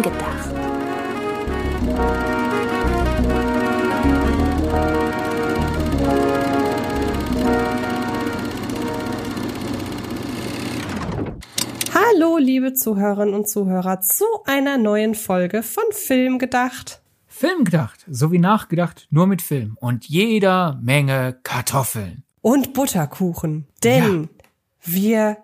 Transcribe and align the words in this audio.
Film 0.00 0.02
gedacht. 0.02 0.50
Hallo, 11.94 12.38
liebe 12.38 12.74
Zuhörerinnen 12.74 13.34
und 13.34 13.48
Zuhörer, 13.48 14.00
zu 14.00 14.24
einer 14.44 14.78
neuen 14.78 15.14
Folge 15.14 15.62
von 15.62 15.84
Film 15.90 16.38
gedacht. 16.38 17.02
Film 17.26 17.64
gedacht, 17.64 18.04
so 18.10 18.32
wie 18.32 18.38
nachgedacht, 18.38 19.06
nur 19.10 19.26
mit 19.26 19.42
Film 19.42 19.76
und 19.80 20.06
jeder 20.06 20.78
Menge 20.82 21.38
Kartoffeln. 21.42 22.24
Und 22.42 22.72
Butterkuchen. 22.72 23.66
Denn 23.82 24.28
wir 24.82 25.38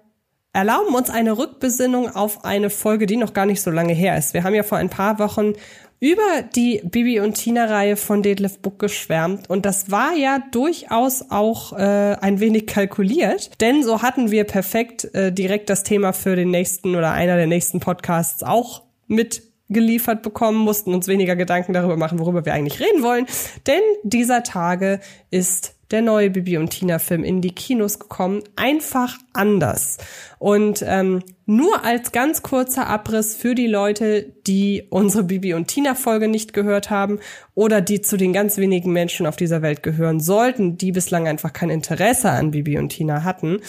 erlauben 0.57 0.95
uns 0.95 1.11
eine 1.11 1.37
Rückbesinnung 1.37 2.17
auf 2.17 2.47
eine 2.47 2.71
Folge, 2.71 3.05
die 3.05 3.19
noch 3.19 3.35
gar 3.35 3.45
nicht 3.45 3.61
so 3.61 3.71
lange 3.71 3.93
her 3.93 4.17
ist. 4.17 4.33
Wir 4.33 4.43
haben 4.43 4.55
ja 4.55 4.63
vor 4.63 4.79
ein 4.79 4.89
paar 4.89 5.19
Wochen 5.19 5.53
über 6.01 6.43
die 6.55 6.81
Bibi 6.83 7.21
und 7.21 7.35
Tina 7.35 7.67
Reihe 7.67 7.97
von 7.97 8.23
Detlef 8.23 8.59
Book 8.61 8.79
geschwärmt. 8.79 9.51
Und 9.51 9.67
das 9.67 9.91
war 9.91 10.15
ja 10.15 10.43
durchaus 10.53 11.31
auch 11.31 11.75
äh, 11.75 12.17
ein 12.21 12.41
wenig 12.41 12.67
kalkuliert, 12.67 13.61
denn 13.61 13.83
so 13.83 14.01
hatten 14.01 14.31
wir 14.31 14.45
perfekt 14.45 15.05
äh, 15.15 15.31
direkt 15.31 15.69
das 15.69 15.83
Thema 15.83 16.15
für 16.15 16.37
den 16.37 16.51
nächsten 16.51 16.97
oder 16.97 17.13
einer 17.13 17.37
der 17.37 17.47
nächsten 17.47 17.81
Podcasts 17.81 18.43
auch 18.43 18.83
mit 19.09 19.43
geliefert 19.69 20.23
bekommen, 20.23 20.59
mussten 20.59 20.95
uns 20.95 21.07
weniger 21.07 21.37
Gedanken 21.37 21.75
darüber 21.75 21.99
machen, 21.99 22.19
worüber 22.19 22.47
wir 22.47 22.55
eigentlich 22.55 22.81
reden 22.81 23.03
wollen, 23.03 23.27
denn 23.67 23.83
dieser 24.05 24.43
Tage 24.43 25.01
ist 25.31 25.75
der 25.91 26.03
neue 26.03 26.31
Bibi 26.31 26.57
und 26.57 26.71
Tina 26.71 26.99
Film 26.99 27.25
in 27.25 27.41
die 27.41 27.55
Kinos 27.55 27.99
gekommen, 27.99 28.43
einfach 28.57 29.19
anders. 29.37 29.99
Und 30.39 30.85
ähm, 30.87 31.23
nur 31.47 31.85
als 31.85 32.13
ganz 32.13 32.43
kurzer 32.43 32.89
Abriss 32.89 33.37
für 33.37 33.55
die 33.55 33.69
Leute, 33.69 34.35
die 34.47 34.87
unsere 34.91 35.25
Bibi 35.25 35.55
und 35.55 35.69
Tina 35.69 35.95
Folge 35.95 36.29
nicht 36.29 36.53
gehört 36.53 36.91
haben 36.91 37.21
oder 37.55 37.81
die 37.81 38.03
zu 38.03 38.17
den 38.17 38.33
ganz 38.33 38.59
wenigen 38.59 38.93
Menschen 38.93 39.27
auf 39.27 39.37
dieser 39.37 39.63
Welt 39.63 39.83
gehören 39.83 40.21
sollten, 40.21 40.77
die 40.77 40.93
bislang 40.93 41.27
einfach 41.27 41.53
kein 41.53 41.71
Interesse 41.71 42.31
an 42.31 42.51
Bibi 42.51 42.79
und 42.79 42.91
Tina 42.91 43.23
hatten. 43.23 43.61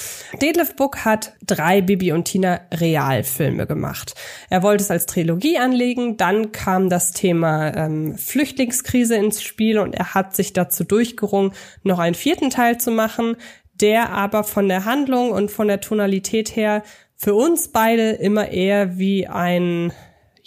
Detlef 0.41 0.75
Book 0.75 1.05
hat 1.05 1.33
drei 1.45 1.81
Bibi 1.81 2.11
und 2.11 2.25
Tina 2.25 2.61
Realfilme 2.73 3.65
gemacht. 3.67 4.15
Er 4.49 4.63
wollte 4.63 4.83
es 4.83 4.91
als 4.91 5.05
Trilogie 5.05 5.57
anlegen, 5.57 6.17
dann 6.17 6.51
kam 6.51 6.89
das 6.89 7.11
Thema 7.11 7.75
ähm, 7.75 8.17
Flüchtlingskrise 8.17 9.15
ins 9.15 9.41
Spiel 9.41 9.79
und 9.79 9.93
er 9.93 10.15
hat 10.15 10.35
sich 10.35 10.51
dazu 10.51 10.83
durchgerungen, 10.83 11.53
noch 11.83 11.99
einen 11.99 12.15
vierten 12.15 12.49
Teil 12.49 12.79
zu 12.79 12.91
machen, 12.91 13.37
der 13.81 14.11
aber 14.11 14.43
von 14.43 14.67
der 14.67 14.85
Handlung 14.85 15.31
und 15.31 15.51
von 15.51 15.67
der 15.67 15.81
Tonalität 15.81 16.55
her 16.55 16.83
für 17.15 17.33
uns 17.33 17.69
beide 17.69 18.11
immer 18.11 18.49
eher 18.49 18.97
wie 18.97 19.27
ein 19.27 19.91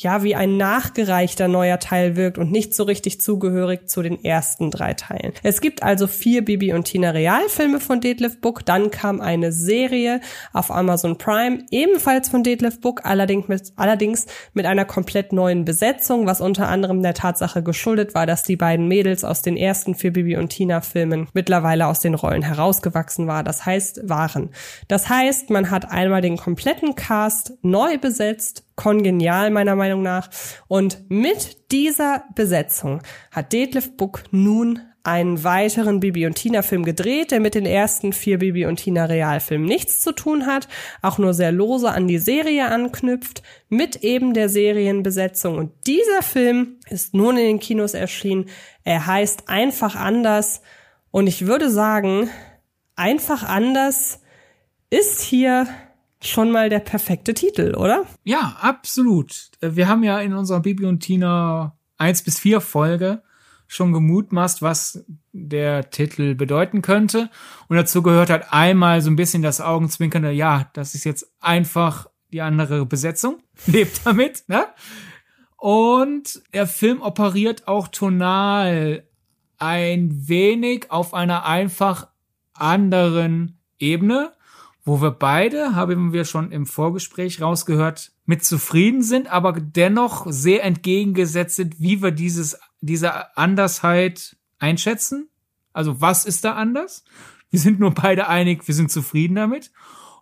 ja, 0.03 0.23
wie 0.23 0.34
ein 0.34 0.56
nachgereichter 0.56 1.47
neuer 1.47 1.79
Teil 1.79 2.17
wirkt 2.17 2.39
und 2.39 2.51
nicht 2.51 2.75
so 2.75 2.84
richtig 2.84 3.20
zugehörig 3.20 3.87
zu 3.87 4.01
den 4.01 4.25
ersten 4.25 4.70
drei 4.70 4.95
Teilen. 4.95 5.34
Es 5.43 5.61
gibt 5.61 5.83
also 5.83 6.06
vier 6.06 6.43
Bibi 6.43 6.73
und 6.73 6.84
Tina 6.84 7.11
Realfilme 7.11 7.81
von 7.81 8.01
Detlef 8.01 8.41
Book, 8.41 8.65
dann 8.65 8.91
kam 8.91 9.21
eine 9.21 9.53
Serie 9.53 10.23
auf 10.55 10.71
Amazon 10.71 11.19
Prime, 11.19 11.65
ebenfalls 11.71 12.31
von 12.31 12.43
Detlef 12.43 12.81
Book, 12.81 13.03
allerdings 13.05 13.48
mit, 13.48 13.73
allerdings 13.77 14.27
mit 14.55 14.65
einer 14.65 14.87
komplett 14.87 15.34
neuen 15.34 15.67
Besetzung, 15.67 16.27
was 16.27 16.41
unter 16.41 16.69
anderem 16.69 17.03
der 17.03 17.12
Tatsache 17.12 17.62
geschuldet 17.62 18.15
war, 18.15 18.25
dass 18.25 18.43
die 18.43 18.56
beiden 18.56 18.89
Mädels 18.89 19.23
aus 19.23 19.43
den 19.43 19.59
ersten 19.59 19.95
vier 19.95 20.15
Bibi 20.15 20.39
und 20.39 20.48
Tina 20.48 20.81
Filmen 20.81 21.28
mittlerweile 21.34 21.87
aus 21.87 22.01
den 22.01 22.15
Rollen 22.15 22.43
herausgewachsen 22.43 23.27
war, 23.27 23.45
das 23.45 23.67
heißt, 23.67 24.09
waren. 24.09 24.48
Das 24.89 25.11
heißt, 25.11 25.51
man 25.51 25.71
hat 25.71 25.91
einmal 25.91 26.23
den 26.23 26.39
kompletten 26.39 26.95
Cast 26.95 27.53
neu 27.61 27.98
besetzt, 27.98 28.65
kongenial 28.81 29.50
meiner 29.50 29.77
Meinung 29.77 30.00
nach. 30.00 30.31
Und 30.67 31.11
mit 31.11 31.70
dieser 31.70 32.25
Besetzung 32.34 33.03
hat 33.31 33.53
Detlef 33.53 33.94
Book 33.99 34.22
nun 34.31 34.81
einen 35.03 35.44
weiteren 35.44 36.00
Bibi 36.00 36.27
und 36.27 36.37
Tina 36.37 36.62
Film 36.62 36.84
gedreht, 36.84 37.31
der 37.31 37.41
mit 37.41 37.55
den 37.55 37.66
ersten 37.66 38.15
vier 38.15 38.38
Bibi 38.38 38.65
und 38.65 38.77
Tina 38.77 39.05
Realfilmen 39.05 39.66
nichts 39.66 40.00
zu 40.00 40.12
tun 40.12 40.47
hat, 40.47 40.66
auch 41.03 41.19
nur 41.19 41.34
sehr 41.34 41.53
lose 41.53 41.91
an 41.91 42.09
die 42.09 42.19
Serie 42.19 42.69
anknüpft, 42.69 43.43
mit 43.69 43.97
eben 43.97 44.32
der 44.32 44.49
Serienbesetzung. 44.49 45.59
Und 45.59 45.72
dieser 45.87 46.22
Film 46.22 46.78
ist 46.88 47.12
nun 47.12 47.37
in 47.37 47.44
den 47.44 47.60
Kinos 47.60 47.93
erschienen. 47.93 48.47
Er 48.84 49.06
heißt 49.06 49.49
einfach 49.49 49.94
anders. 49.94 50.62
Und 51.10 51.26
ich 51.26 51.47
würde 51.47 51.69
sagen, 51.69 52.31
einfach 52.97 53.43
anders 53.43 54.21
ist 54.88 55.21
hier 55.21 55.66
schon 56.22 56.50
mal 56.50 56.69
der 56.69 56.81
perfekte 56.81 57.34
Titel, 57.34 57.75
oder? 57.76 58.04
Ja, 58.25 58.56
absolut. 58.60 59.50
Wir 59.60 59.88
haben 59.88 60.03
ja 60.03 60.20
in 60.20 60.34
unserer 60.34 60.60
Bibi 60.60 60.84
und 60.86 61.00
Tina 61.00 61.76
1 61.98 62.22
bis 62.22 62.38
4 62.38 62.60
Folge 62.60 63.22
schon 63.66 63.92
gemutmaßt, 63.92 64.62
was 64.62 65.04
der 65.32 65.91
Titel 65.91 66.34
bedeuten 66.34 66.82
könnte. 66.82 67.31
Und 67.69 67.76
dazu 67.76 68.03
gehört 68.03 68.28
halt 68.28 68.47
einmal 68.50 69.00
so 69.00 69.10
ein 69.10 69.16
bisschen 69.16 69.42
das 69.42 69.60
Augenzwinkernde, 69.60 70.32
ja, 70.32 70.69
das 70.72 70.94
ist 70.97 71.04
jetzt 71.04 71.32
einfach 71.41 72.08
die 72.32 72.41
andere 72.41 72.84
Besetzung. 72.84 73.38
Lebt 73.66 74.04
damit, 74.04 74.44
ne? 74.48 74.66
Und 75.56 76.42
der 76.52 76.66
Film 76.66 77.00
operiert 77.02 77.69
auch 77.69 77.88
tonal 77.88 79.04
ein 79.58 80.28
wenig 80.28 80.91
auf 80.91 81.12
einer 81.14 81.44
einfach 81.44 82.08
anderen 82.54 83.60
Ebene 83.78 84.32
wo 84.85 85.01
wir 85.03 85.11
beide, 85.11 85.75
haben 85.75 86.13
wir 86.13 86.25
schon 86.25 86.53
im 86.53 86.67
Vorgespräch 86.67 87.41
rausgehört, 87.41 88.13
mit 88.25 88.45
zufrieden 88.45 89.03
sind, 89.03 89.31
aber 89.31 89.53
dennoch 89.53 90.27
sehr 90.31 90.65
entgegengesetzt 90.65 91.57
sind, 91.57 91.81
wie 91.81 92.03
wir 92.03 92.11
dieses, 92.11 92.59
diese 92.81 93.37
Andersheit 93.37 94.37
einschätzen. 94.59 95.29
Also 95.73 96.01
was 96.01 96.25
ist 96.25 96.45
da 96.45 96.55
anders? 96.55 97.05
Wir 97.51 97.59
sind 97.61 97.81
nur 97.81 97.93
beide 97.93 98.29
einig, 98.29 98.67
wir 98.67 98.75
sind 98.75 98.91
zufrieden 98.91 99.35
damit. 99.35 99.73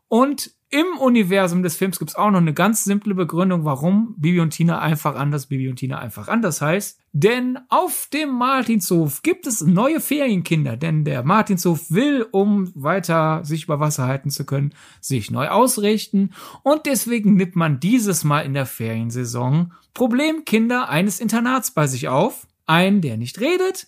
Und 0.09 0.53
im 0.71 0.87
Universum 0.99 1.63
des 1.63 1.77
Films 1.77 1.99
gibt's 1.99 2.15
auch 2.15 2.31
noch 2.31 2.41
eine 2.41 2.53
ganz 2.53 2.85
simple 2.85 3.15
Begründung, 3.15 3.65
warum 3.65 4.15
Bibi 4.19 4.41
und 4.41 4.51
Tina 4.51 4.81
einfach 4.81 5.15
anders, 5.15 5.47
Bibi 5.47 5.69
und 5.69 5.77
Tina 5.77 5.99
einfach 5.99 6.29
anders 6.29 6.61
heißt. 6.61 7.01
Denn 7.13 7.59
auf 7.71 8.09
dem 8.13 8.31
Martinshof 8.31 9.23
gibt 9.23 9.47
es 9.47 9.63
neue 9.63 10.01
Ferienkinder, 10.01 10.77
denn 10.77 11.05
der 11.05 11.23
Martinshof 11.25 11.91
will, 11.91 12.27
um 12.33 12.71
weiter 12.75 13.45
sich 13.45 13.65
über 13.65 13.81
Wasser 13.81 14.07
halten 14.07 14.31
zu 14.31 14.45
können, 14.45 14.75
sich 15.01 15.31
neu 15.31 15.49
ausrichten 15.49 16.35
und 16.63 16.85
deswegen 16.85 17.35
nimmt 17.35 17.57
man 17.57 17.81
dieses 17.81 18.25
Mal 18.25 18.41
in 18.41 18.53
der 18.53 18.67
Feriensaison 18.67 19.73
Problemkinder 19.95 20.91
eines 20.91 21.19
Internats 21.19 21.71
bei 21.71 21.87
sich 21.87 22.09
auf. 22.09 22.47
Ein, 22.67 23.01
der 23.01 23.17
nicht 23.17 23.41
redet, 23.41 23.87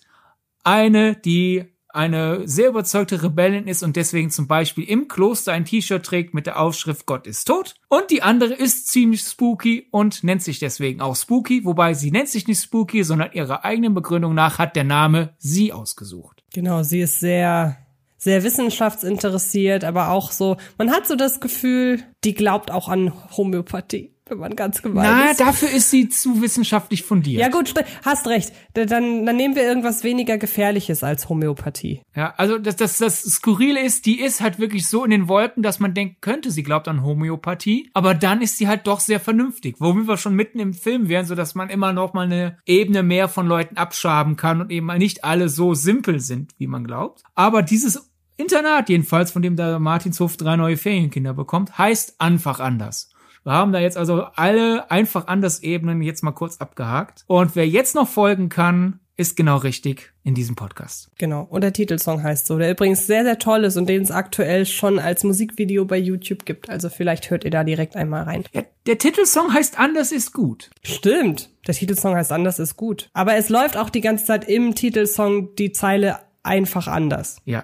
eine, 0.63 1.15
die 1.15 1.65
eine 1.93 2.47
sehr 2.47 2.69
überzeugte 2.69 3.23
Rebellin 3.23 3.67
ist 3.67 3.83
und 3.83 3.95
deswegen 3.95 4.29
zum 4.29 4.47
Beispiel 4.47 4.83
im 4.83 5.07
Kloster 5.07 5.53
ein 5.53 5.65
T-Shirt 5.65 6.05
trägt 6.05 6.33
mit 6.33 6.45
der 6.45 6.59
Aufschrift 6.59 7.05
Gott 7.05 7.27
ist 7.27 7.45
tot. 7.45 7.75
Und 7.89 8.11
die 8.11 8.23
andere 8.23 8.53
ist 8.53 8.87
ziemlich 8.87 9.21
spooky 9.21 9.87
und 9.91 10.23
nennt 10.23 10.43
sich 10.43 10.59
deswegen 10.59 11.01
auch 11.01 11.15
Spooky, 11.15 11.65
wobei 11.65 11.93
sie 11.93 12.11
nennt 12.11 12.29
sich 12.29 12.47
nicht 12.47 12.61
Spooky, 12.61 13.03
sondern 13.03 13.33
ihrer 13.33 13.65
eigenen 13.65 13.93
Begründung 13.93 14.33
nach 14.33 14.59
hat 14.59 14.75
der 14.75 14.83
Name 14.83 15.35
sie 15.37 15.73
ausgesucht. 15.73 16.43
Genau, 16.53 16.83
sie 16.83 17.01
ist 17.01 17.19
sehr 17.19 17.77
sehr 18.17 18.43
wissenschaftsinteressiert, 18.43 19.83
aber 19.83 20.09
auch 20.09 20.31
so, 20.31 20.57
man 20.77 20.91
hat 20.91 21.07
so 21.07 21.15
das 21.15 21.39
Gefühl, 21.39 22.03
die 22.23 22.35
glaubt 22.35 22.69
auch 22.69 22.87
an 22.87 23.11
Homöopathie 23.35 24.13
wenn 24.31 24.39
man 24.39 24.55
ganz 24.55 24.81
gemein 24.81 25.03
Na, 25.03 25.31
ist. 25.31 25.41
dafür 25.41 25.69
ist 25.69 25.91
sie 25.91 26.07
zu 26.09 26.41
wissenschaftlich 26.41 27.03
fundiert. 27.03 27.41
Ja 27.41 27.49
gut, 27.49 27.73
hast 28.03 28.27
recht. 28.27 28.53
Dann, 28.73 29.25
dann 29.25 29.35
nehmen 29.35 29.55
wir 29.55 29.63
irgendwas 29.63 30.03
weniger 30.03 30.37
Gefährliches 30.37 31.03
als 31.03 31.27
Homöopathie. 31.27 32.01
Ja, 32.15 32.33
also 32.37 32.57
das, 32.57 32.77
das, 32.77 32.97
das 32.97 33.21
Skurrile 33.23 33.81
ist, 33.81 34.05
die 34.05 34.21
ist 34.21 34.39
halt 34.41 34.57
wirklich 34.57 34.87
so 34.87 35.03
in 35.03 35.11
den 35.11 35.27
Wolken, 35.27 35.61
dass 35.61 35.79
man 35.79 35.93
denkt, 35.93 36.21
könnte 36.21 36.49
sie 36.49 36.63
glaubt 36.63 36.87
an 36.87 37.03
Homöopathie, 37.03 37.89
aber 37.93 38.13
dann 38.13 38.41
ist 38.41 38.57
sie 38.57 38.67
halt 38.67 38.87
doch 38.87 39.01
sehr 39.01 39.19
vernünftig, 39.19 39.75
womit 39.79 40.07
wir 40.07 40.17
schon 40.17 40.35
mitten 40.35 40.59
im 40.59 40.73
Film 40.73 41.09
wären, 41.09 41.25
so 41.25 41.35
dass 41.35 41.53
man 41.53 41.69
immer 41.69 41.91
noch 41.91 42.13
mal 42.13 42.25
eine 42.25 42.57
Ebene 42.65 43.03
mehr 43.03 43.27
von 43.27 43.47
Leuten 43.47 43.75
abschaben 43.77 44.37
kann 44.37 44.61
und 44.61 44.71
eben 44.71 44.87
nicht 44.97 45.25
alle 45.25 45.49
so 45.49 45.73
simpel 45.73 46.21
sind, 46.21 46.53
wie 46.57 46.67
man 46.67 46.85
glaubt. 46.85 47.21
Aber 47.35 47.61
dieses 47.61 48.09
Internat 48.37 48.89
jedenfalls, 48.89 49.31
von 49.31 49.41
dem 49.43 49.55
der 49.55 49.77
Martinshof 49.79 50.35
drei 50.35 50.55
neue 50.55 50.77
Ferienkinder 50.77 51.33
bekommt, 51.33 51.77
heißt 51.77 52.19
einfach 52.19 52.59
anders. 52.59 53.10
Wir 53.43 53.53
haben 53.53 53.71
da 53.71 53.79
jetzt 53.79 53.97
also 53.97 54.23
alle 54.35 54.89
einfach 54.91 55.27
anders 55.27 55.63
Ebenen 55.63 56.01
jetzt 56.01 56.23
mal 56.23 56.31
kurz 56.31 56.57
abgehakt. 56.57 57.23
Und 57.27 57.55
wer 57.55 57.67
jetzt 57.67 57.95
noch 57.95 58.07
folgen 58.07 58.49
kann, 58.49 58.99
ist 59.17 59.35
genau 59.35 59.57
richtig 59.57 60.13
in 60.23 60.35
diesem 60.35 60.55
Podcast. 60.55 61.09
Genau. 61.17 61.43
Und 61.43 61.61
der 61.61 61.73
Titelsong 61.73 62.23
heißt 62.23 62.47
so, 62.47 62.57
der 62.57 62.71
übrigens 62.71 63.07
sehr, 63.07 63.23
sehr 63.23 63.39
toll 63.39 63.63
ist 63.63 63.77
und 63.77 63.87
den 63.87 64.01
es 64.01 64.11
aktuell 64.11 64.65
schon 64.65 64.99
als 64.99 65.23
Musikvideo 65.23 65.85
bei 65.85 65.97
YouTube 65.97 66.45
gibt. 66.45 66.69
Also 66.69 66.89
vielleicht 66.89 67.29
hört 67.29 67.43
ihr 67.43 67.51
da 67.51 67.63
direkt 67.63 67.95
einmal 67.95 68.23
rein. 68.23 68.43
Ja, 68.51 68.63
der 68.87 68.97
Titelsong 68.97 69.53
heißt 69.53 69.77
Anders 69.79 70.11
ist 70.11 70.33
gut. 70.33 70.69
Stimmt. 70.83 71.49
Der 71.67 71.75
Titelsong 71.75 72.15
heißt 72.15 72.31
Anders 72.31 72.59
ist 72.59 72.77
gut. 72.77 73.09
Aber 73.13 73.35
es 73.35 73.49
läuft 73.49 73.77
auch 73.77 73.89
die 73.89 74.01
ganze 74.01 74.25
Zeit 74.25 74.47
im 74.47 74.75
Titelsong 74.75 75.55
die 75.55 75.71
Zeile 75.71 76.19
einfach 76.43 76.87
anders. 76.87 77.37
Ja. 77.45 77.63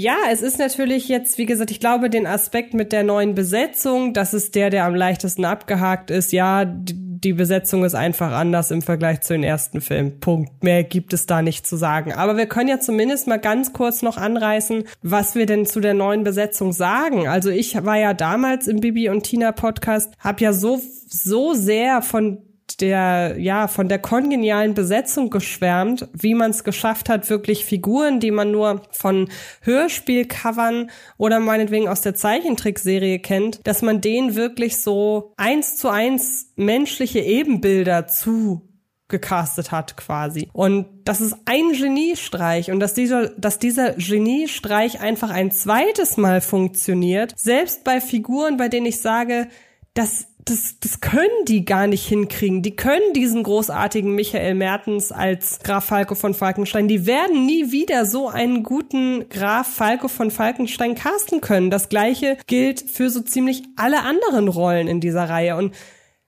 Ja, 0.00 0.16
es 0.30 0.40
ist 0.40 0.58
natürlich 0.58 1.08
jetzt, 1.08 1.36
wie 1.36 1.44
gesagt, 1.44 1.70
ich 1.70 1.78
glaube, 1.78 2.08
den 2.08 2.26
Aspekt 2.26 2.72
mit 2.72 2.90
der 2.90 3.02
neuen 3.02 3.34
Besetzung, 3.34 4.14
das 4.14 4.32
ist 4.32 4.54
der, 4.54 4.70
der 4.70 4.86
am 4.86 4.94
leichtesten 4.94 5.44
abgehakt 5.44 6.10
ist. 6.10 6.32
Ja, 6.32 6.64
die 6.64 7.34
Besetzung 7.34 7.84
ist 7.84 7.94
einfach 7.94 8.32
anders 8.32 8.70
im 8.70 8.80
Vergleich 8.80 9.20
zu 9.20 9.34
den 9.34 9.42
ersten 9.42 9.82
Filmen. 9.82 10.18
Punkt. 10.18 10.64
Mehr 10.64 10.84
gibt 10.84 11.12
es 11.12 11.26
da 11.26 11.42
nicht 11.42 11.66
zu 11.66 11.76
sagen. 11.76 12.14
Aber 12.14 12.38
wir 12.38 12.46
können 12.46 12.70
ja 12.70 12.80
zumindest 12.80 13.26
mal 13.26 13.38
ganz 13.38 13.74
kurz 13.74 14.00
noch 14.00 14.16
anreißen, 14.16 14.84
was 15.02 15.34
wir 15.34 15.44
denn 15.44 15.66
zu 15.66 15.80
der 15.80 15.92
neuen 15.92 16.24
Besetzung 16.24 16.72
sagen. 16.72 17.28
Also 17.28 17.50
ich 17.50 17.84
war 17.84 17.98
ja 17.98 18.14
damals 18.14 18.68
im 18.68 18.80
Bibi 18.80 19.10
und 19.10 19.24
Tina 19.24 19.52
Podcast, 19.52 20.14
habe 20.18 20.42
ja 20.42 20.54
so 20.54 20.80
so 21.10 21.52
sehr 21.52 22.00
von 22.00 22.38
der, 22.80 23.36
ja, 23.38 23.68
von 23.68 23.88
der 23.88 23.98
kongenialen 23.98 24.74
Besetzung 24.74 25.30
geschwärmt, 25.30 26.08
wie 26.12 26.34
man 26.34 26.50
es 26.50 26.64
geschafft 26.64 27.08
hat, 27.08 27.28
wirklich 27.30 27.64
Figuren, 27.64 28.20
die 28.20 28.30
man 28.30 28.50
nur 28.50 28.82
von 28.90 29.28
Hörspielcovern 29.62 30.90
oder 31.16 31.40
meinetwegen 31.40 31.88
aus 31.88 32.00
der 32.00 32.14
Zeichentrickserie 32.14 33.18
kennt, 33.18 33.66
dass 33.66 33.82
man 33.82 34.00
denen 34.00 34.34
wirklich 34.34 34.78
so 34.78 35.32
eins 35.36 35.76
zu 35.76 35.88
eins 35.88 36.52
menschliche 36.56 37.20
Ebenbilder 37.20 38.06
zu 38.06 38.70
gecastet 39.10 39.72
hat 39.72 39.96
quasi. 39.96 40.48
Und 40.52 40.86
das 41.04 41.20
ist 41.20 41.36
ein 41.44 41.72
Geniestreich 41.72 42.70
und 42.70 42.80
dass 42.80 42.94
dieser, 42.94 43.28
dass 43.30 43.58
dieser 43.58 43.92
Geniestreich 43.94 45.00
einfach 45.00 45.30
ein 45.30 45.50
zweites 45.50 46.16
Mal 46.16 46.40
funktioniert, 46.40 47.34
selbst 47.36 47.84
bei 47.84 48.00
Figuren, 48.00 48.56
bei 48.56 48.68
denen 48.68 48.86
ich 48.86 49.00
sage, 49.00 49.48
das 49.92 50.28
das, 50.50 50.80
das 50.80 51.00
können 51.00 51.44
die 51.46 51.64
gar 51.64 51.86
nicht 51.86 52.06
hinkriegen. 52.06 52.62
Die 52.62 52.74
können 52.74 53.12
diesen 53.14 53.44
großartigen 53.44 54.14
Michael 54.14 54.54
Mertens 54.54 55.12
als 55.12 55.60
Graf 55.60 55.84
Falco 55.86 56.16
von 56.16 56.34
Falkenstein, 56.34 56.88
die 56.88 57.06
werden 57.06 57.46
nie 57.46 57.70
wieder 57.70 58.04
so 58.04 58.28
einen 58.28 58.64
guten 58.64 59.28
Graf 59.28 59.72
Falco 59.72 60.08
von 60.08 60.30
Falkenstein 60.30 60.96
casten 60.96 61.40
können. 61.40 61.70
Das 61.70 61.88
gleiche 61.88 62.36
gilt 62.46 62.80
für 62.80 63.10
so 63.10 63.20
ziemlich 63.20 63.62
alle 63.76 64.02
anderen 64.02 64.48
Rollen 64.48 64.88
in 64.88 65.00
dieser 65.00 65.28
Reihe. 65.28 65.56
Und 65.56 65.74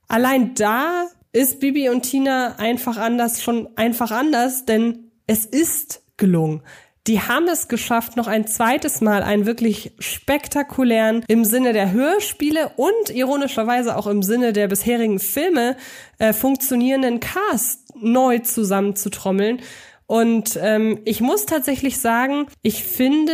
allein 0.06 0.54
da 0.54 1.06
ist 1.32 1.58
Bibi 1.60 1.88
und 1.88 2.02
Tina 2.02 2.56
einfach 2.56 2.98
anders, 2.98 3.42
schon 3.42 3.68
einfach 3.76 4.12
anders, 4.12 4.64
denn 4.66 5.10
es 5.26 5.46
ist 5.46 6.02
gelungen 6.16 6.62
die 7.06 7.20
haben 7.20 7.48
es 7.48 7.66
geschafft, 7.66 8.16
noch 8.16 8.28
ein 8.28 8.46
zweites 8.46 9.00
Mal 9.00 9.22
einen 9.22 9.44
wirklich 9.44 9.92
spektakulären, 9.98 11.24
im 11.26 11.44
Sinne 11.44 11.72
der 11.72 11.92
Hörspiele 11.92 12.70
und 12.76 13.10
ironischerweise 13.10 13.96
auch 13.96 14.06
im 14.06 14.22
Sinne 14.22 14.52
der 14.52 14.68
bisherigen 14.68 15.18
Filme 15.18 15.76
äh, 16.18 16.32
funktionierenden 16.32 17.18
Cast 17.18 17.92
neu 17.96 18.38
zusammenzutrommeln. 18.38 19.60
Und 20.06 20.58
ähm, 20.60 21.00
ich 21.04 21.20
muss 21.20 21.46
tatsächlich 21.46 21.98
sagen, 21.98 22.46
ich 22.62 22.84
finde, 22.84 23.32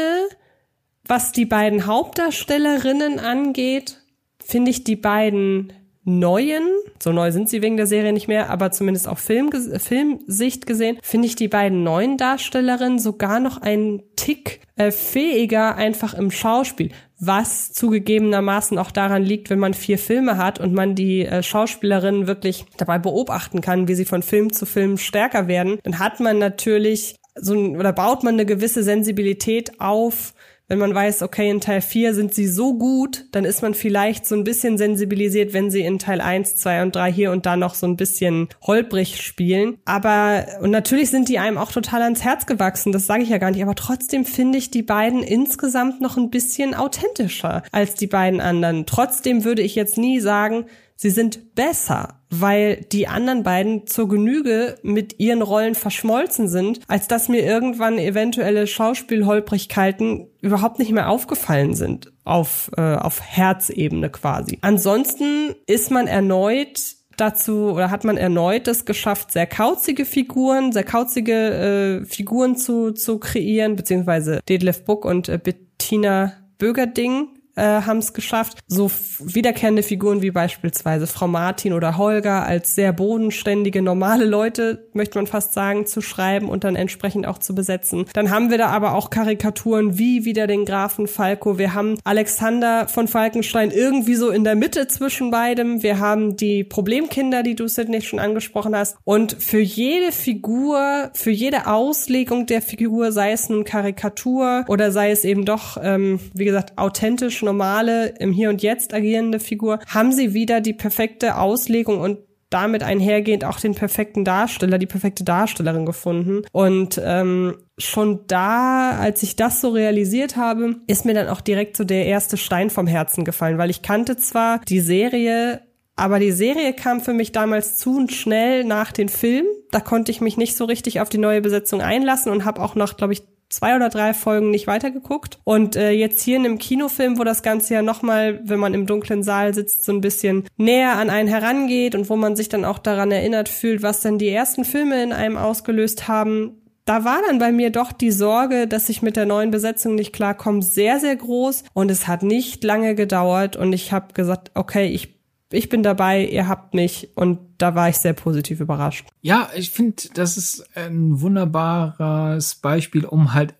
was 1.04 1.32
die 1.32 1.46
beiden 1.46 1.86
Hauptdarstellerinnen 1.86 3.18
angeht, 3.18 3.98
finde 4.42 4.70
ich 4.70 4.84
die 4.84 4.96
beiden 4.96 5.72
neuen, 6.08 6.66
so 7.02 7.12
neu 7.12 7.30
sind 7.30 7.48
sie 7.48 7.62
wegen 7.62 7.76
der 7.76 7.86
Serie 7.86 8.12
nicht 8.12 8.28
mehr, 8.28 8.50
aber 8.50 8.70
zumindest 8.70 9.06
auf 9.06 9.18
Film, 9.18 9.50
Filmsicht 9.52 10.66
gesehen, 10.66 10.98
finde 11.02 11.26
ich 11.26 11.36
die 11.36 11.48
beiden 11.48 11.82
neuen 11.82 12.16
Darstellerinnen 12.16 12.98
sogar 12.98 13.40
noch 13.40 13.60
einen 13.60 14.02
Tick 14.16 14.60
äh, 14.76 14.90
fähiger 14.90 15.76
einfach 15.76 16.14
im 16.14 16.30
Schauspiel. 16.30 16.90
Was 17.20 17.72
zugegebenermaßen 17.72 18.78
auch 18.78 18.90
daran 18.90 19.22
liegt, 19.22 19.50
wenn 19.50 19.58
man 19.58 19.74
vier 19.74 19.98
Filme 19.98 20.36
hat 20.38 20.60
und 20.60 20.72
man 20.72 20.94
die 20.94 21.26
äh, 21.26 21.42
Schauspielerinnen 21.42 22.26
wirklich 22.26 22.64
dabei 22.76 22.98
beobachten 22.98 23.60
kann, 23.60 23.88
wie 23.88 23.94
sie 23.94 24.04
von 24.04 24.22
Film 24.22 24.52
zu 24.52 24.66
Film 24.66 24.96
stärker 24.98 25.48
werden, 25.48 25.78
dann 25.82 25.98
hat 25.98 26.20
man 26.20 26.38
natürlich 26.38 27.16
so 27.34 27.54
ein, 27.54 27.76
oder 27.76 27.92
baut 27.92 28.24
man 28.24 28.34
eine 28.34 28.46
gewisse 28.46 28.82
Sensibilität 28.82 29.80
auf, 29.80 30.32
wenn 30.68 30.78
man 30.78 30.94
weiß, 30.94 31.22
okay, 31.22 31.50
in 31.50 31.60
Teil 31.60 31.80
4 31.80 32.14
sind 32.14 32.34
sie 32.34 32.46
so 32.46 32.74
gut, 32.74 33.24
dann 33.32 33.44
ist 33.44 33.62
man 33.62 33.72
vielleicht 33.72 34.26
so 34.26 34.34
ein 34.34 34.44
bisschen 34.44 34.76
sensibilisiert, 34.76 35.54
wenn 35.54 35.70
sie 35.70 35.80
in 35.80 35.98
Teil 35.98 36.20
1, 36.20 36.56
2 36.56 36.82
und 36.82 36.94
3 36.94 37.10
hier 37.10 37.32
und 37.32 37.46
da 37.46 37.56
noch 37.56 37.74
so 37.74 37.86
ein 37.86 37.96
bisschen 37.96 38.48
holprig 38.62 39.20
spielen. 39.22 39.78
Aber, 39.86 40.46
und 40.60 40.70
natürlich 40.70 41.08
sind 41.10 41.28
die 41.28 41.38
einem 41.38 41.56
auch 41.56 41.72
total 41.72 42.02
ans 42.02 42.22
Herz 42.22 42.44
gewachsen, 42.44 42.92
das 42.92 43.06
sage 43.06 43.22
ich 43.22 43.30
ja 43.30 43.38
gar 43.38 43.50
nicht, 43.50 43.62
aber 43.62 43.74
trotzdem 43.74 44.26
finde 44.26 44.58
ich 44.58 44.70
die 44.70 44.82
beiden 44.82 45.22
insgesamt 45.22 46.00
noch 46.02 46.18
ein 46.18 46.30
bisschen 46.30 46.74
authentischer 46.74 47.62
als 47.72 47.94
die 47.94 48.06
beiden 48.06 48.40
anderen. 48.40 48.84
Trotzdem 48.84 49.44
würde 49.44 49.62
ich 49.62 49.74
jetzt 49.74 49.96
nie 49.96 50.20
sagen, 50.20 50.66
sie 50.98 51.10
sind 51.10 51.54
besser, 51.54 52.20
weil 52.28 52.84
die 52.92 53.06
anderen 53.06 53.44
beiden 53.44 53.86
zur 53.86 54.08
Genüge 54.08 54.76
mit 54.82 55.18
ihren 55.18 55.42
Rollen 55.42 55.74
verschmolzen 55.74 56.48
sind, 56.48 56.80
als 56.88 57.06
dass 57.06 57.28
mir 57.28 57.42
irgendwann 57.42 57.98
eventuelle 57.98 58.66
Schauspielholprigkeiten 58.66 60.26
überhaupt 60.40 60.78
nicht 60.78 60.92
mehr 60.92 61.08
aufgefallen 61.08 61.74
sind 61.74 62.12
auf, 62.24 62.70
äh, 62.76 62.96
auf 62.96 63.22
Herzebene 63.22 64.10
quasi. 64.10 64.58
Ansonsten 64.60 65.54
ist 65.66 65.90
man 65.90 66.08
erneut 66.08 66.96
dazu 67.16 67.70
oder 67.72 67.90
hat 67.90 68.04
man 68.04 68.16
erneut 68.16 68.68
es 68.68 68.84
geschafft, 68.84 69.32
sehr 69.32 69.46
kauzige 69.46 70.04
Figuren, 70.04 70.72
sehr 70.72 70.84
kauzige 70.84 72.02
äh, 72.02 72.06
Figuren 72.06 72.56
zu, 72.56 72.90
zu 72.92 73.18
kreieren, 73.18 73.76
beziehungsweise 73.76 74.40
Detlef 74.48 74.84
Buck 74.84 75.04
und 75.04 75.28
äh, 75.28 75.38
Bettina 75.42 76.32
Bögerding 76.58 77.37
äh, 77.58 77.82
haben 77.82 77.98
es 77.98 78.12
geschafft, 78.12 78.58
so 78.66 78.90
wiederkehrende 79.18 79.82
Figuren 79.82 80.22
wie 80.22 80.30
beispielsweise 80.30 81.06
Frau 81.06 81.28
Martin 81.28 81.72
oder 81.72 81.96
Holger 81.96 82.46
als 82.46 82.74
sehr 82.74 82.92
bodenständige, 82.92 83.82
normale 83.82 84.24
Leute, 84.24 84.88
möchte 84.92 85.18
man 85.18 85.26
fast 85.26 85.52
sagen, 85.52 85.86
zu 85.86 86.00
schreiben 86.00 86.48
und 86.48 86.64
dann 86.64 86.76
entsprechend 86.76 87.26
auch 87.26 87.38
zu 87.38 87.54
besetzen. 87.54 88.06
Dann 88.12 88.30
haben 88.30 88.50
wir 88.50 88.58
da 88.58 88.68
aber 88.68 88.94
auch 88.94 89.10
Karikaturen 89.10 89.98
wie 89.98 90.24
wieder 90.24 90.46
den 90.46 90.64
Grafen 90.64 91.06
Falco. 91.06 91.58
Wir 91.58 91.74
haben 91.74 91.98
Alexander 92.04 92.88
von 92.88 93.08
Falkenstein 93.08 93.70
irgendwie 93.70 94.14
so 94.14 94.30
in 94.30 94.44
der 94.44 94.54
Mitte 94.54 94.86
zwischen 94.88 95.30
beidem. 95.30 95.82
Wir 95.82 95.98
haben 95.98 96.36
die 96.36 96.64
Problemkinder, 96.64 97.42
die 97.42 97.54
du 97.54 97.68
Sidney 97.68 98.02
schon 98.02 98.18
angesprochen 98.18 98.76
hast. 98.76 98.96
Und 99.04 99.36
für 99.38 99.60
jede 99.60 100.12
Figur, 100.12 101.10
für 101.14 101.30
jede 101.30 101.66
Auslegung 101.66 102.46
der 102.46 102.62
Figur, 102.62 103.12
sei 103.12 103.32
es 103.32 103.48
nun 103.48 103.64
Karikatur 103.64 104.64
oder 104.68 104.92
sei 104.92 105.10
es 105.10 105.24
eben 105.24 105.44
doch, 105.44 105.78
ähm, 105.82 106.20
wie 106.34 106.44
gesagt, 106.44 106.78
authentisch 106.78 107.42
normale, 107.48 108.14
im 108.18 108.32
Hier 108.32 108.50
und 108.50 108.62
Jetzt 108.62 108.94
agierende 108.94 109.40
Figur, 109.40 109.80
haben 109.86 110.12
sie 110.12 110.34
wieder 110.34 110.60
die 110.60 110.74
perfekte 110.74 111.36
Auslegung 111.38 112.00
und 112.00 112.18
damit 112.50 112.82
einhergehend 112.82 113.44
auch 113.44 113.60
den 113.60 113.74
perfekten 113.74 114.24
Darsteller, 114.24 114.78
die 114.78 114.86
perfekte 114.86 115.24
Darstellerin 115.24 115.84
gefunden. 115.84 116.42
Und 116.52 117.00
ähm, 117.04 117.56
schon 117.76 118.20
da, 118.26 118.92
als 118.98 119.22
ich 119.22 119.36
das 119.36 119.60
so 119.60 119.70
realisiert 119.70 120.36
habe, 120.36 120.76
ist 120.86 121.04
mir 121.04 121.14
dann 121.14 121.28
auch 121.28 121.42
direkt 121.42 121.76
so 121.76 121.84
der 121.84 122.06
erste 122.06 122.36
Stein 122.36 122.70
vom 122.70 122.86
Herzen 122.86 123.24
gefallen, 123.24 123.58
weil 123.58 123.70
ich 123.70 123.82
kannte 123.82 124.16
zwar 124.16 124.60
die 124.68 124.80
Serie 124.80 125.60
aber 125.98 126.20
die 126.20 126.30
Serie 126.30 126.74
kam 126.74 127.00
für 127.00 127.12
mich 127.12 127.32
damals 127.32 127.76
zu 127.76 128.06
schnell 128.06 128.62
nach 128.62 128.92
den 128.92 129.08
Filmen. 129.08 129.48
Da 129.72 129.80
konnte 129.80 130.12
ich 130.12 130.20
mich 130.20 130.36
nicht 130.36 130.56
so 130.56 130.64
richtig 130.64 131.00
auf 131.00 131.08
die 131.08 131.18
neue 131.18 131.40
Besetzung 131.40 131.80
einlassen 131.82 132.30
und 132.30 132.44
habe 132.44 132.62
auch 132.62 132.76
noch, 132.76 132.96
glaube 132.96 133.14
ich, 133.14 133.24
zwei 133.48 133.76
oder 133.76 133.88
drei 133.88 134.14
Folgen 134.14 134.50
nicht 134.50 134.66
weitergeguckt. 134.66 135.38
Und 135.44 135.76
äh, 135.76 135.90
jetzt 135.90 136.20
hier 136.20 136.36
in 136.36 136.44
einem 136.44 136.58
Kinofilm, 136.58 137.18
wo 137.18 137.24
das 137.24 137.42
Ganze 137.42 137.74
ja 137.74 137.82
nochmal, 137.82 138.40
wenn 138.44 138.58
man 138.58 138.74
im 138.74 138.86
dunklen 138.86 139.22
Saal 139.22 139.54
sitzt, 139.54 139.84
so 139.84 139.92
ein 139.92 140.00
bisschen 140.00 140.44
näher 140.56 140.96
an 140.96 141.10
einen 141.10 141.28
herangeht 141.28 141.94
und 141.94 142.08
wo 142.10 142.16
man 142.16 142.36
sich 142.36 142.48
dann 142.48 142.64
auch 142.64 142.78
daran 142.78 143.10
erinnert 143.10 143.48
fühlt, 143.48 143.82
was 143.82 144.00
denn 144.00 144.18
die 144.18 144.28
ersten 144.28 144.64
Filme 144.64 145.02
in 145.02 145.12
einem 145.12 145.36
ausgelöst 145.36 146.08
haben, 146.08 146.62
da 146.88 147.04
war 147.04 147.20
dann 147.26 147.38
bei 147.38 147.52
mir 147.52 147.68
doch 147.68 147.92
die 147.92 148.10
Sorge, 148.10 148.66
dass 148.66 148.88
ich 148.88 149.02
mit 149.02 149.16
der 149.16 149.26
neuen 149.26 149.50
Besetzung 149.50 149.94
nicht 149.94 150.14
klarkomme, 150.14 150.62
sehr, 150.62 150.98
sehr 150.98 151.16
groß. 151.16 151.64
Und 151.74 151.90
es 151.90 152.08
hat 152.08 152.22
nicht 152.22 152.64
lange 152.64 152.94
gedauert 152.94 153.56
und 153.56 153.74
ich 153.74 153.92
habe 153.92 154.14
gesagt, 154.14 154.50
okay, 154.54 154.86
ich 154.86 155.17
ich 155.50 155.68
bin 155.68 155.82
dabei, 155.82 156.24
ihr 156.24 156.48
habt 156.48 156.74
mich 156.74 157.10
und 157.14 157.38
da 157.58 157.74
war 157.74 157.88
ich 157.88 157.96
sehr 157.96 158.12
positiv 158.12 158.60
überrascht. 158.60 159.06
Ja, 159.22 159.48
ich 159.54 159.70
finde, 159.70 160.02
das 160.14 160.36
ist 160.36 160.76
ein 160.76 161.20
wunderbares 161.20 162.56
Beispiel, 162.56 163.04
um 163.04 163.34
halt 163.34 163.54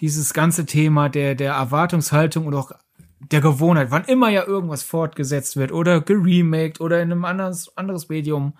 dieses 0.00 0.32
ganze 0.32 0.66
Thema 0.66 1.08
der, 1.08 1.34
der 1.34 1.52
Erwartungshaltung 1.52 2.46
und 2.46 2.54
auch 2.54 2.72
der 3.20 3.40
Gewohnheit, 3.40 3.90
wann 3.90 4.04
immer 4.04 4.30
ja 4.30 4.46
irgendwas 4.46 4.82
fortgesetzt 4.82 5.56
wird 5.56 5.72
oder 5.72 6.00
geremaked 6.00 6.80
oder 6.80 7.02
in 7.02 7.12
einem 7.12 7.24
anderes, 7.24 7.76
anderes 7.76 8.08
Medium 8.08 8.54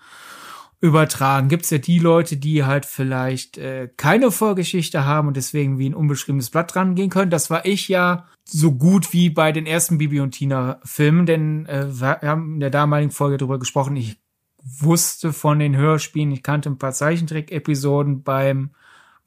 übertragen, 0.81 1.47
gibt's 1.47 1.69
ja 1.69 1.77
die 1.77 1.99
Leute, 1.99 2.37
die 2.37 2.65
halt 2.65 2.87
vielleicht 2.87 3.59
äh, 3.59 3.87
keine 3.97 4.31
Vorgeschichte 4.31 5.05
haben 5.05 5.27
und 5.27 5.37
deswegen 5.37 5.77
wie 5.77 5.87
ein 5.87 5.93
unbeschriebenes 5.93 6.49
Blatt 6.49 6.73
dran 6.73 6.95
gehen 6.95 7.11
können. 7.11 7.29
Das 7.29 7.51
war 7.51 7.65
ich 7.67 7.87
ja 7.87 8.25
so 8.45 8.71
gut 8.71 9.13
wie 9.13 9.29
bei 9.29 9.51
den 9.51 9.67
ersten 9.67 9.99
Bibi 9.99 10.19
und 10.19 10.31
Tina 10.31 10.79
Filmen, 10.83 11.27
denn 11.27 11.67
äh, 11.67 11.85
wir 11.87 12.19
haben 12.23 12.55
in 12.55 12.59
der 12.59 12.71
damaligen 12.71 13.11
Folge 13.11 13.37
darüber 13.37 13.59
gesprochen. 13.59 13.95
Ich 13.95 14.17
wusste 14.63 15.33
von 15.33 15.59
den 15.59 15.77
Hörspielen, 15.77 16.31
ich 16.31 16.41
kannte 16.41 16.69
ein 16.69 16.79
paar 16.79 16.93
Zeichentrick-Episoden 16.93 18.23
beim 18.23 18.71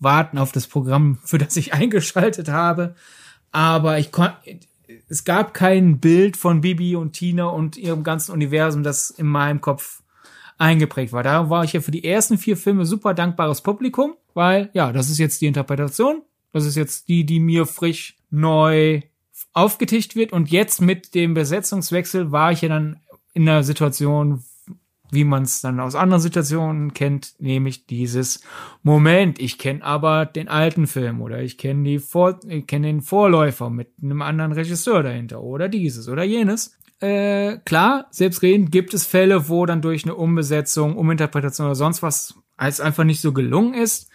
Warten 0.00 0.38
auf 0.38 0.50
das 0.50 0.66
Programm, 0.66 1.18
für 1.24 1.38
das 1.38 1.56
ich 1.56 1.72
eingeschaltet 1.72 2.48
habe, 2.48 2.96
aber 3.52 4.00
ich 4.00 4.10
konnte 4.10 4.36
es 5.08 5.24
gab 5.24 5.54
kein 5.54 5.98
Bild 5.98 6.36
von 6.36 6.60
Bibi 6.60 6.94
und 6.94 7.12
Tina 7.12 7.46
und 7.46 7.76
ihrem 7.76 8.04
ganzen 8.04 8.32
Universum, 8.32 8.82
das 8.82 9.10
in 9.10 9.26
meinem 9.26 9.60
Kopf 9.60 10.03
eingeprägt 10.64 11.12
war. 11.12 11.22
Da 11.22 11.50
war 11.50 11.62
ich 11.64 11.74
ja 11.74 11.80
für 11.80 11.90
die 11.90 12.04
ersten 12.04 12.38
vier 12.38 12.56
Filme 12.56 12.86
super 12.86 13.12
dankbares 13.12 13.60
Publikum, 13.60 14.14
weil 14.32 14.70
ja, 14.72 14.92
das 14.92 15.10
ist 15.10 15.18
jetzt 15.18 15.40
die 15.42 15.46
Interpretation. 15.46 16.22
Das 16.52 16.64
ist 16.64 16.76
jetzt 16.76 17.08
die, 17.08 17.26
die 17.26 17.40
mir 17.40 17.66
frisch 17.66 18.16
neu 18.30 19.02
aufgetischt 19.52 20.16
wird. 20.16 20.32
Und 20.32 20.50
jetzt 20.50 20.80
mit 20.80 21.14
dem 21.14 21.34
Besetzungswechsel 21.34 22.32
war 22.32 22.50
ich 22.52 22.62
ja 22.62 22.70
dann 22.70 23.00
in 23.34 23.48
einer 23.48 23.62
Situation, 23.62 24.42
wie 25.10 25.24
man 25.24 25.42
es 25.42 25.60
dann 25.60 25.80
aus 25.80 25.94
anderen 25.94 26.22
Situationen 26.22 26.94
kennt, 26.94 27.34
nämlich 27.38 27.86
dieses 27.86 28.42
Moment, 28.82 29.38
ich 29.38 29.58
kenne 29.58 29.84
aber 29.84 30.24
den 30.26 30.48
alten 30.48 30.86
Film 30.86 31.20
oder 31.20 31.42
ich 31.42 31.58
kenne 31.58 31.84
die 31.84 31.98
Vor 31.98 32.40
ich 32.48 32.66
kenne 32.66 32.86
den 32.86 33.02
Vorläufer 33.02 33.70
mit 33.70 33.88
einem 34.02 34.22
anderen 34.22 34.52
Regisseur 34.52 35.02
dahinter 35.02 35.42
oder 35.42 35.68
dieses 35.68 36.08
oder 36.08 36.24
jenes. 36.24 36.76
Äh, 37.04 37.58
klar, 37.66 38.06
selbstredend 38.10 38.72
gibt 38.72 38.94
es 38.94 39.04
Fälle, 39.04 39.50
wo 39.50 39.66
dann 39.66 39.82
durch 39.82 40.04
eine 40.04 40.14
Umbesetzung, 40.14 40.96
Uminterpretation 40.96 41.66
oder 41.66 41.74
sonst 41.74 42.02
was 42.02 42.34
als 42.56 42.80
einfach 42.80 43.04
nicht 43.04 43.20
so 43.20 43.34
gelungen 43.34 43.74
ist, 43.74 44.08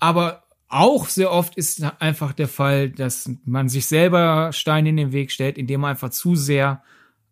aber 0.00 0.42
auch 0.68 1.08
sehr 1.08 1.30
oft 1.30 1.56
ist 1.56 1.84
einfach 2.00 2.32
der 2.32 2.48
Fall, 2.48 2.90
dass 2.90 3.30
man 3.44 3.68
sich 3.68 3.86
selber 3.86 4.52
Steine 4.52 4.88
in 4.88 4.96
den 4.96 5.12
Weg 5.12 5.30
stellt, 5.30 5.56
indem 5.56 5.82
man 5.82 5.90
einfach 5.90 6.10
zu 6.10 6.34
sehr 6.34 6.82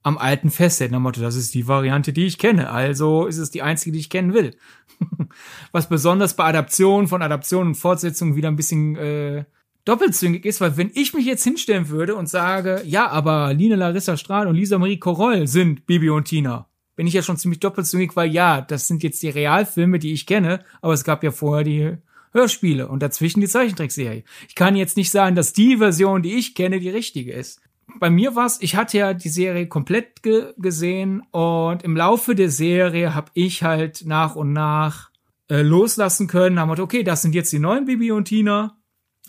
am 0.04 0.16
alten 0.16 0.50
festhält. 0.50 0.92
Nach 0.92 1.00
Motto, 1.00 1.20
das 1.20 1.34
ist 1.34 1.54
die 1.54 1.66
Variante, 1.66 2.12
die 2.12 2.26
ich 2.26 2.38
kenne. 2.38 2.70
Also 2.70 3.26
ist 3.26 3.38
es 3.38 3.50
die 3.50 3.62
einzige, 3.62 3.92
die 3.92 3.98
ich 3.98 4.10
kennen 4.10 4.32
will. 4.32 4.54
Was 5.72 5.88
besonders 5.88 6.36
bei 6.36 6.44
Adaptionen 6.44 7.08
von 7.08 7.20
Adaptionen 7.20 7.68
und 7.68 7.74
Fortsetzungen 7.74 8.36
wieder 8.36 8.48
ein 8.48 8.56
bisschen 8.56 8.94
äh, 8.94 9.44
doppelzüngig 9.84 10.44
ist, 10.44 10.60
weil 10.60 10.76
wenn 10.76 10.90
ich 10.94 11.14
mich 11.14 11.26
jetzt 11.26 11.44
hinstellen 11.44 11.88
würde 11.88 12.14
und 12.14 12.28
sage, 12.28 12.82
ja, 12.84 13.08
aber 13.08 13.52
Lina 13.54 13.76
Larissa 13.76 14.16
Strahl 14.16 14.46
und 14.46 14.54
Lisa 14.54 14.78
Marie 14.78 14.98
Koroll 14.98 15.46
sind 15.46 15.86
Bibi 15.86 16.10
und 16.10 16.24
Tina, 16.24 16.68
bin 16.96 17.06
ich 17.06 17.14
ja 17.14 17.22
schon 17.22 17.36
ziemlich 17.36 17.60
doppelzüngig, 17.60 18.16
weil 18.16 18.30
ja, 18.30 18.60
das 18.60 18.86
sind 18.86 19.02
jetzt 19.02 19.22
die 19.22 19.30
Realfilme, 19.30 19.98
die 19.98 20.12
ich 20.12 20.26
kenne, 20.26 20.64
aber 20.82 20.92
es 20.92 21.04
gab 21.04 21.24
ja 21.24 21.30
vorher 21.30 21.64
die 21.64 21.96
Hörspiele 22.32 22.88
und 22.88 23.02
dazwischen 23.02 23.40
die 23.40 23.48
Zeichentrickserie. 23.48 24.24
Ich 24.48 24.54
kann 24.54 24.76
jetzt 24.76 24.96
nicht 24.96 25.10
sagen, 25.10 25.34
dass 25.34 25.52
die 25.52 25.78
Version, 25.78 26.22
die 26.22 26.34
ich 26.34 26.54
kenne, 26.54 26.78
die 26.78 26.90
richtige 26.90 27.32
ist 27.32 27.60
bei 27.98 28.10
mir 28.10 28.36
war 28.36 28.46
es, 28.46 28.60
ich 28.60 28.76
hatte 28.76 28.98
ja 28.98 29.14
die 29.14 29.28
Serie 29.28 29.66
komplett 29.66 30.22
ge 30.22 30.52
gesehen 30.56 31.22
und 31.30 31.82
im 31.82 31.96
Laufe 31.96 32.34
der 32.34 32.50
Serie 32.50 33.14
habe 33.14 33.30
ich 33.34 33.62
halt 33.62 34.04
nach 34.06 34.36
und 34.36 34.52
nach 34.52 35.10
äh, 35.48 35.62
loslassen 35.62 36.26
können. 36.26 36.60
Haben 36.60 36.70
wir 36.70 36.82
okay, 36.82 37.02
das 37.02 37.22
sind 37.22 37.34
jetzt 37.34 37.52
die 37.52 37.58
neuen 37.58 37.86
Bibi 37.86 38.12
und 38.12 38.26
Tina, 38.26 38.76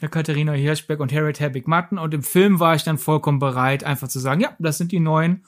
Katharina 0.10 0.54
Hirschberg 0.54 1.00
und 1.00 1.14
Harriet 1.14 1.40
Herbig 1.40 1.68
Matten. 1.68 1.98
Und 1.98 2.14
im 2.14 2.24
Film 2.24 2.60
war 2.60 2.76
ich 2.76 2.84
dann 2.84 2.98
vollkommen 2.98 3.40
bereit, 3.40 3.84
einfach 3.84 4.08
zu 4.08 4.20
sagen, 4.20 4.42
ja, 4.42 4.56
das 4.60 4.78
sind 4.78 4.92
die 4.92 5.00
neuen. 5.00 5.44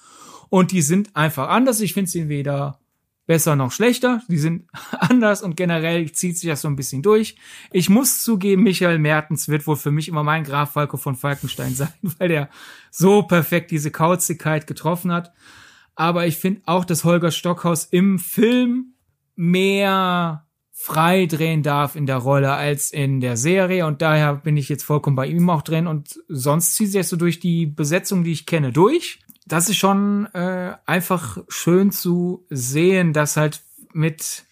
Und 0.49 0.71
die 0.71 0.81
sind 0.81 1.15
einfach 1.15 1.49
anders. 1.49 1.81
Ich 1.81 1.93
finde 1.93 2.11
sie 2.11 2.29
weder 2.29 2.79
besser 3.25 3.55
noch 3.55 3.71
schlechter. 3.71 4.21
Die 4.27 4.37
sind 4.37 4.67
anders 4.91 5.41
und 5.41 5.55
generell 5.55 6.11
zieht 6.11 6.37
sich 6.37 6.49
das 6.49 6.61
so 6.61 6.67
ein 6.67 6.75
bisschen 6.75 7.01
durch. 7.01 7.35
Ich 7.71 7.89
muss 7.89 8.21
zugeben, 8.21 8.63
Michael 8.63 8.99
Mertens 8.99 9.47
wird 9.47 9.65
wohl 9.67 9.75
für 9.75 9.91
mich 9.91 10.07
immer 10.07 10.23
mein 10.23 10.43
Graf 10.43 10.73
Falco 10.73 10.97
von 10.97 11.15
Falkenstein 11.15 11.73
sein, 11.75 11.93
weil 12.01 12.29
der 12.29 12.49
so 12.91 13.23
perfekt 13.23 13.71
diese 13.71 13.91
Kauzigkeit 13.91 14.67
getroffen 14.67 15.11
hat. 15.11 15.33
Aber 15.95 16.25
ich 16.25 16.37
finde 16.37 16.61
auch, 16.65 16.85
dass 16.85 17.03
Holger 17.03 17.31
Stockhaus 17.31 17.85
im 17.85 18.17
Film 18.17 18.93
mehr 19.35 20.45
frei 20.75 21.27
drehen 21.27 21.61
darf 21.61 21.95
in 21.95 22.07
der 22.07 22.17
Rolle 22.17 22.51
als 22.53 22.91
in 22.91 23.21
der 23.21 23.37
Serie. 23.37 23.85
Und 23.85 24.01
daher 24.01 24.35
bin 24.35 24.57
ich 24.57 24.67
jetzt 24.67 24.83
vollkommen 24.83 25.15
bei 25.15 25.27
ihm 25.27 25.49
auch 25.49 25.61
drin. 25.61 25.87
Und 25.87 26.19
sonst 26.27 26.73
zieht 26.73 26.91
sich 26.91 27.07
so 27.07 27.15
durch 27.15 27.39
die 27.39 27.67
Besetzung, 27.67 28.23
die 28.23 28.31
ich 28.31 28.47
kenne, 28.47 28.73
durch. 28.73 29.19
Das 29.45 29.69
ist 29.69 29.77
schon 29.77 30.25
äh, 30.33 30.73
einfach 30.85 31.37
schön 31.47 31.91
zu 31.91 32.45
sehen, 32.49 33.13
dass 33.13 33.37
halt 33.37 33.61
mit 33.93 34.43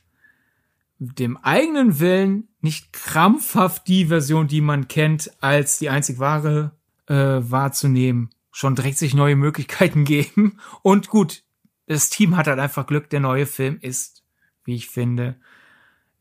dem 0.99 1.37
eigenen 1.37 1.99
Willen 1.99 2.47
nicht 2.61 2.93
krampfhaft 2.93 3.87
die 3.87 4.05
Version, 4.05 4.47
die 4.47 4.61
man 4.61 4.87
kennt, 4.87 5.31
als 5.41 5.79
die 5.79 5.89
einzig 5.89 6.19
wahre 6.19 6.71
äh, 7.07 7.15
wahrzunehmen, 7.15 8.29
schon 8.51 8.75
direkt 8.75 8.99
sich 8.99 9.15
neue 9.15 9.35
Möglichkeiten 9.35 10.03
geben. 10.05 10.59
Und 10.83 11.09
gut, 11.09 11.43
das 11.87 12.09
Team 12.09 12.37
hat 12.37 12.45
halt 12.47 12.59
einfach 12.59 12.85
Glück, 12.85 13.09
der 13.09 13.21
neue 13.21 13.47
Film 13.47 13.79
ist, 13.81 14.23
wie 14.63 14.75
ich 14.75 14.89
finde, 14.89 15.37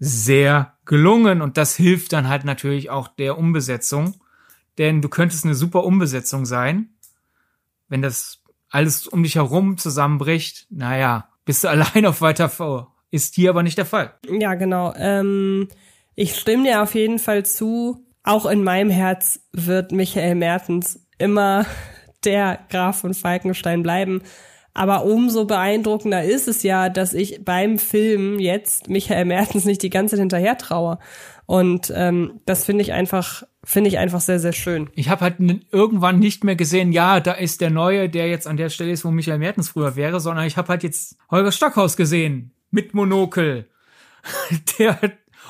sehr 0.00 0.74
gelungen. 0.86 1.42
Und 1.42 1.56
das 1.56 1.76
hilft 1.76 2.12
dann 2.12 2.28
halt 2.28 2.44
natürlich 2.44 2.90
auch 2.90 3.06
der 3.06 3.38
Umbesetzung. 3.38 4.14
Denn 4.78 5.02
du 5.02 5.08
könntest 5.08 5.44
eine 5.44 5.54
super 5.54 5.84
Umbesetzung 5.84 6.46
sein, 6.46 6.88
wenn 7.88 8.02
das 8.02 8.42
alles 8.70 9.06
um 9.06 9.22
dich 9.22 9.34
herum 9.34 9.76
zusammenbricht, 9.76 10.66
naja, 10.70 11.28
bist 11.44 11.64
du 11.64 11.68
allein 11.70 12.06
auf 12.06 12.20
weiter 12.20 12.48
vor. 12.48 12.96
Ist 13.10 13.34
hier 13.34 13.50
aber 13.50 13.62
nicht 13.62 13.76
der 13.76 13.86
Fall. 13.86 14.14
Ja, 14.28 14.54
genau. 14.54 14.94
Ähm, 14.96 15.68
ich 16.14 16.36
stimme 16.36 16.64
dir 16.64 16.82
auf 16.82 16.94
jeden 16.94 17.18
Fall 17.18 17.44
zu. 17.44 18.06
Auch 18.22 18.46
in 18.46 18.62
meinem 18.62 18.90
Herz 18.90 19.40
wird 19.52 19.92
Michael 19.92 20.36
Mertens 20.36 21.06
immer 21.18 21.66
der 22.24 22.60
Graf 22.70 23.00
von 23.00 23.14
Falkenstein 23.14 23.82
bleiben. 23.82 24.22
Aber 24.72 25.04
umso 25.04 25.46
beeindruckender 25.46 26.22
ist 26.22 26.48
es 26.48 26.62
ja, 26.62 26.88
dass 26.88 27.12
ich 27.12 27.44
beim 27.44 27.78
Film 27.78 28.38
jetzt 28.38 28.88
Michael 28.88 29.24
Mertens 29.24 29.64
nicht 29.64 29.82
die 29.82 29.90
ganze 29.90 30.14
Zeit 30.14 30.20
hinterher 30.20 30.56
traue. 30.58 30.98
Und 31.46 31.92
ähm, 31.96 32.40
das 32.46 32.64
finde 32.64 32.82
ich 32.82 32.92
einfach, 32.92 33.42
finde 33.64 33.88
ich 33.88 33.98
einfach 33.98 34.20
sehr, 34.20 34.38
sehr 34.38 34.52
schön. 34.52 34.88
Ich 34.94 35.08
habe 35.08 35.22
halt 35.22 35.36
irgendwann 35.72 36.20
nicht 36.20 36.44
mehr 36.44 36.54
gesehen, 36.54 36.92
ja, 36.92 37.18
da 37.18 37.32
ist 37.32 37.60
der 37.60 37.70
Neue, 37.70 38.08
der 38.08 38.28
jetzt 38.28 38.46
an 38.46 38.56
der 38.56 38.68
Stelle 38.68 38.92
ist, 38.92 39.04
wo 39.04 39.10
Michael 39.10 39.38
Mertens 39.38 39.70
früher 39.70 39.96
wäre, 39.96 40.20
sondern 40.20 40.46
ich 40.46 40.56
habe 40.56 40.68
halt 40.68 40.84
jetzt 40.84 41.16
Holger 41.30 41.50
Stockhaus 41.50 41.96
gesehen 41.96 42.52
mit 42.70 42.94
Monokel. 42.94 43.68
der 44.78 44.98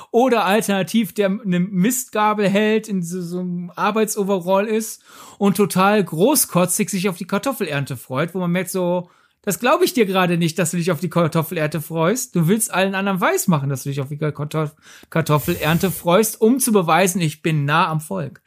oder 0.09 0.45
alternativ 0.45 1.13
der 1.13 1.27
eine 1.27 1.59
Mistgabel 1.59 2.49
hält, 2.49 2.87
in 2.87 3.03
so, 3.03 3.21
so 3.21 3.39
einem 3.39 3.71
Arbeitsoverall 3.75 4.67
ist 4.67 5.03
und 5.37 5.57
total 5.57 6.03
großkotzig 6.03 6.89
sich 6.89 7.09
auf 7.09 7.17
die 7.17 7.27
Kartoffelernte 7.27 7.97
freut, 7.97 8.33
wo 8.33 8.39
man 8.39 8.51
merkt 8.51 8.71
so, 8.71 9.09
das 9.43 9.59
glaube 9.59 9.85
ich 9.85 9.93
dir 9.93 10.05
gerade 10.05 10.37
nicht, 10.37 10.59
dass 10.59 10.71
du 10.71 10.77
dich 10.77 10.91
auf 10.91 10.99
die 10.99 11.09
Kartoffelernte 11.09 11.81
freust. 11.81 12.35
Du 12.35 12.47
willst 12.47 12.71
allen 12.71 12.93
anderen 12.93 13.19
weiß 13.19 13.47
machen, 13.47 13.69
dass 13.69 13.83
du 13.83 13.89
dich 13.89 13.99
auf 13.99 14.09
die 14.09 14.17
Kartoff 14.17 14.75
Kartoffelernte 15.09 15.89
freust, 15.89 16.39
um 16.39 16.59
zu 16.59 16.71
beweisen, 16.71 17.21
ich 17.21 17.41
bin 17.41 17.65
nah 17.65 17.87
am 17.87 18.01
Volk. 18.01 18.41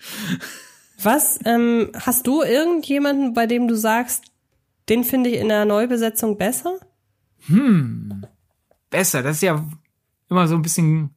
Was, 1.03 1.41
ähm, 1.45 1.91
hast 1.95 2.27
du 2.27 2.43
irgendjemanden, 2.43 3.35
bei 3.35 3.47
dem 3.47 3.67
du 3.67 3.77
sagst, 3.77 4.25
den 4.89 5.03
finde 5.03 5.31
ich 5.31 5.41
in 5.41 5.49
der 5.49 5.65
Neubesetzung 5.65 6.39
besser? 6.39 6.79
Hm, 7.47 8.25
besser. 8.91 9.23
Das 9.23 9.37
ist 9.37 9.43
ja 9.43 9.67
immer 10.31 10.47
so 10.47 10.55
ein 10.55 10.63
bisschen 10.63 11.14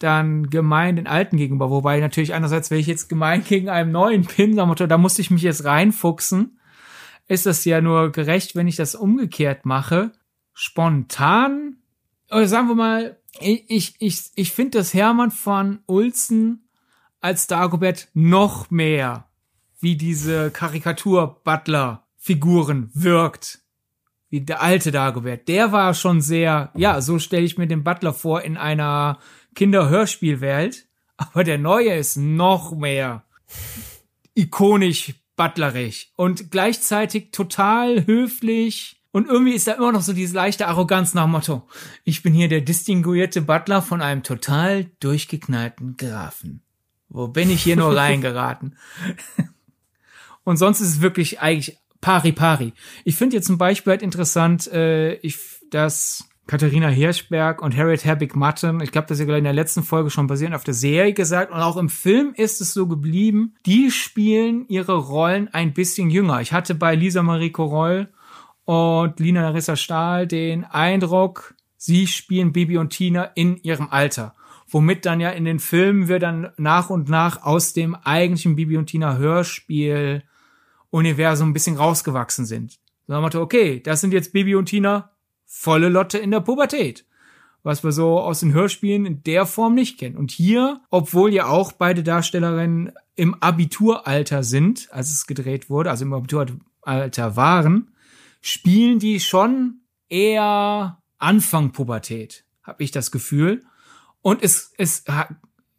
dann 0.00 0.50
gemein 0.50 0.96
den 0.96 1.06
Alten 1.06 1.36
gegenüber. 1.36 1.70
Wobei 1.70 2.00
natürlich 2.00 2.34
einerseits, 2.34 2.70
wenn 2.70 2.80
ich 2.80 2.88
jetzt 2.88 3.08
gemein 3.08 3.44
gegen 3.44 3.68
einen 3.68 3.92
neuen 3.92 4.26
bin, 4.36 4.56
da 4.56 4.98
musste 4.98 5.22
ich 5.22 5.30
mich 5.30 5.42
jetzt 5.42 5.64
reinfuchsen 5.64 6.56
ist 7.30 7.46
es 7.46 7.64
ja 7.64 7.80
nur 7.80 8.10
gerecht, 8.10 8.56
wenn 8.56 8.66
ich 8.66 8.74
das 8.74 8.96
umgekehrt 8.96 9.64
mache. 9.64 10.10
Spontan, 10.52 11.76
oder 12.28 12.48
sagen 12.48 12.66
wir 12.66 12.74
mal, 12.74 13.20
ich, 13.38 13.94
ich, 14.00 14.32
ich 14.34 14.50
finde, 14.50 14.78
dass 14.78 14.94
Hermann 14.94 15.30
von 15.30 15.78
Ulzen 15.86 16.68
als 17.20 17.46
Dagobert 17.46 18.08
noch 18.14 18.72
mehr 18.72 19.28
wie 19.78 19.96
diese 19.96 20.50
Karikatur-Butler-Figuren 20.50 22.90
wirkt. 22.94 23.60
Wie 24.28 24.40
der 24.40 24.60
alte 24.60 24.90
Dagobert. 24.90 25.46
Der 25.46 25.70
war 25.70 25.94
schon 25.94 26.20
sehr, 26.20 26.72
ja, 26.74 27.00
so 27.00 27.20
stelle 27.20 27.44
ich 27.44 27.58
mir 27.58 27.68
den 27.68 27.84
Butler 27.84 28.12
vor 28.12 28.42
in 28.42 28.56
einer 28.56 29.20
Kinderhörspielwelt. 29.54 30.86
Aber 31.16 31.44
der 31.44 31.58
neue 31.58 31.94
ist 31.94 32.16
noch 32.16 32.72
mehr 32.72 33.24
ikonisch 34.34 35.14
butlerisch 35.36 36.12
und 36.16 36.50
gleichzeitig 36.50 37.30
total 37.30 38.06
höflich. 38.06 39.02
Und 39.12 39.26
irgendwie 39.26 39.54
ist 39.54 39.66
da 39.66 39.72
immer 39.72 39.90
noch 39.90 40.02
so 40.02 40.12
diese 40.12 40.34
leichte 40.34 40.68
Arroganz 40.68 41.14
nach 41.14 41.26
Motto, 41.26 41.66
ich 42.04 42.22
bin 42.22 42.32
hier 42.32 42.48
der 42.48 42.60
distinguierte 42.60 43.42
Butler 43.42 43.82
von 43.82 44.02
einem 44.02 44.22
total 44.22 44.84
durchgeknallten 45.00 45.96
Grafen. 45.96 46.62
Wo 47.08 47.26
bin 47.26 47.50
ich 47.50 47.62
hier 47.62 47.76
nur 47.76 47.96
reingeraten? 47.96 48.76
und 50.44 50.58
sonst 50.58 50.80
ist 50.80 50.88
es 50.88 51.00
wirklich 51.00 51.40
eigentlich 51.40 51.78
pari 52.00 52.32
pari. 52.32 52.72
Ich 53.04 53.16
finde 53.16 53.36
jetzt 53.36 53.46
zum 53.46 53.58
Beispiel 53.58 53.92
halt 53.92 54.02
interessant, 54.02 54.68
äh, 54.68 55.14
ich, 55.16 55.38
dass 55.70 56.29
Katharina 56.50 56.88
Hirschberg 56.88 57.62
und 57.62 57.76
Harriet 57.76 58.04
Herbig 58.04 58.34
Matten, 58.34 58.80
ich 58.80 58.90
glaube, 58.90 59.06
das 59.06 59.20
ist 59.20 59.28
ja 59.28 59.36
in 59.36 59.44
der 59.44 59.52
letzten 59.52 59.84
Folge 59.84 60.10
schon 60.10 60.26
basierend 60.26 60.56
auf 60.56 60.64
der 60.64 60.74
Serie 60.74 61.12
gesagt 61.12 61.52
und 61.52 61.60
auch 61.60 61.76
im 61.76 61.88
Film 61.88 62.32
ist 62.34 62.60
es 62.60 62.74
so 62.74 62.88
geblieben, 62.88 63.54
die 63.66 63.92
spielen 63.92 64.66
ihre 64.66 64.96
Rollen 64.96 65.46
ein 65.54 65.72
bisschen 65.72 66.10
jünger. 66.10 66.40
Ich 66.40 66.52
hatte 66.52 66.74
bei 66.74 66.96
Lisa 66.96 67.22
Marie 67.22 67.52
Coroll 67.52 68.08
und 68.64 69.20
Lina 69.20 69.42
Larissa 69.42 69.76
Stahl 69.76 70.26
den 70.26 70.64
Eindruck, 70.64 71.54
sie 71.76 72.08
spielen 72.08 72.50
Bibi 72.50 72.78
und 72.78 72.90
Tina 72.90 73.30
in 73.36 73.56
ihrem 73.58 73.86
Alter. 73.88 74.34
Womit 74.66 75.06
dann 75.06 75.20
ja 75.20 75.30
in 75.30 75.44
den 75.44 75.60
Filmen 75.60 76.08
wir 76.08 76.18
dann 76.18 76.50
nach 76.56 76.90
und 76.90 77.08
nach 77.08 77.44
aus 77.44 77.74
dem 77.74 77.94
eigentlichen 77.94 78.56
Bibi 78.56 78.76
und 78.76 78.86
Tina 78.86 79.18
Hörspiel 79.18 80.24
Universum 80.90 81.50
ein 81.50 81.52
bisschen 81.52 81.76
rausgewachsen 81.76 82.44
sind. 82.44 82.80
So 83.06 83.14
haben 83.14 83.32
wir 83.32 83.40
okay, 83.40 83.80
das 83.80 84.00
sind 84.00 84.12
jetzt 84.12 84.32
Bibi 84.32 84.56
und 84.56 84.66
Tina 84.66 85.12
volle 85.52 85.88
Lotte 85.88 86.16
in 86.16 86.30
der 86.30 86.40
Pubertät. 86.40 87.04
was 87.62 87.84
wir 87.84 87.92
so 87.92 88.18
aus 88.18 88.40
den 88.40 88.54
Hörspielen 88.54 89.04
in 89.04 89.22
der 89.22 89.44
Form 89.44 89.74
nicht 89.74 89.98
kennen. 89.98 90.16
Und 90.16 90.30
hier, 90.30 90.80
obwohl 90.88 91.34
ja 91.34 91.44
auch 91.44 91.72
beide 91.72 92.02
Darstellerinnen 92.02 92.92
im 93.16 93.34
Abituralter 93.34 94.42
sind, 94.44 94.88
als 94.92 95.10
es 95.10 95.26
gedreht 95.26 95.68
wurde, 95.68 95.90
also 95.90 96.06
im 96.06 96.14
Abituralter 96.14 97.36
waren, 97.36 97.90
spielen 98.40 98.98
die 98.98 99.20
schon 99.20 99.80
eher 100.08 101.02
Anfang 101.18 101.72
Pubertät, 101.72 102.46
habe 102.62 102.82
ich 102.82 102.92
das 102.92 103.10
Gefühl. 103.10 103.62
Und 104.22 104.42
es, 104.42 104.72
es 104.78 105.04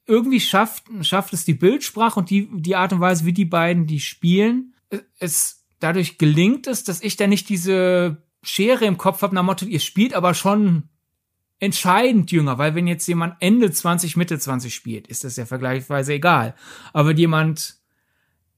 irgendwie 0.06 0.40
schafft, 0.40 0.84
schafft 1.02 1.34
es 1.34 1.46
die 1.46 1.56
Bildsprache 1.56 2.20
und 2.20 2.30
die, 2.30 2.48
die 2.54 2.76
Art 2.76 2.94
und 2.94 3.00
Weise, 3.00 3.26
wie 3.26 3.34
die 3.34 3.46
beiden 3.46 3.88
die 3.88 4.02
spielen. 4.02 4.76
Es, 5.18 5.66
dadurch 5.80 6.20
gelingt 6.20 6.68
es, 6.68 6.84
dass 6.84 7.02
ich 7.02 7.18
da 7.18 7.26
nicht 7.26 7.50
diese 7.50 8.22
Schere 8.44 8.86
im 8.86 8.98
Kopf 8.98 9.22
habe, 9.22 9.36
nach 9.36 9.44
Motto, 9.44 9.66
ihr 9.66 9.80
spielt 9.80 10.14
aber 10.14 10.34
schon 10.34 10.90
entscheidend 11.60 12.32
jünger, 12.32 12.58
weil 12.58 12.74
wenn 12.74 12.88
jetzt 12.88 13.08
jemand 13.08 13.36
Ende 13.40 13.72
20, 13.72 14.18
Mitte 14.18 14.40
20 14.40 14.74
spielt, 14.74 15.08
ist 15.08 15.24
das 15.24 15.36
ja 15.36 15.46
vergleichsweise 15.46 16.14
egal. 16.14 16.56
Aber 16.92 17.10
wenn 17.10 17.18
jemand 17.18 17.78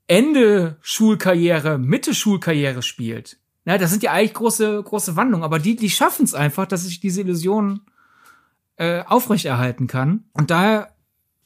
Ende 0.08 0.78
Schulkarriere, 0.82 1.78
Mitte 1.78 2.16
Schulkarriere 2.16 2.82
spielt, 2.82 3.38
na, 3.66 3.78
das 3.78 3.92
sind 3.92 4.04
ja 4.04 4.12
eigentlich 4.12 4.34
große, 4.34 4.84
große 4.84 5.16
Wandlungen, 5.16 5.44
aber 5.44 5.60
die, 5.60 5.76
die 5.76 5.90
schaffen 5.90 6.24
es 6.24 6.34
einfach, 6.34 6.66
dass 6.66 6.86
ich 6.86 7.00
diese 7.00 7.22
Illusion 7.22 7.82
äh, 8.78 9.04
aufrechterhalten 9.04 9.88
kann. 9.88 10.26
Und 10.34 10.50
daher 10.52 10.94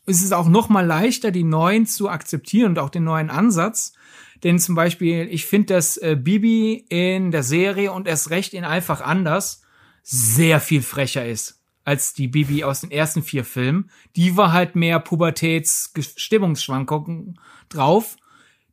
ist 0.05 0.23
es 0.23 0.31
auch 0.31 0.47
noch 0.47 0.69
mal 0.69 0.85
leichter, 0.85 1.31
die 1.31 1.43
neuen 1.43 1.85
zu 1.85 2.09
akzeptieren 2.09 2.71
und 2.71 2.79
auch 2.79 2.89
den 2.89 3.03
neuen 3.03 3.29
Ansatz. 3.29 3.93
Denn 4.43 4.59
zum 4.59 4.75
Beispiel, 4.75 5.27
ich 5.29 5.45
finde, 5.45 5.73
dass 5.73 5.97
äh, 5.97 6.17
Bibi 6.19 6.85
in 6.89 7.31
der 7.31 7.43
Serie 7.43 7.91
und 7.91 8.07
erst 8.07 8.29
recht 8.29 8.53
in 8.53 8.63
einfach 8.63 9.01
anders 9.01 9.63
sehr 10.03 10.59
viel 10.59 10.81
frecher 10.81 11.25
ist 11.25 11.57
als 11.87 12.13
die 12.13 12.27
Bibi 12.27 12.63
aus 12.65 12.81
den 12.81 12.91
ersten 12.91 13.23
vier 13.23 13.45
Filmen. 13.45 13.89
Die 14.17 14.35
war 14.35 14.51
halt 14.51 14.75
mehr 14.75 14.99
Pubertäts-Stimmungsschwankungen 14.99 17.39
drauf. 17.69 18.17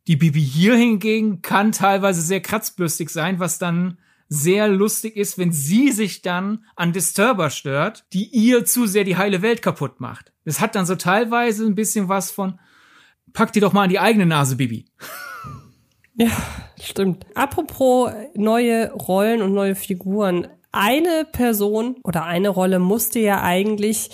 Die 0.08 0.16
Bibi 0.16 0.42
hier 0.42 0.74
hingegen 0.74 1.40
kann 1.40 1.70
teilweise 1.70 2.22
sehr 2.22 2.40
kratzbürstig 2.40 3.10
sein, 3.10 3.38
was 3.38 3.60
dann 3.60 3.98
sehr 4.28 4.66
lustig 4.66 5.16
ist, 5.16 5.38
wenn 5.38 5.52
sie 5.52 5.92
sich 5.92 6.22
dann 6.22 6.64
an 6.74 6.92
Disturber 6.92 7.50
stört, 7.50 8.04
die 8.12 8.24
ihr 8.24 8.64
zu 8.64 8.88
sehr 8.88 9.04
die 9.04 9.16
heile 9.16 9.42
Welt 9.42 9.62
kaputt 9.62 10.00
macht. 10.00 10.32
Das 10.44 10.60
hat 10.60 10.74
dann 10.74 10.86
so 10.86 10.96
teilweise 10.96 11.64
ein 11.66 11.76
bisschen 11.76 12.08
was 12.08 12.32
von, 12.32 12.58
pack 13.32 13.52
die 13.52 13.60
doch 13.60 13.72
mal 13.72 13.84
an 13.84 13.90
die 13.90 14.00
eigene 14.00 14.26
Nase, 14.26 14.56
Bibi. 14.56 14.86
Ja, 16.16 16.30
stimmt. 16.80 17.26
Apropos 17.34 18.10
neue 18.34 18.92
Rollen 18.92 19.42
und 19.42 19.52
neue 19.52 19.74
Figuren 19.74 20.46
eine 20.70 21.24
Person 21.30 21.96
oder 22.02 22.24
eine 22.24 22.48
Rolle 22.48 22.78
musste 22.78 23.20
ja 23.20 23.42
eigentlich 23.42 24.10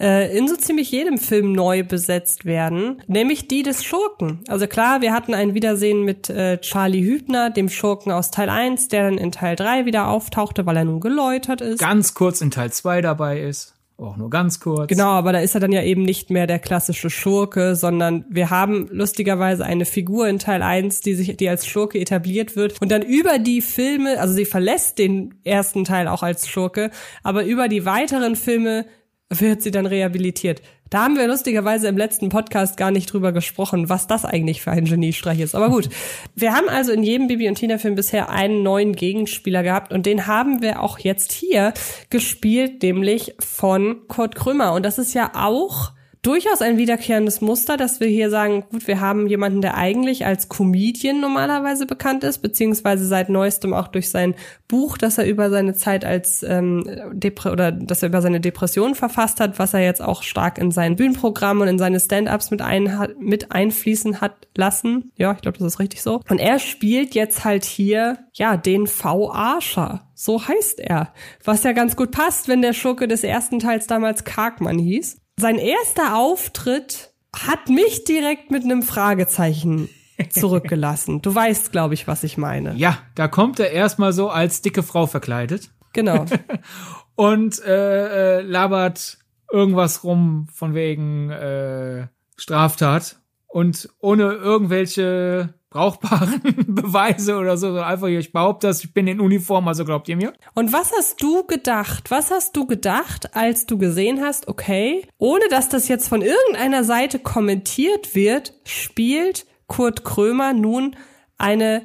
äh, 0.00 0.36
in 0.36 0.48
so 0.48 0.56
ziemlich 0.56 0.90
jedem 0.90 1.18
Film 1.18 1.52
neu 1.52 1.82
besetzt 1.84 2.44
werden, 2.44 3.02
nämlich 3.06 3.48
die 3.48 3.62
des 3.62 3.84
Schurken. 3.84 4.40
Also 4.48 4.66
klar, 4.66 5.00
wir 5.00 5.12
hatten 5.12 5.34
ein 5.34 5.54
Wiedersehen 5.54 6.02
mit 6.02 6.30
äh, 6.30 6.58
Charlie 6.60 7.04
Hübner, 7.04 7.50
dem 7.50 7.68
Schurken 7.68 8.12
aus 8.12 8.30
Teil 8.30 8.48
1, 8.48 8.88
der 8.88 9.04
dann 9.04 9.18
in 9.18 9.32
Teil 9.32 9.56
3 9.56 9.86
wieder 9.86 10.08
auftauchte, 10.08 10.66
weil 10.66 10.76
er 10.76 10.84
nun 10.84 11.00
geläutert 11.00 11.60
ist. 11.60 11.78
Ganz 11.78 12.14
kurz 12.14 12.40
in 12.40 12.50
Teil 12.50 12.72
2 12.72 13.00
dabei 13.00 13.40
ist. 13.40 13.73
Auch 13.96 14.16
nur 14.16 14.28
ganz 14.28 14.58
kurz. 14.58 14.88
Genau, 14.88 15.10
aber 15.10 15.32
da 15.32 15.38
ist 15.38 15.54
er 15.54 15.60
dann 15.60 15.70
ja 15.70 15.82
eben 15.82 16.02
nicht 16.02 16.28
mehr 16.28 16.48
der 16.48 16.58
klassische 16.58 17.10
Schurke, 17.10 17.76
sondern 17.76 18.24
wir 18.28 18.50
haben 18.50 18.88
lustigerweise 18.90 19.64
eine 19.64 19.84
Figur 19.84 20.26
in 20.26 20.40
Teil 20.40 20.62
1, 20.62 21.00
die 21.00 21.14
sich, 21.14 21.36
die 21.36 21.48
als 21.48 21.64
Schurke 21.64 22.00
etabliert 22.00 22.56
wird 22.56 22.80
und 22.82 22.90
dann 22.90 23.02
über 23.02 23.38
die 23.38 23.60
Filme, 23.60 24.20
also 24.20 24.34
sie 24.34 24.46
verlässt 24.46 24.98
den 24.98 25.34
ersten 25.44 25.84
Teil 25.84 26.08
auch 26.08 26.24
als 26.24 26.48
Schurke, 26.48 26.90
aber 27.22 27.44
über 27.44 27.68
die 27.68 27.84
weiteren 27.84 28.34
Filme 28.34 28.84
wird 29.30 29.62
sie 29.62 29.70
dann 29.70 29.86
rehabilitiert. 29.86 30.60
Da 30.94 31.02
haben 31.02 31.16
wir 31.16 31.26
lustigerweise 31.26 31.88
im 31.88 31.96
letzten 31.96 32.28
Podcast 32.28 32.76
gar 32.76 32.92
nicht 32.92 33.12
drüber 33.12 33.32
gesprochen, 33.32 33.88
was 33.88 34.06
das 34.06 34.24
eigentlich 34.24 34.62
für 34.62 34.70
ein 34.70 34.84
Geniestreich 34.84 35.40
ist. 35.40 35.56
Aber 35.56 35.68
gut, 35.68 35.88
wir 36.36 36.52
haben 36.52 36.68
also 36.68 36.92
in 36.92 37.02
jedem 37.02 37.26
Bibi 37.26 37.48
und 37.48 37.56
Tina 37.56 37.78
Film 37.78 37.96
bisher 37.96 38.30
einen 38.30 38.62
neuen 38.62 38.92
Gegenspieler 38.92 39.64
gehabt 39.64 39.92
und 39.92 40.06
den 40.06 40.28
haben 40.28 40.62
wir 40.62 40.80
auch 40.80 41.00
jetzt 41.00 41.32
hier 41.32 41.74
gespielt, 42.10 42.80
nämlich 42.84 43.34
von 43.40 44.06
Kurt 44.06 44.36
Krümmer. 44.36 44.72
Und 44.72 44.86
das 44.86 44.98
ist 44.98 45.14
ja 45.14 45.32
auch 45.34 45.90
durchaus 46.24 46.62
ein 46.62 46.78
wiederkehrendes 46.78 47.40
Muster, 47.40 47.76
dass 47.76 48.00
wir 48.00 48.08
hier 48.08 48.30
sagen, 48.30 48.64
gut, 48.70 48.88
wir 48.88 49.00
haben 49.00 49.26
jemanden, 49.26 49.60
der 49.60 49.76
eigentlich 49.76 50.26
als 50.26 50.48
Comedian 50.48 51.20
normalerweise 51.20 51.86
bekannt 51.86 52.24
ist, 52.24 52.38
beziehungsweise 52.38 53.06
seit 53.06 53.28
neuestem 53.28 53.74
auch 53.74 53.88
durch 53.88 54.10
sein 54.10 54.34
Buch, 54.66 54.96
das 54.96 55.18
er 55.18 55.26
über 55.26 55.50
seine 55.50 55.74
Zeit 55.74 56.04
als 56.04 56.42
ähm, 56.42 56.84
Depre 57.12 57.52
oder 57.52 57.70
dass 57.70 58.02
er 58.02 58.08
über 58.08 58.22
seine 58.22 58.40
Depression 58.40 58.94
verfasst 58.94 59.38
hat, 59.38 59.58
was 59.58 59.74
er 59.74 59.80
jetzt 59.80 60.02
auch 60.02 60.22
stark 60.22 60.58
in 60.58 60.70
sein 60.70 60.96
Bühnenprogramm 60.96 61.60
und 61.60 61.68
in 61.68 61.78
seine 61.78 62.00
Stand-ups 62.00 62.50
mit, 62.50 62.62
ein, 62.62 63.14
mit 63.20 63.52
einfließen 63.52 64.20
hat 64.20 64.48
lassen. 64.56 65.12
Ja, 65.16 65.32
ich 65.32 65.42
glaube, 65.42 65.58
das 65.58 65.74
ist 65.74 65.78
richtig 65.78 66.02
so. 66.02 66.20
Und 66.30 66.38
er 66.38 66.58
spielt 66.58 67.14
jetzt 67.14 67.44
halt 67.44 67.64
hier 67.64 68.18
ja 68.32 68.56
den 68.56 68.86
V. 68.86 69.30
Arscher. 69.30 70.08
So 70.14 70.46
heißt 70.46 70.80
er. 70.80 71.12
Was 71.44 71.64
ja 71.64 71.72
ganz 71.72 71.96
gut 71.96 72.12
passt, 72.12 72.48
wenn 72.48 72.62
der 72.62 72.72
Schurke 72.72 73.08
des 73.08 73.24
ersten 73.24 73.58
Teils 73.58 73.86
damals 73.86 74.24
Karkmann 74.24 74.78
hieß 74.78 75.18
sein 75.38 75.58
erster 75.58 76.16
Auftritt 76.16 77.12
hat 77.34 77.68
mich 77.68 78.04
direkt 78.04 78.50
mit 78.50 78.64
einem 78.64 78.82
Fragezeichen 78.82 79.88
zurückgelassen. 80.30 81.22
Du 81.22 81.34
weißt, 81.34 81.72
glaube 81.72 81.94
ich, 81.94 82.06
was 82.06 82.22
ich 82.24 82.36
meine. 82.38 82.74
Ja, 82.74 82.98
da 83.14 83.28
kommt 83.28 83.58
er 83.58 83.70
erstmal 83.70 84.12
so 84.12 84.30
als 84.30 84.62
dicke 84.62 84.82
Frau 84.82 85.06
verkleidet. 85.06 85.70
Genau. 85.92 86.24
und 87.14 87.62
äh, 87.64 88.38
äh, 88.38 88.40
labert 88.42 89.18
irgendwas 89.50 90.04
rum 90.04 90.48
von 90.52 90.74
wegen 90.74 91.30
äh, 91.30 92.08
Straftat 92.36 93.20
und 93.46 93.88
ohne 94.00 94.32
irgendwelche 94.32 95.54
brauchbaren 95.74 96.40
Beweise 96.68 97.36
oder 97.36 97.56
so, 97.56 97.76
einfach 97.80 98.06
ich 98.06 98.32
behaupte 98.32 98.68
das, 98.68 98.84
ich 98.84 98.94
bin 98.94 99.08
in 99.08 99.20
Uniform, 99.20 99.66
also 99.66 99.84
glaubt 99.84 100.08
ihr 100.08 100.16
mir? 100.16 100.32
Und 100.54 100.72
was 100.72 100.92
hast 100.96 101.20
du 101.20 101.44
gedacht? 101.44 102.12
Was 102.12 102.30
hast 102.30 102.56
du 102.56 102.64
gedacht, 102.66 103.34
als 103.34 103.66
du 103.66 103.76
gesehen 103.76 104.22
hast, 104.22 104.46
okay, 104.46 105.04
ohne 105.18 105.46
dass 105.50 105.68
das 105.68 105.88
jetzt 105.88 106.08
von 106.08 106.22
irgendeiner 106.22 106.84
Seite 106.84 107.18
kommentiert 107.18 108.14
wird, 108.14 108.54
spielt 108.64 109.46
Kurt 109.66 110.04
Krömer 110.04 110.52
nun 110.52 110.94
eine 111.38 111.84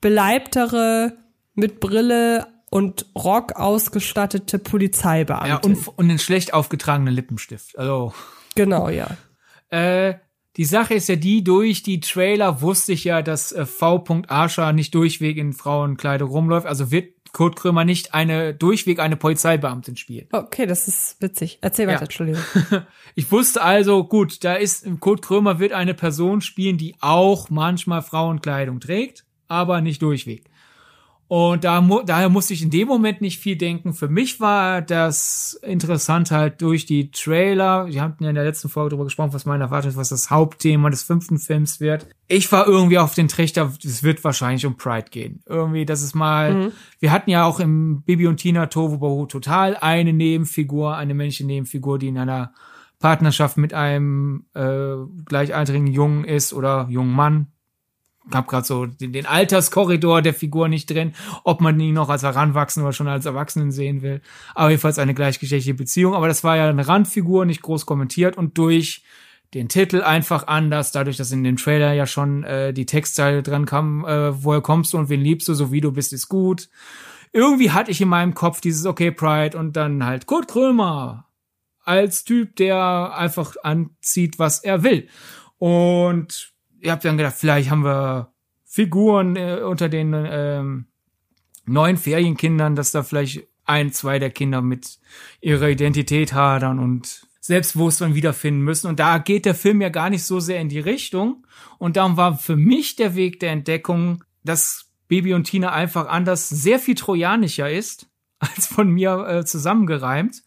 beleibtere, 0.00 1.18
mit 1.54 1.80
Brille 1.80 2.46
und 2.70 3.06
Rock 3.14 3.56
ausgestattete 3.56 4.58
Polizeibeamte. 4.58 5.48
Ja, 5.48 5.56
und, 5.56 5.88
und 5.88 6.08
einen 6.08 6.18
schlecht 6.18 6.54
aufgetragenen 6.54 7.14
Lippenstift. 7.14 7.78
Also. 7.78 8.14
Genau, 8.54 8.88
ja. 8.88 9.08
Äh, 9.68 10.14
die 10.56 10.64
Sache 10.64 10.94
ist 10.94 11.08
ja 11.08 11.16
die, 11.16 11.44
durch 11.44 11.82
die 11.82 12.00
Trailer 12.00 12.62
wusste 12.62 12.92
ich 12.92 13.04
ja, 13.04 13.22
dass 13.22 13.52
äh, 13.52 13.66
V. 13.66 14.04
Arscher 14.28 14.72
nicht 14.72 14.94
durchweg 14.94 15.36
in 15.36 15.52
Frauenkleidung 15.52 16.30
rumläuft. 16.30 16.66
Also 16.66 16.90
wird 16.90 17.16
Kurt 17.32 17.56
Krömer 17.56 17.84
nicht 17.84 18.14
eine 18.14 18.54
durchweg 18.54 18.98
eine 18.98 19.16
Polizeibeamtin 19.16 19.98
spielen. 19.98 20.26
Okay, 20.32 20.64
das 20.64 20.88
ist 20.88 21.20
witzig. 21.20 21.58
Erzähl 21.60 21.86
weiter, 21.86 21.98
ja. 21.98 22.02
Entschuldigung. 22.04 22.42
ich 23.14 23.30
wusste 23.30 23.62
also, 23.62 24.04
gut, 24.04 24.42
da 24.42 24.54
ist 24.54 24.86
Kurt 25.00 25.20
Krömer 25.20 25.58
wird 25.58 25.72
eine 25.72 25.92
Person 25.92 26.40
spielen, 26.40 26.78
die 26.78 26.96
auch 27.00 27.50
manchmal 27.50 28.00
Frauenkleidung 28.00 28.80
trägt, 28.80 29.26
aber 29.48 29.82
nicht 29.82 30.00
durchweg. 30.00 30.44
Und 31.28 31.64
da, 31.64 31.80
daher 32.04 32.28
musste 32.28 32.54
ich 32.54 32.62
in 32.62 32.70
dem 32.70 32.86
Moment 32.86 33.20
nicht 33.20 33.40
viel 33.40 33.56
denken. 33.56 33.94
Für 33.94 34.08
mich 34.08 34.38
war 34.38 34.80
das 34.80 35.58
interessant 35.62 36.30
halt 36.30 36.62
durch 36.62 36.86
die 36.86 37.10
Trailer. 37.10 37.88
Wir 37.88 38.00
hatten 38.02 38.22
ja 38.22 38.30
in 38.30 38.36
der 38.36 38.44
letzten 38.44 38.68
Folge 38.68 38.90
darüber 38.90 39.04
gesprochen, 39.04 39.32
was 39.32 39.44
meine 39.44 39.64
erwartet, 39.64 39.96
was 39.96 40.10
das 40.10 40.30
Hauptthema 40.30 40.88
des 40.88 41.02
fünften 41.02 41.38
Films 41.38 41.80
wird. 41.80 42.06
Ich 42.28 42.50
war 42.52 42.68
irgendwie 42.68 42.98
auf 42.98 43.14
den 43.14 43.26
Trichter, 43.26 43.72
es 43.84 44.04
wird 44.04 44.22
wahrscheinlich 44.22 44.66
um 44.66 44.76
Pride 44.76 45.10
gehen. 45.10 45.42
Irgendwie, 45.46 45.84
das 45.84 46.02
ist 46.02 46.14
mal, 46.14 46.54
mhm. 46.54 46.72
wir 47.00 47.10
hatten 47.10 47.30
ja 47.30 47.44
auch 47.44 47.58
im 47.58 48.02
Bibi 48.02 48.28
und 48.28 48.36
Tina 48.36 48.66
Bahu 48.66 49.26
total 49.26 49.76
eine 49.76 50.12
Nebenfigur, 50.12 50.96
eine 50.96 51.14
männliche 51.14 51.44
Nebenfigur, 51.44 51.98
die 51.98 52.08
in 52.08 52.18
einer 52.18 52.52
Partnerschaft 53.00 53.56
mit 53.56 53.74
einem 53.74 54.46
äh, 54.54 54.94
gleichaltrigen 55.24 55.88
Jungen 55.88 56.24
ist 56.24 56.52
oder 56.52 56.86
jungen 56.88 57.12
Mann, 57.12 57.48
hab 58.32 58.48
gerade 58.48 58.66
so 58.66 58.86
den, 58.86 59.12
den 59.12 59.26
Alterskorridor 59.26 60.22
der 60.22 60.34
Figur 60.34 60.68
nicht 60.68 60.90
drin, 60.90 61.12
ob 61.44 61.60
man 61.60 61.78
ihn 61.78 61.94
noch 61.94 62.08
als 62.08 62.22
Heranwachsen 62.22 62.82
oder 62.82 62.92
schon 62.92 63.08
als 63.08 63.26
Erwachsenen 63.26 63.70
sehen 63.70 64.02
will. 64.02 64.20
Aber 64.54 64.70
jedenfalls 64.70 64.98
eine 64.98 65.14
gleichgeschlechtliche 65.14 65.74
Beziehung. 65.74 66.14
Aber 66.14 66.28
das 66.28 66.42
war 66.44 66.56
ja 66.56 66.68
eine 66.68 66.86
Randfigur, 66.86 67.44
nicht 67.44 67.62
groß 67.62 67.86
kommentiert 67.86 68.36
und 68.36 68.58
durch 68.58 69.02
den 69.54 69.68
Titel 69.68 70.02
einfach 70.02 70.48
anders, 70.48 70.92
dadurch, 70.92 71.16
dass 71.16 71.30
in 71.30 71.44
dem 71.44 71.56
Trailer 71.56 71.92
ja 71.92 72.06
schon 72.06 72.42
äh, 72.44 72.72
die 72.72 72.86
Textzeile 72.86 73.42
dran 73.42 73.64
kam, 73.64 74.04
äh, 74.04 74.44
woher 74.44 74.60
kommst 74.60 74.92
du 74.92 74.98
und 74.98 75.08
wen 75.08 75.20
liebst 75.20 75.48
du, 75.48 75.54
so 75.54 75.70
wie 75.70 75.80
du 75.80 75.92
bist, 75.92 76.12
ist 76.12 76.28
gut. 76.28 76.68
Irgendwie 77.32 77.70
hatte 77.70 77.90
ich 77.90 78.00
in 78.00 78.08
meinem 78.08 78.34
Kopf 78.34 78.60
dieses 78.60 78.86
Okay 78.86 79.12
Pride 79.12 79.56
und 79.56 79.76
dann 79.76 80.04
halt 80.04 80.26
Kurt 80.26 80.48
Krömer 80.48 81.26
als 81.84 82.24
Typ, 82.24 82.56
der 82.56 83.14
einfach 83.16 83.54
anzieht, 83.62 84.38
was 84.38 84.58
er 84.58 84.82
will. 84.82 85.08
Und 85.58 86.55
ihr 86.80 86.92
habt 86.92 87.04
dann 87.04 87.16
gedacht, 87.16 87.36
vielleicht 87.36 87.70
haben 87.70 87.84
wir 87.84 88.32
Figuren 88.64 89.36
äh, 89.36 89.60
unter 89.64 89.88
den 89.88 90.12
ähm, 90.14 90.86
neuen 91.66 91.96
Ferienkindern, 91.96 92.76
dass 92.76 92.92
da 92.92 93.02
vielleicht 93.02 93.46
ein, 93.64 93.92
zwei 93.92 94.18
der 94.18 94.30
Kinder 94.30 94.62
mit 94.62 94.98
ihrer 95.40 95.68
Identität 95.68 96.32
hadern 96.32 96.78
und 96.78 97.26
Selbstbewusstsein 97.40 98.14
wiederfinden 98.14 98.62
müssen. 98.62 98.88
Und 98.88 98.98
da 98.98 99.18
geht 99.18 99.44
der 99.44 99.54
Film 99.54 99.80
ja 99.80 99.88
gar 99.88 100.10
nicht 100.10 100.24
so 100.24 100.40
sehr 100.40 100.60
in 100.60 100.68
die 100.68 100.80
Richtung. 100.80 101.46
Und 101.78 101.96
darum 101.96 102.16
war 102.16 102.36
für 102.36 102.56
mich 102.56 102.96
der 102.96 103.14
Weg 103.14 103.40
der 103.40 103.52
Entdeckung, 103.52 104.24
dass 104.44 104.90
Baby 105.08 105.34
und 105.34 105.44
Tina 105.44 105.72
einfach 105.72 106.08
anders 106.08 106.48
sehr 106.48 106.78
viel 106.78 106.96
trojanischer 106.96 107.70
ist, 107.70 108.08
als 108.38 108.66
von 108.66 108.90
mir 108.90 109.26
äh, 109.28 109.44
zusammengereimt. 109.44 110.42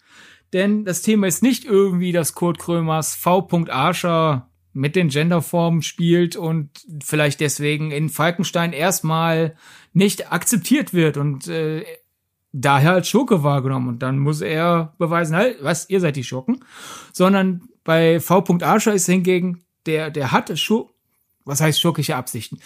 Denn 0.51 0.83
das 0.83 1.01
Thema 1.01 1.27
ist 1.27 1.43
nicht 1.43 1.63
irgendwie, 1.65 2.11
dass 2.11 2.33
Kurt 2.33 2.59
Krömers 2.59 3.15
V. 3.15 3.47
Arscher 3.69 4.48
mit 4.79 4.95
den 4.95 5.09
Genderformen 5.09 5.81
spielt 5.81 6.37
und 6.37 6.69
vielleicht 7.03 7.41
deswegen 7.41 7.91
in 7.91 8.07
Falkenstein 8.07 8.71
erstmal 8.71 9.57
nicht 9.91 10.31
akzeptiert 10.31 10.93
wird 10.93 11.17
und 11.17 11.49
äh, 11.49 11.83
daher 12.53 12.93
als 12.93 13.09
Schurke 13.09 13.43
wahrgenommen. 13.43 13.89
Und 13.89 13.99
dann 13.99 14.17
muss 14.19 14.39
er 14.39 14.93
beweisen, 14.97 15.35
halt, 15.35 15.57
was, 15.61 15.89
ihr 15.89 15.99
seid 15.99 16.15
die 16.15 16.23
Schurken. 16.23 16.63
Sondern 17.11 17.67
bei 17.83 18.21
V. 18.21 18.45
Arscher 18.61 18.93
ist 18.93 19.05
hingegen, 19.05 19.65
der, 19.85 20.11
der 20.11 20.31
hat 20.31 20.57
Schur 20.57 20.93
was 21.43 21.61
heißt 21.61 21.81
schurkische 21.81 22.15
Absichten? 22.15 22.59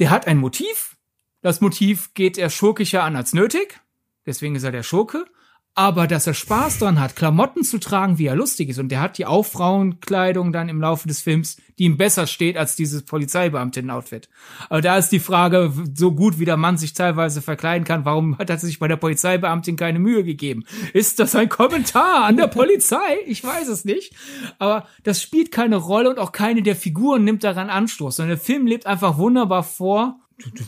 Der 0.00 0.10
hat 0.10 0.26
ein 0.26 0.36
Motiv. 0.36 0.96
Das 1.40 1.60
Motiv 1.60 2.12
geht 2.14 2.36
er 2.36 2.50
schurkischer 2.50 3.04
an 3.04 3.16
als 3.16 3.32
nötig. 3.32 3.80
Deswegen 4.26 4.56
ist 4.56 4.64
er 4.64 4.72
der 4.72 4.82
Schurke 4.82 5.24
aber 5.74 6.06
dass 6.06 6.26
er 6.26 6.34
Spaß 6.34 6.80
dran 6.80 7.00
hat, 7.00 7.16
Klamotten 7.16 7.64
zu 7.64 7.78
tragen, 7.78 8.18
wie 8.18 8.26
er 8.26 8.36
lustig 8.36 8.68
ist. 8.68 8.78
Und 8.78 8.90
der 8.90 9.00
hat 9.00 9.16
die 9.16 9.24
auch 9.24 9.44
Frauenkleidung 9.44 10.52
dann 10.52 10.68
im 10.68 10.82
Laufe 10.82 11.08
des 11.08 11.22
Films, 11.22 11.56
die 11.78 11.84
ihm 11.84 11.96
besser 11.96 12.26
steht 12.26 12.58
als 12.58 12.76
dieses 12.76 13.04
Polizeibeamten-Outfit. 13.04 14.28
Aber 14.68 14.82
da 14.82 14.98
ist 14.98 15.08
die 15.08 15.18
Frage, 15.18 15.72
so 15.94 16.12
gut 16.12 16.38
wie 16.38 16.44
der 16.44 16.58
Mann 16.58 16.76
sich 16.76 16.92
teilweise 16.92 17.40
verkleiden 17.40 17.86
kann, 17.86 18.04
warum 18.04 18.36
hat 18.36 18.50
er 18.50 18.58
sich 18.58 18.80
bei 18.80 18.88
der 18.88 18.96
Polizeibeamtin 18.96 19.76
keine 19.76 19.98
Mühe 19.98 20.24
gegeben? 20.24 20.64
Ist 20.92 21.18
das 21.18 21.34
ein 21.34 21.48
Kommentar 21.48 22.24
an 22.24 22.36
der 22.36 22.48
Polizei? 22.48 23.16
Ich 23.26 23.42
weiß 23.42 23.68
es 23.68 23.86
nicht. 23.86 24.14
Aber 24.58 24.86
das 25.04 25.22
spielt 25.22 25.52
keine 25.52 25.76
Rolle 25.76 26.10
und 26.10 26.18
auch 26.18 26.32
keine 26.32 26.62
der 26.62 26.76
Figuren 26.76 27.24
nimmt 27.24 27.44
daran 27.44 27.70
Anstoß. 27.70 28.16
Sondern 28.16 28.36
der 28.36 28.44
Film 28.44 28.66
lebt 28.66 28.86
einfach 28.86 29.16
wunderbar 29.16 29.62
vor, 29.62 30.20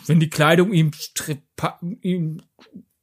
wenn 0.07 0.21
die 0.21 0.31
Kleidung 0.31 0.73
ihm, 0.73 0.93
ihm 2.01 2.41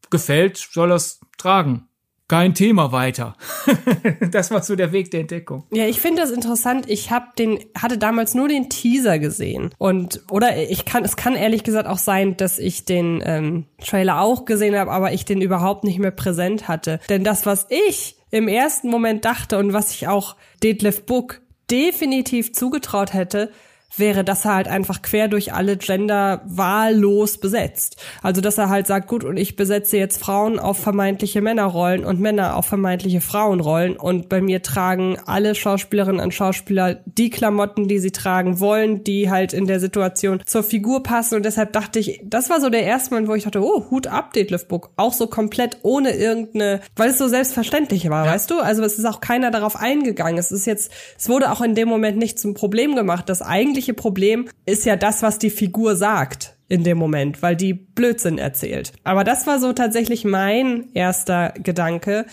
gefällt, 0.10 0.58
soll 0.58 0.92
er 0.92 0.96
es 0.96 1.20
tragen 1.38 1.88
kein 2.32 2.54
Thema 2.54 2.94
weiter. 2.94 3.36
das 4.32 4.52
war 4.52 4.64
so 4.64 4.78
der 4.78 4.94
Weg 4.94 5.12
der 5.12 5.20
Entdeckung. 5.20 5.66
Ja, 5.70 5.86
ich 5.86 6.00
finde 6.00 6.22
das 6.22 6.32
interessant. 6.32 6.90
Ich 6.90 7.12
habe 7.12 7.26
den 7.38 7.60
hatte 7.78 7.98
damals 7.98 8.36
nur 8.36 8.48
den 8.48 8.70
Teaser 8.70 9.20
gesehen 9.20 9.72
und 9.78 10.22
oder 10.32 10.56
ich 10.56 10.86
kann 10.86 11.04
es 11.04 11.18
kann 11.18 11.36
ehrlich 11.36 11.66
gesagt 11.66 11.90
auch 11.90 11.98
sein, 11.98 12.38
dass 12.38 12.58
ich 12.58 12.86
den 12.86 13.22
ähm, 13.26 13.66
Trailer 13.86 14.22
auch 14.22 14.46
gesehen 14.46 14.78
habe, 14.78 14.92
aber 14.92 15.12
ich 15.12 15.26
den 15.26 15.42
überhaupt 15.42 15.84
nicht 15.84 16.00
mehr 16.00 16.12
präsent 16.12 16.70
hatte. 16.70 17.02
Denn 17.10 17.26
das, 17.26 17.46
was 17.46 17.68
ich 17.70 18.16
im 18.32 18.48
ersten 18.48 18.90
Moment 18.90 19.26
dachte 19.26 19.58
und 19.58 19.74
was 19.74 19.92
ich 19.92 20.08
auch 20.08 20.38
Detlef 20.64 21.06
Book 21.06 21.42
definitiv 21.70 22.54
zugetraut 22.54 23.14
hätte, 23.14 23.52
wäre, 23.98 24.24
dass 24.24 24.46
er 24.46 24.56
halt 24.56 24.68
einfach 24.68 25.02
quer 25.02 25.28
durch 25.28 25.54
alle 25.54 25.78
Gender 25.78 26.42
wahllos 26.46 27.38
besetzt. 27.38 27.98
Also 28.22 28.42
dass 28.42 28.58
er 28.58 28.70
halt 28.70 28.88
sagt, 28.88 29.08
gut, 29.08 29.24
und 29.24 29.38
ich 29.38 29.56
besetze 29.56 29.98
jetzt 29.98 30.22
Frauen 30.22 30.60
auf 30.60 30.78
vermeintliche 30.78 31.42
Männerrollen 31.42 32.06
und 32.06 32.20
Männer 32.20 32.56
auf 32.56 32.66
vermeintliche 32.66 33.22
Frauenrollen 33.22 33.98
und 33.98 34.30
bei 34.30 34.42
mir 34.42 34.62
tragen 34.62 35.18
alle 35.26 35.56
Schauspielerinnen 35.56 36.22
und 36.22 36.34
Schauspieler 36.34 37.02
die 37.06 37.30
Klamotten, 37.30 37.88
die 37.88 38.00
sie 38.00 38.12
tragen 38.12 38.60
wollen, 38.60 39.04
die 39.04 39.30
halt 39.30 39.54
in 39.54 39.68
der 39.68 39.80
Situation 39.80 40.42
zur 40.46 40.64
Figur 40.64 41.04
passen 41.04 41.36
und 41.36 41.46
deshalb 41.46 41.74
dachte 41.74 42.00
ich, 42.00 42.22
das 42.24 42.50
war 42.50 42.62
so 42.62 42.70
der 42.70 42.84
erste 42.84 43.12
Moment, 43.12 43.30
wo 43.30 43.36
ich 43.36 43.44
dachte, 43.44 43.64
oh, 43.64 43.86
Hut 43.90 44.08
ab, 44.08 44.34
Detlef 44.34 44.68
Book. 44.68 44.92
Auch 44.96 45.14
so 45.14 45.28
komplett 45.28 45.78
ohne 45.84 46.12
irgendeine, 46.12 46.82
weil 46.96 47.10
es 47.10 47.18
so 47.18 47.28
selbstverständlich 47.28 48.10
war, 48.10 48.26
ja. 48.26 48.32
weißt 48.32 48.50
du? 48.52 48.60
Also 48.60 48.84
es 48.84 48.98
ist 48.98 49.06
auch 49.06 49.22
keiner 49.22 49.52
darauf 49.52 49.76
eingegangen. 49.76 50.38
Es 50.38 50.52
ist 50.52 50.66
jetzt, 50.66 50.92
es 51.18 51.30
wurde 51.30 51.52
auch 51.52 51.62
in 51.62 51.76
dem 51.76 51.88
Moment 51.88 52.18
nicht 52.18 52.40
zum 52.40 52.54
Problem 52.54 52.96
gemacht, 52.96 53.30
dass 53.30 53.42
eigentlich 53.42 53.81
eigentliche 53.82 53.94
Problem 53.94 54.48
ist 54.66 54.86
ja 54.86 54.96
das, 54.96 55.24
was 55.24 55.40
die 55.40 55.50
Figur 55.50 55.96
sagt 55.96 56.56
in 56.68 56.84
dem 56.84 56.98
Moment, 56.98 57.42
weil 57.42 57.56
die 57.56 57.74
Blödsinn 57.74 58.38
erzählt. 58.38 58.94
Aber 59.04 59.24
das 59.24 59.48
war 59.48 59.60
so 59.60 59.74
tatsächlich 59.74 60.24
mein 60.24 60.90
erster 60.94 61.54
Gedanke. 61.58 62.26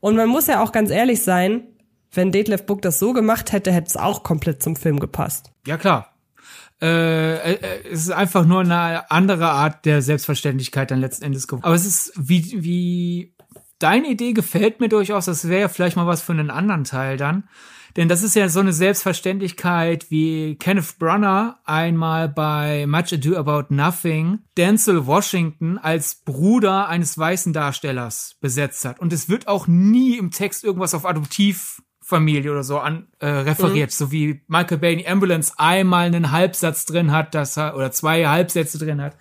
Und 0.00 0.16
man 0.16 0.28
muss 0.28 0.46
ja 0.46 0.62
auch 0.62 0.72
ganz 0.72 0.90
ehrlich 0.90 1.22
sein, 1.22 1.62
wenn 2.12 2.32
Detlef 2.32 2.66
Book 2.66 2.82
das 2.82 2.98
so 2.98 3.12
gemacht 3.12 3.52
hätte, 3.52 3.72
hätte 3.72 3.88
es 3.88 3.96
auch 3.96 4.22
komplett 4.22 4.62
zum 4.62 4.76
Film 4.76 5.00
gepasst. 5.00 5.50
Ja, 5.66 5.76
klar. 5.76 6.14
Äh, 6.82 7.54
äh, 7.54 7.58
es 7.90 8.02
ist 8.02 8.10
einfach 8.10 8.46
nur 8.46 8.60
eine 8.60 9.10
andere 9.10 9.48
Art 9.50 9.84
der 9.84 10.02
Selbstverständlichkeit 10.02 10.90
dann 10.90 11.00
letzten 11.00 11.24
Endes 11.24 11.46
geworden. 11.46 11.64
Aber 11.64 11.74
es 11.74 11.86
ist 11.86 12.12
wie, 12.16 12.62
wie, 12.62 13.34
deine 13.78 14.08
Idee 14.08 14.32
gefällt 14.32 14.80
mir 14.80 14.88
durchaus. 14.88 15.26
Das 15.26 15.48
wäre 15.48 15.62
ja 15.62 15.68
vielleicht 15.68 15.96
mal 15.96 16.06
was 16.06 16.22
für 16.22 16.32
einen 16.32 16.50
anderen 16.50 16.84
Teil 16.84 17.16
dann. 17.16 17.44
Denn 17.96 18.08
das 18.08 18.22
ist 18.22 18.36
ja 18.36 18.48
so 18.48 18.60
eine 18.60 18.72
Selbstverständlichkeit, 18.72 20.10
wie 20.10 20.56
Kenneth 20.56 20.98
Brunner 20.98 21.60
einmal 21.64 22.28
bei 22.28 22.86
Much 22.86 23.12
Ado 23.12 23.36
About 23.36 23.74
Nothing 23.74 24.40
Denzel 24.56 25.06
Washington 25.06 25.78
als 25.78 26.22
Bruder 26.24 26.88
eines 26.88 27.16
weißen 27.16 27.52
Darstellers 27.52 28.36
besetzt 28.40 28.84
hat. 28.84 29.00
Und 29.00 29.12
es 29.12 29.28
wird 29.28 29.48
auch 29.48 29.66
nie 29.66 30.18
im 30.18 30.30
Text 30.30 30.64
irgendwas 30.64 30.94
auf 30.94 31.06
Adoptivfamilie 31.06 32.50
oder 32.50 32.62
so 32.62 32.78
an 32.78 33.08
äh, 33.18 33.26
referiert, 33.26 33.90
mhm. 33.90 33.94
so 33.94 34.12
wie 34.12 34.42
Michael 34.46 34.78
Bay 34.78 34.94
in 34.94 35.06
Ambulance 35.06 35.52
einmal 35.56 36.06
einen 36.06 36.30
Halbsatz 36.30 36.84
drin 36.84 37.12
hat, 37.12 37.34
dass 37.34 37.56
er 37.56 37.76
oder 37.76 37.90
zwei 37.90 38.26
Halbsätze 38.26 38.78
drin 38.78 39.00
hat, 39.00 39.16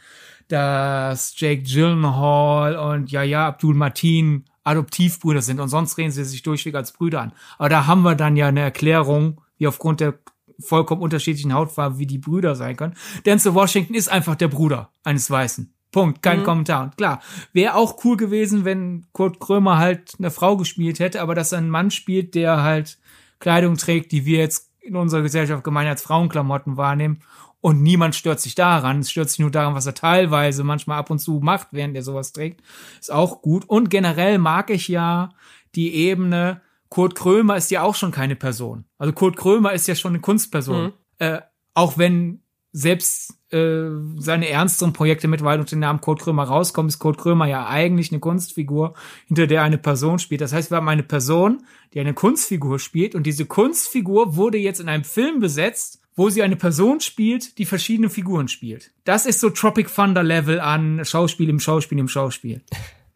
dass 0.48 1.40
Jake 1.40 1.64
Gyllenhaal 1.64 2.76
und 2.76 3.12
Yaya 3.12 3.48
Abdul 3.48 3.76
Martin 3.76 4.46
Adoptivbrüder 4.70 5.42
sind 5.42 5.60
und 5.60 5.70
sonst 5.70 5.98
reden 5.98 6.12
sie 6.12 6.24
sich 6.24 6.44
durchweg 6.44 6.76
als 6.76 6.92
Brüder 6.92 7.22
an. 7.22 7.34
Aber 7.58 7.70
da 7.70 7.88
haben 7.88 8.04
wir 8.04 8.16
dann 8.16 8.36
ja 8.36 8.48
eine 8.48 8.62
Erklärung, 8.62 9.42
wie 9.58 9.68
aufgrund 9.68 10.00
der 10.00 10.20
vollkommen 10.60 11.02
unterschiedlichen 11.02 11.54
Hautfarbe, 11.54 12.00
wie 12.00 12.08
die 12.08 12.18
Brüder 12.18 12.56
sein 12.56 12.76
können. 12.76 12.96
Denzel 13.26 13.54
Washington 13.54 13.94
ist 13.94 14.10
einfach 14.10 14.36
der 14.36 14.50
Bruder 14.50 14.90
eines 15.04 15.30
Weißen. 15.32 15.74
Punkt, 15.92 16.22
kein 16.22 16.42
mhm. 16.42 16.44
Kommentar. 16.44 16.84
Und 16.84 16.98
klar, 16.98 17.22
wäre 17.54 17.76
auch 17.76 18.04
cool 18.04 18.16
gewesen, 18.16 18.64
wenn 18.64 19.08
Kurt 19.12 19.40
Krömer 19.40 19.78
halt 19.78 20.14
eine 20.20 20.32
Frau 20.32 20.56
gespielt 20.56 21.00
hätte, 21.00 21.22
aber 21.22 21.34
dass 21.34 21.52
er 21.52 21.58
einen 21.58 21.70
Mann 21.70 21.90
spielt, 21.90 22.36
der 22.36 22.62
halt 22.62 23.00
Kleidung 23.40 23.78
trägt, 23.78 24.12
die 24.12 24.26
wir 24.26 24.40
jetzt 24.40 24.70
in 24.82 24.96
unserer 24.96 25.22
Gesellschaft 25.22 25.64
gemein 25.64 25.88
als 25.88 26.04
Frauenklamotten 26.04 26.78
wahrnehmen 26.78 27.22
und 27.62 27.82
niemand 27.82 28.16
stört 28.16 28.40
sich 28.40 28.56
daran. 28.56 29.00
Es 29.00 29.12
stört 29.12 29.30
sich 29.30 29.40
nur 29.40 29.52
daran, 29.52 29.76
was 29.76 29.86
er 29.86 29.94
teilweise 29.94 30.64
manchmal 30.64 30.98
ab 30.98 31.10
und 31.10 31.20
zu 31.20 31.40
macht, 31.42 31.68
während 31.72 31.96
er 31.96 32.04
sowas 32.04 32.32
trägt. 32.32 32.62
Ist 33.00 33.12
auch 33.12 33.42
gut. 33.42 33.66
Und 33.68 33.90
generell 33.90 34.38
mag 34.38 34.70
ich 34.70 34.88
ja 34.88 35.30
die 35.76 35.94
Ebene, 35.94 36.62
Kurt 36.90 37.16
Krömer 37.16 37.58
ist 37.58 37.70
ja 37.70 37.84
auch 37.84 37.96
schon 37.96 38.12
keine 38.12 38.36
Person. 38.36 38.86
Also 38.98 39.14
Kurt 39.14 39.38
Krömer 39.38 39.74
ist 39.74 39.88
ja 39.88 39.96
schon 39.96 40.12
eine 40.12 40.22
Kunstperson. 40.22 40.86
Mhm. 40.86 40.94
Äh, 41.20 41.42
auch 41.74 41.98
wenn 41.98 42.42
selbst 42.72 43.36
äh, 43.52 43.90
seine 44.18 44.48
ernsteren 44.50 44.94
Projekte 44.94 45.28
mittlerweile 45.28 45.60
unter 45.60 45.76
dem 45.76 45.80
Namen 45.80 46.02
Kurt 46.02 46.22
Krömer 46.22 46.44
rauskommen, 46.44 46.90
ist 46.90 47.00
Kurt 47.00 47.18
Krömer 47.18 47.48
ja 47.48 47.68
eigentlich 47.68 48.12
eine 48.12 48.20
Kunstfigur, 48.20 48.94
hinter 49.28 49.48
der 49.48 49.64
eine 49.64 49.78
Person 49.78 50.20
spielt. 50.20 50.42
Das 50.42 50.54
heißt, 50.54 50.72
wir 50.72 50.78
haben 50.78 50.90
eine 50.90 51.04
Person, 51.04 51.64
die 51.94 52.00
eine 52.00 52.14
Kunstfigur 52.14 52.80
spielt 52.80 53.16
und 53.16 53.24
diese 53.24 53.46
Kunstfigur 53.46 54.36
wurde 54.36 54.58
jetzt 54.58 54.80
in 54.80 54.90
einem 54.90 55.04
Film 55.04 55.40
besetzt, 55.40 56.00
wo 56.20 56.30
sie 56.30 56.44
eine 56.44 56.58
Person 56.58 57.00
spielt, 57.00 57.58
die 57.60 57.66
verschiedene 57.66 58.10
Figuren 58.10 58.50
spielt. 58.50 58.92
Das 59.06 59.26
ist 59.26 59.40
so 59.40 59.50
Tropic 59.50 59.90
Thunder 59.90 60.22
Level 60.22 60.60
an 60.60 61.06
Schauspiel 61.06 61.48
im 61.48 61.62
Schauspiel 61.62 61.98
im 61.98 62.10
Schauspiel. 62.10 62.62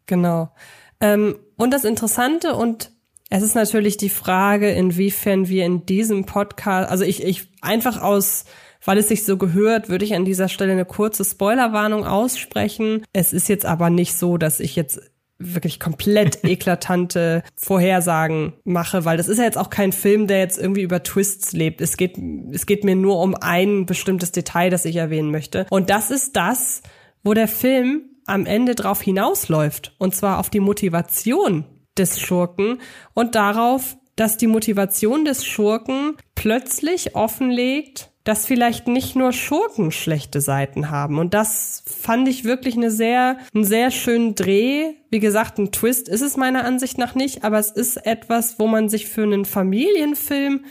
Genau. 0.05 0.53
Ähm, 1.01 1.35
und 1.57 1.71
das 1.71 1.83
Interessante 1.83 2.55
und 2.55 2.91
es 3.29 3.43
ist 3.43 3.55
natürlich 3.55 3.97
die 3.97 4.09
Frage, 4.09 4.69
inwiefern 4.71 5.49
wir 5.49 5.65
in 5.65 5.85
diesem 5.85 6.25
Podcast, 6.25 6.89
also 6.89 7.03
ich, 7.03 7.23
ich 7.23 7.49
einfach 7.61 8.01
aus 8.01 8.45
weil 8.85 8.97
es 8.97 9.07
sich 9.07 9.23
so 9.23 9.37
gehört, 9.37 9.89
würde 9.89 10.05
ich 10.05 10.13
an 10.13 10.25
dieser 10.25 10.49
Stelle 10.49 10.73
eine 10.73 10.85
kurze 10.85 11.23
Spoilerwarnung 11.23 12.05
aussprechen. 12.05 13.05
Es 13.13 13.31
ist 13.31 13.47
jetzt 13.47 13.65
aber 13.65 13.89
nicht 13.89 14.13
so, 14.13 14.37
dass 14.37 14.59
ich 14.59 14.75
jetzt 14.75 15.01
wirklich 15.43 15.79
komplett 15.79 16.43
eklatante 16.43 17.43
Vorhersagen 17.56 18.53
mache, 18.63 19.06
weil 19.06 19.17
das 19.17 19.27
ist 19.27 19.38
ja 19.38 19.43
jetzt 19.43 19.58
auch 19.58 19.69
kein 19.69 19.91
Film, 19.91 20.27
der 20.27 20.39
jetzt 20.39 20.58
irgendwie 20.58 20.82
über 20.82 21.03
Twists 21.03 21.53
lebt. 21.53 21.82
Es 21.82 21.97
geht, 21.97 22.17
es 22.51 22.65
geht 22.65 22.84
mir 22.84 22.95
nur 22.95 23.19
um 23.19 23.36
ein 23.36 23.86
bestimmtes 23.86 24.32
Detail, 24.32 24.69
das 24.69 24.86
ich 24.86 24.95
erwähnen 24.95 25.32
möchte. 25.32 25.65
Und 25.69 25.89
das 25.89 26.12
ist 26.12 26.36
das, 26.36 26.84
wo 27.23 27.34
der 27.34 27.47
Film 27.47 28.03
am 28.25 28.45
Ende 28.45 28.75
drauf 28.75 29.01
hinausläuft. 29.01 29.95
Und 29.97 30.15
zwar 30.15 30.39
auf 30.39 30.49
die 30.49 30.60
Motivation 30.60 31.65
des 31.97 32.19
Schurken 32.19 32.79
und 33.13 33.36
darauf, 33.36 33.97
dass 34.15 34.38
die 34.38 34.47
Motivation 34.47 35.25
des 35.25 35.45
Schurken 35.45 36.17
plötzlich 36.36 37.15
offenlegt, 37.15 38.12
dass 38.23 38.45
vielleicht 38.45 38.88
nicht 38.88 39.15
nur 39.15 39.33
Schurken 39.33 39.91
schlechte 39.91 40.39
Seiten 40.39 40.89
haben. 40.89 41.19
Und 41.19 41.33
das 41.33 41.83
fand 41.86 42.27
ich 42.27 42.45
wirklich 42.45 42.77
eine 42.77 42.89
sehr, 42.89 43.38
einen 43.53 43.65
sehr 43.65 43.91
schönen 43.91 44.36
Dreh. 44.36 44.93
Wie 45.09 45.19
gesagt, 45.19 45.57
ein 45.57 45.71
Twist 45.71 46.07
ist 46.07 46.21
es 46.21 46.38
meiner 46.38 46.63
Ansicht 46.63 46.97
nach 46.97 47.15
nicht, 47.15 47.43
aber 47.43 47.59
es 47.59 47.69
ist 47.69 47.97
etwas, 48.05 48.59
wo 48.59 48.67
man 48.67 48.88
sich 48.88 49.07
für 49.07 49.23
einen 49.23 49.43
Familienfilm 49.45 50.63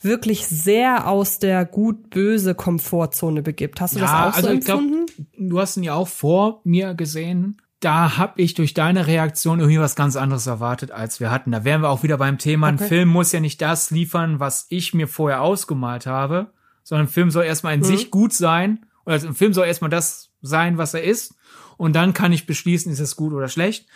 wirklich 0.00 0.46
sehr 0.46 1.08
aus 1.08 1.38
der 1.38 1.64
gut-böse 1.64 2.54
Komfortzone 2.54 3.42
begibt. 3.42 3.80
Hast 3.80 3.94
du 3.94 4.00
ja, 4.00 4.04
das 4.04 4.12
auch 4.12 4.36
also 4.36 4.48
so 4.48 4.54
empfunden? 4.54 5.06
Glaub, 5.06 5.50
du 5.50 5.60
hast 5.60 5.76
ihn 5.76 5.82
ja 5.82 5.94
auch 5.94 6.08
vor 6.08 6.60
mir 6.64 6.94
gesehen 6.94 7.58
da 7.84 8.16
habe 8.16 8.40
ich 8.40 8.54
durch 8.54 8.72
deine 8.72 9.06
Reaktion 9.06 9.60
irgendwie 9.60 9.78
was 9.78 9.94
ganz 9.94 10.16
anderes 10.16 10.46
erwartet, 10.46 10.90
als 10.90 11.20
wir 11.20 11.30
hatten. 11.30 11.52
Da 11.52 11.64
wären 11.64 11.82
wir 11.82 11.90
auch 11.90 12.02
wieder 12.02 12.16
beim 12.16 12.38
Thema, 12.38 12.68
okay. 12.68 12.82
ein 12.82 12.88
Film 12.88 13.08
muss 13.10 13.32
ja 13.32 13.40
nicht 13.40 13.60
das 13.60 13.90
liefern, 13.90 14.40
was 14.40 14.66
ich 14.70 14.94
mir 14.94 15.06
vorher 15.06 15.42
ausgemalt 15.42 16.06
habe, 16.06 16.50
sondern 16.84 17.06
ein 17.06 17.10
Film 17.10 17.30
soll 17.30 17.44
erstmal 17.44 17.74
in 17.74 17.80
mhm. 17.80 17.84
sich 17.84 18.10
gut 18.10 18.32
sein. 18.32 18.86
Oder 19.04 19.16
ein 19.16 19.34
Film 19.34 19.52
soll 19.52 19.66
erstmal 19.66 19.90
das 19.90 20.30
sein, 20.40 20.78
was 20.78 20.94
er 20.94 21.02
ist. 21.02 21.34
Und 21.76 21.94
dann 21.96 22.12
kann 22.14 22.32
ich 22.32 22.46
beschließen, 22.46 22.92
ist 22.92 23.00
es 23.00 23.16
gut 23.16 23.32
oder 23.32 23.48
schlecht. 23.48 23.86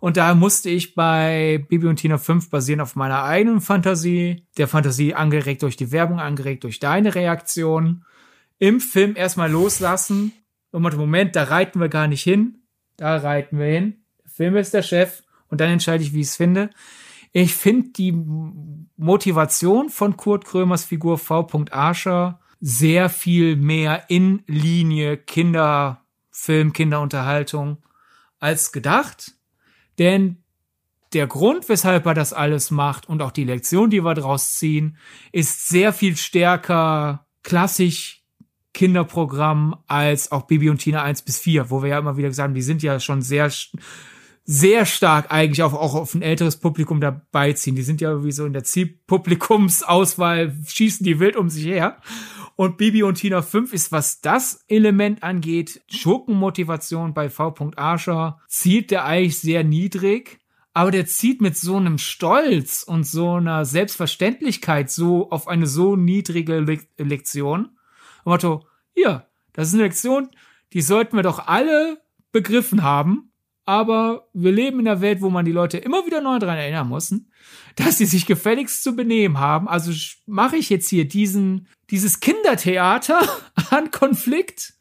Und 0.00 0.16
da 0.16 0.34
musste 0.34 0.70
ich 0.70 0.94
bei 0.94 1.64
Bibi 1.68 1.86
und 1.86 1.96
Tina 1.96 2.18
5 2.18 2.50
basieren 2.50 2.80
auf 2.80 2.96
meiner 2.96 3.24
eigenen 3.24 3.60
Fantasie, 3.60 4.46
der 4.56 4.68
Fantasie 4.68 5.14
angeregt 5.14 5.62
durch 5.62 5.76
die 5.76 5.92
Werbung, 5.92 6.20
angeregt 6.20 6.64
durch 6.64 6.78
deine 6.78 7.14
Reaktion, 7.14 8.04
im 8.58 8.80
Film 8.80 9.16
erstmal 9.16 9.50
loslassen. 9.50 10.32
Und 10.70 10.96
Moment, 10.96 11.36
da 11.36 11.44
reiten 11.44 11.80
wir 11.80 11.88
gar 11.88 12.08
nicht 12.08 12.22
hin. 12.22 12.62
Da 12.96 13.16
reiten 13.16 13.58
wir 13.58 13.66
hin. 13.66 14.04
Der 14.24 14.30
Film 14.30 14.56
ist 14.56 14.74
der 14.74 14.82
Chef. 14.82 15.22
Und 15.48 15.60
dann 15.60 15.70
entscheide 15.70 16.02
ich, 16.02 16.12
wie 16.12 16.20
ich 16.20 16.28
es 16.28 16.36
finde. 16.36 16.70
Ich 17.32 17.54
finde 17.54 17.90
die 17.90 18.12
Motivation 18.96 19.90
von 19.90 20.16
Kurt 20.16 20.44
Krömers 20.44 20.84
Figur 20.84 21.18
V. 21.18 21.46
Archer 21.70 22.40
sehr 22.60 23.08
viel 23.08 23.56
mehr 23.56 24.04
in 24.08 24.42
Linie 24.46 25.16
Kinderfilm, 25.16 26.72
Kinderunterhaltung 26.72 27.78
als 28.40 28.72
gedacht. 28.72 29.34
Denn 29.98 30.42
der 31.12 31.26
Grund, 31.26 31.68
weshalb 31.68 32.06
er 32.06 32.14
das 32.14 32.32
alles 32.32 32.70
macht 32.70 33.08
und 33.08 33.22
auch 33.22 33.30
die 33.30 33.44
Lektion, 33.44 33.90
die 33.90 34.04
wir 34.04 34.14
daraus 34.14 34.54
ziehen, 34.54 34.96
ist 35.32 35.68
sehr 35.68 35.92
viel 35.92 36.16
stärker 36.16 37.26
klassisch 37.42 38.22
Kinderprogramm 38.74 39.76
als 39.86 40.30
auch 40.30 40.42
Bibi 40.42 40.68
und 40.70 40.78
Tina 40.78 41.02
1 41.02 41.22
bis 41.22 41.38
4, 41.38 41.70
wo 41.70 41.82
wir 41.82 41.90
ja 41.90 41.98
immer 41.98 42.16
wieder 42.16 42.30
haben, 42.42 42.54
die 42.54 42.62
sind 42.62 42.82
ja 42.82 43.00
schon 43.00 43.22
sehr, 43.22 43.50
sehr 44.50 44.86
stark 44.86 45.30
eigentlich 45.30 45.62
auch, 45.62 45.74
auch 45.74 45.94
auf 45.94 46.14
ein 46.14 46.22
älteres 46.22 46.56
Publikum 46.56 47.02
dabei 47.02 47.52
ziehen. 47.52 47.76
Die 47.76 47.82
sind 47.82 48.00
ja 48.00 48.24
wie 48.24 48.32
so 48.32 48.46
in 48.46 48.54
der 48.54 48.64
Zielpublikumsauswahl, 48.64 50.56
schießen 50.66 51.04
die 51.04 51.20
wild 51.20 51.36
um 51.36 51.50
sich 51.50 51.66
her. 51.66 51.98
Und 52.56 52.78
Bibi 52.78 53.02
und 53.02 53.16
Tina 53.16 53.42
5 53.42 53.74
ist, 53.74 53.92
was 53.92 54.22
das 54.22 54.64
Element 54.66 55.22
angeht, 55.22 55.82
Schurkenmotivation 55.90 57.12
bei 57.12 57.28
V. 57.28 57.54
Archer, 57.76 58.40
zieht 58.48 58.90
der 58.90 59.04
eigentlich 59.04 59.38
sehr 59.38 59.64
niedrig. 59.64 60.38
Aber 60.72 60.92
der 60.92 61.04
zieht 61.04 61.42
mit 61.42 61.54
so 61.54 61.76
einem 61.76 61.98
Stolz 61.98 62.84
und 62.84 63.04
so 63.04 63.34
einer 63.34 63.66
Selbstverständlichkeit 63.66 64.90
so 64.90 65.30
auf 65.30 65.46
eine 65.46 65.66
so 65.66 65.94
niedrige 65.94 66.60
Le 66.60 66.78
Lektion. 66.96 67.76
Motto, 68.24 68.66
hier, 68.94 69.26
das 69.52 69.68
ist 69.68 69.74
eine 69.74 69.82
Lektion, 69.82 70.30
die 70.72 70.80
sollten 70.80 71.16
wir 71.16 71.22
doch 71.22 71.48
alle 71.48 72.00
begriffen 72.32 72.82
haben 72.82 73.27
aber 73.68 74.30
wir 74.32 74.50
leben 74.50 74.80
in 74.80 74.88
einer 74.88 75.02
Welt, 75.02 75.20
wo 75.20 75.28
man 75.28 75.44
die 75.44 75.52
Leute 75.52 75.76
immer 75.76 76.06
wieder 76.06 76.22
neu 76.22 76.38
dran 76.38 76.56
erinnern 76.56 76.88
muss, 76.88 77.14
dass 77.76 77.98
sie 77.98 78.06
sich 78.06 78.24
gefälligst 78.24 78.82
zu 78.82 78.96
benehmen 78.96 79.38
haben. 79.38 79.68
Also 79.68 79.92
mache 80.24 80.56
ich 80.56 80.70
jetzt 80.70 80.88
hier 80.88 81.06
diesen, 81.06 81.68
dieses 81.90 82.20
Kindertheater 82.20 83.20
an 83.70 83.90
Konflikt, 83.90 84.72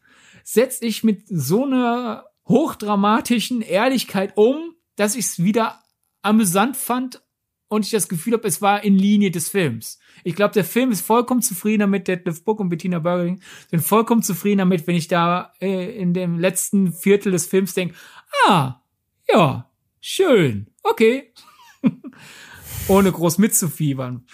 setze 0.46 0.86
ich 0.86 1.04
mit 1.04 1.24
so 1.28 1.66
einer 1.66 2.28
hochdramatischen 2.48 3.62
Ehrlichkeit 3.62 4.38
um, 4.38 4.74
dass 4.96 5.16
ich 5.16 5.26
es 5.26 5.44
wieder 5.44 5.84
amüsant 6.22 6.78
fand 6.78 7.22
und 7.68 7.86
ich 7.86 7.92
das 7.92 8.08
Gefühl 8.08 8.34
habe, 8.34 8.48
es 8.48 8.62
war 8.62 8.84
in 8.84 8.98
Linie 8.98 9.32
des 9.32 9.50
Films. 9.50 10.00
Ich 10.24 10.36
glaube, 10.36 10.54
der 10.54 10.64
Film 10.64 10.92
ist 10.92 11.02
vollkommen 11.02 11.42
zufrieden 11.42 11.82
damit, 11.82 12.08
Deadlift 12.08 12.46
Book 12.46 12.60
und 12.60 12.70
Bettina 12.70 13.00
Burgering 13.00 13.42
sind 13.70 13.82
vollkommen 13.82 14.24
zufrieden 14.24 14.60
damit, 14.60 14.88
wenn 14.88 14.96
ich 14.96 15.08
da 15.08 15.54
äh, 15.60 15.98
in 15.98 16.14
dem 16.14 16.40
letzten 16.40 16.94
Viertel 16.94 17.32
des 17.32 17.46
Films 17.46 17.74
denke, 17.74 17.96
ah, 18.48 18.82
ja, 19.28 19.70
schön, 20.00 20.68
okay. 20.84 21.34
Ohne 22.88 23.12
groß 23.12 23.38
mitzufiebern. 23.38 24.26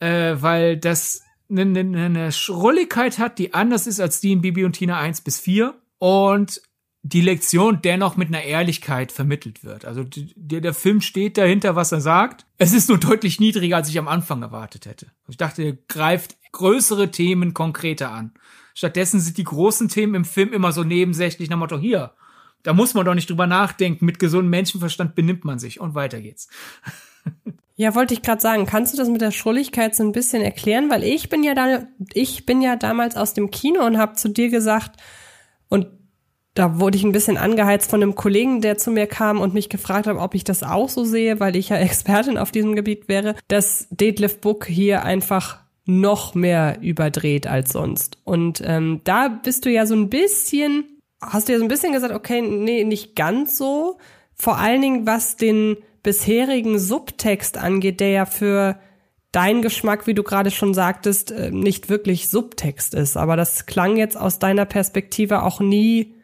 Äh, 0.00 0.36
weil 0.40 0.76
das 0.76 1.22
eine, 1.48 1.62
eine, 1.62 2.04
eine 2.04 2.32
Schrulligkeit 2.32 3.18
hat, 3.18 3.38
die 3.38 3.54
anders 3.54 3.86
ist 3.86 4.00
als 4.00 4.20
die 4.20 4.32
in 4.32 4.40
Bibi 4.40 4.64
und 4.64 4.72
Tina 4.72 4.98
1 4.98 5.20
bis 5.20 5.38
4. 5.38 5.80
Und 5.98 6.62
die 7.02 7.22
Lektion 7.22 7.80
dennoch 7.82 8.16
mit 8.16 8.28
einer 8.28 8.42
Ehrlichkeit 8.42 9.10
vermittelt 9.10 9.64
wird. 9.64 9.84
Also 9.84 10.04
der, 10.04 10.60
der 10.60 10.74
Film 10.74 11.00
steht 11.00 11.38
dahinter, 11.38 11.74
was 11.74 11.92
er 11.92 12.00
sagt. 12.00 12.44
Es 12.58 12.72
ist 12.72 12.88
nur 12.88 12.98
deutlich 12.98 13.40
niedriger, 13.40 13.76
als 13.76 13.88
ich 13.88 13.98
am 13.98 14.08
Anfang 14.08 14.42
erwartet 14.42 14.86
hätte. 14.86 15.06
Ich 15.28 15.38
dachte, 15.38 15.62
er 15.62 15.78
greift 15.88 16.36
größere 16.52 17.10
Themen 17.10 17.54
konkreter 17.54 18.10
an. 18.10 18.32
Stattdessen 18.74 19.20
sind 19.20 19.38
die 19.38 19.44
großen 19.44 19.88
Themen 19.88 20.14
im 20.14 20.24
Film 20.24 20.52
immer 20.52 20.72
so 20.72 20.84
nebensächlich 20.84 21.48
nach 21.48 21.56
Motto, 21.56 21.78
hier, 21.78 22.12
da 22.62 22.72
muss 22.74 22.94
man 22.94 23.06
doch 23.06 23.14
nicht 23.14 23.30
drüber 23.30 23.46
nachdenken. 23.46 24.04
Mit 24.04 24.18
gesundem 24.18 24.50
Menschenverstand 24.50 25.14
benimmt 25.14 25.44
man 25.44 25.58
sich 25.58 25.80
und 25.80 25.94
weiter 25.94 26.20
geht's. 26.20 26.48
Ja, 27.76 27.94
wollte 27.94 28.12
ich 28.12 28.20
gerade 28.20 28.42
sagen, 28.42 28.66
kannst 28.66 28.92
du 28.92 28.98
das 28.98 29.08
mit 29.08 29.22
der 29.22 29.30
Schrulligkeit 29.30 29.96
so 29.96 30.02
ein 30.02 30.12
bisschen 30.12 30.42
erklären? 30.42 30.90
Weil 30.90 31.02
ich 31.02 31.30
bin 31.30 31.42
ja 31.42 31.54
da, 31.54 31.86
ich 32.12 32.44
bin 32.44 32.60
ja 32.60 32.76
damals 32.76 33.16
aus 33.16 33.32
dem 33.32 33.50
Kino 33.50 33.86
und 33.86 33.96
habe 33.96 34.16
zu 34.16 34.28
dir 34.28 34.50
gesagt, 34.50 35.00
und 35.70 35.86
da 36.60 36.78
wurde 36.78 36.96
ich 36.96 37.04
ein 37.04 37.12
bisschen 37.12 37.36
angeheizt 37.36 37.90
von 37.90 38.02
einem 38.02 38.14
Kollegen, 38.14 38.60
der 38.60 38.76
zu 38.76 38.90
mir 38.90 39.06
kam 39.06 39.40
und 39.40 39.54
mich 39.54 39.68
gefragt 39.68 40.06
hat, 40.06 40.16
ob 40.16 40.34
ich 40.34 40.44
das 40.44 40.62
auch 40.62 40.88
so 40.88 41.04
sehe, 41.04 41.40
weil 41.40 41.56
ich 41.56 41.70
ja 41.70 41.76
Expertin 41.78 42.38
auf 42.38 42.50
diesem 42.50 42.76
Gebiet 42.76 43.08
wäre, 43.08 43.34
dass 43.48 43.88
Deadlift 43.90 44.40
Book 44.40 44.66
hier 44.66 45.02
einfach 45.02 45.60
noch 45.86 46.34
mehr 46.34 46.78
überdreht 46.82 47.46
als 47.46 47.72
sonst. 47.72 48.18
Und 48.24 48.62
ähm, 48.64 49.00
da 49.04 49.28
bist 49.28 49.64
du 49.64 49.70
ja 49.70 49.86
so 49.86 49.94
ein 49.94 50.10
bisschen 50.10 50.84
hast 51.20 51.48
du 51.48 51.52
ja 51.52 51.58
so 51.58 51.64
ein 51.64 51.68
bisschen 51.68 51.92
gesagt, 51.92 52.14
okay, 52.14 52.40
nee, 52.42 52.84
nicht 52.84 53.14
ganz 53.14 53.56
so. 53.56 53.98
Vor 54.34 54.58
allen 54.58 54.80
Dingen, 54.80 55.06
was 55.06 55.36
den 55.36 55.76
bisherigen 56.02 56.78
Subtext 56.78 57.58
angeht, 57.58 58.00
der 58.00 58.10
ja 58.10 58.26
für 58.26 58.78
dein 59.32 59.62
Geschmack, 59.62 60.06
wie 60.06 60.14
du 60.14 60.22
gerade 60.22 60.50
schon 60.50 60.74
sagtest, 60.74 61.30
äh, 61.30 61.50
nicht 61.50 61.88
wirklich 61.88 62.28
Subtext 62.28 62.94
ist. 62.94 63.16
Aber 63.16 63.36
das 63.36 63.66
klang 63.66 63.96
jetzt 63.96 64.16
aus 64.16 64.38
deiner 64.38 64.64
Perspektive 64.64 65.42
auch 65.42 65.60
nie 65.60 66.14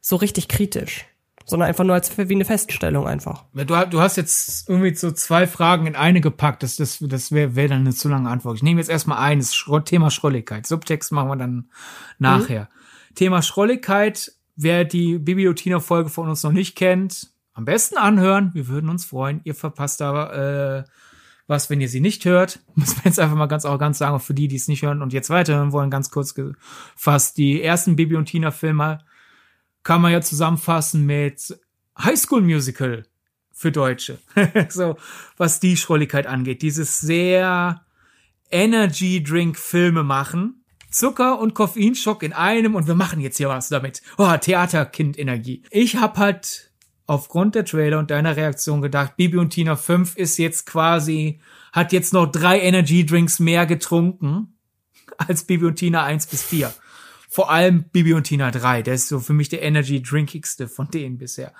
so 0.00 0.16
richtig 0.16 0.48
kritisch, 0.48 1.06
sondern 1.44 1.68
einfach 1.68 1.84
nur 1.84 1.94
als 1.94 2.16
wie 2.16 2.34
eine 2.34 2.44
Feststellung 2.44 3.06
einfach. 3.06 3.44
Du, 3.54 3.64
du 3.64 4.00
hast 4.00 4.16
jetzt 4.16 4.68
irgendwie 4.68 4.94
so 4.94 5.10
zwei 5.12 5.46
Fragen 5.46 5.86
in 5.86 5.96
eine 5.96 6.20
gepackt. 6.20 6.62
Das, 6.62 6.76
das, 6.76 6.98
das 7.00 7.32
wäre 7.32 7.56
wär 7.56 7.68
dann 7.68 7.80
eine 7.80 7.94
zu 7.94 8.08
lange 8.08 8.30
Antwort. 8.30 8.56
Ich 8.56 8.62
nehme 8.62 8.80
jetzt 8.80 8.90
erstmal 8.90 9.18
eines, 9.18 9.64
Thema 9.84 10.10
Schrulligkeit. 10.10 10.66
Subtext 10.66 11.12
machen 11.12 11.28
wir 11.28 11.36
dann 11.36 11.70
nachher. 12.18 12.62
Mhm. 12.62 13.14
Thema 13.14 13.42
Schrolligkeit, 13.42 14.32
wer 14.56 14.84
die 14.84 15.18
Bibliothina-Folge 15.18 16.10
von 16.10 16.28
uns 16.28 16.42
noch 16.42 16.52
nicht 16.52 16.76
kennt, 16.76 17.30
am 17.52 17.64
besten 17.64 17.98
anhören. 17.98 18.50
Wir 18.54 18.68
würden 18.68 18.88
uns 18.88 19.04
freuen. 19.04 19.40
Ihr 19.44 19.54
verpasst 19.54 20.00
da 20.00 20.78
äh, 20.78 20.84
was, 21.46 21.68
wenn 21.68 21.80
ihr 21.80 21.88
sie 21.88 22.00
nicht 22.00 22.24
hört. 22.24 22.60
Muss 22.74 22.94
man 22.96 23.04
jetzt 23.06 23.18
einfach 23.18 23.36
mal 23.36 23.46
ganz 23.46 23.64
arrogant 23.64 23.96
sagen, 23.96 24.20
für 24.20 24.34
die, 24.34 24.48
die 24.48 24.56
es 24.56 24.68
nicht 24.68 24.82
hören 24.82 25.02
und 25.02 25.12
jetzt 25.12 25.30
weiterhören 25.30 25.72
wollen, 25.72 25.90
ganz 25.90 26.10
kurz 26.10 26.34
gefasst. 26.34 27.36
Die 27.36 27.60
ersten 27.60 27.96
Bibi 27.96 28.16
und 28.16 28.26
Tina-Filme 28.26 29.00
kann 29.82 30.00
man 30.00 30.12
ja 30.12 30.20
zusammenfassen 30.20 31.06
mit 31.06 31.58
High 31.98 32.18
School 32.18 32.42
Musical 32.42 33.04
für 33.52 33.72
Deutsche. 33.72 34.18
so, 34.68 34.96
was 35.36 35.60
die 35.60 35.76
Schrulligkeit 35.76 36.26
angeht. 36.26 36.62
Dieses 36.62 37.00
sehr 37.00 37.84
Energy 38.50 39.22
Drink 39.22 39.58
Filme 39.58 40.02
machen 40.02 40.60
Zucker 40.90 41.38
und 41.38 41.54
Koffeinschock 41.54 42.22
in 42.22 42.32
einem 42.32 42.74
und 42.74 42.86
wir 42.88 42.94
machen 42.94 43.20
jetzt 43.20 43.36
hier 43.36 43.48
was 43.48 43.68
damit. 43.68 44.02
Oh, 44.18 44.36
Theaterkind-Energie. 44.36 45.62
Ich 45.70 45.96
hab 45.96 46.18
halt 46.18 46.72
aufgrund 47.06 47.54
der 47.54 47.64
Trailer 47.64 47.98
und 47.98 48.10
deiner 48.10 48.36
Reaktion 48.36 48.82
gedacht, 48.82 49.16
Bibi 49.16 49.38
und 49.38 49.50
Tina 49.50 49.76
5 49.76 50.16
ist 50.16 50.36
jetzt 50.38 50.66
quasi, 50.66 51.40
hat 51.72 51.92
jetzt 51.92 52.12
noch 52.12 52.26
drei 52.26 52.60
Energy 52.60 53.06
Drinks 53.06 53.38
mehr 53.38 53.66
getrunken 53.66 54.58
als 55.16 55.44
Bibi 55.44 55.66
und 55.66 55.76
Tina 55.76 56.04
1 56.04 56.26
bis 56.26 56.42
4. 56.42 56.72
Vor 57.32 57.48
allem 57.48 57.84
Bibi 57.84 58.14
und 58.14 58.24
Tina 58.24 58.50
3, 58.50 58.82
der 58.82 58.94
ist 58.94 59.06
so 59.06 59.20
für 59.20 59.32
mich 59.32 59.48
der 59.48 59.62
Energy 59.62 60.02
Drinkigste 60.02 60.66
von 60.66 60.90
denen 60.90 61.16
bisher. 61.16 61.52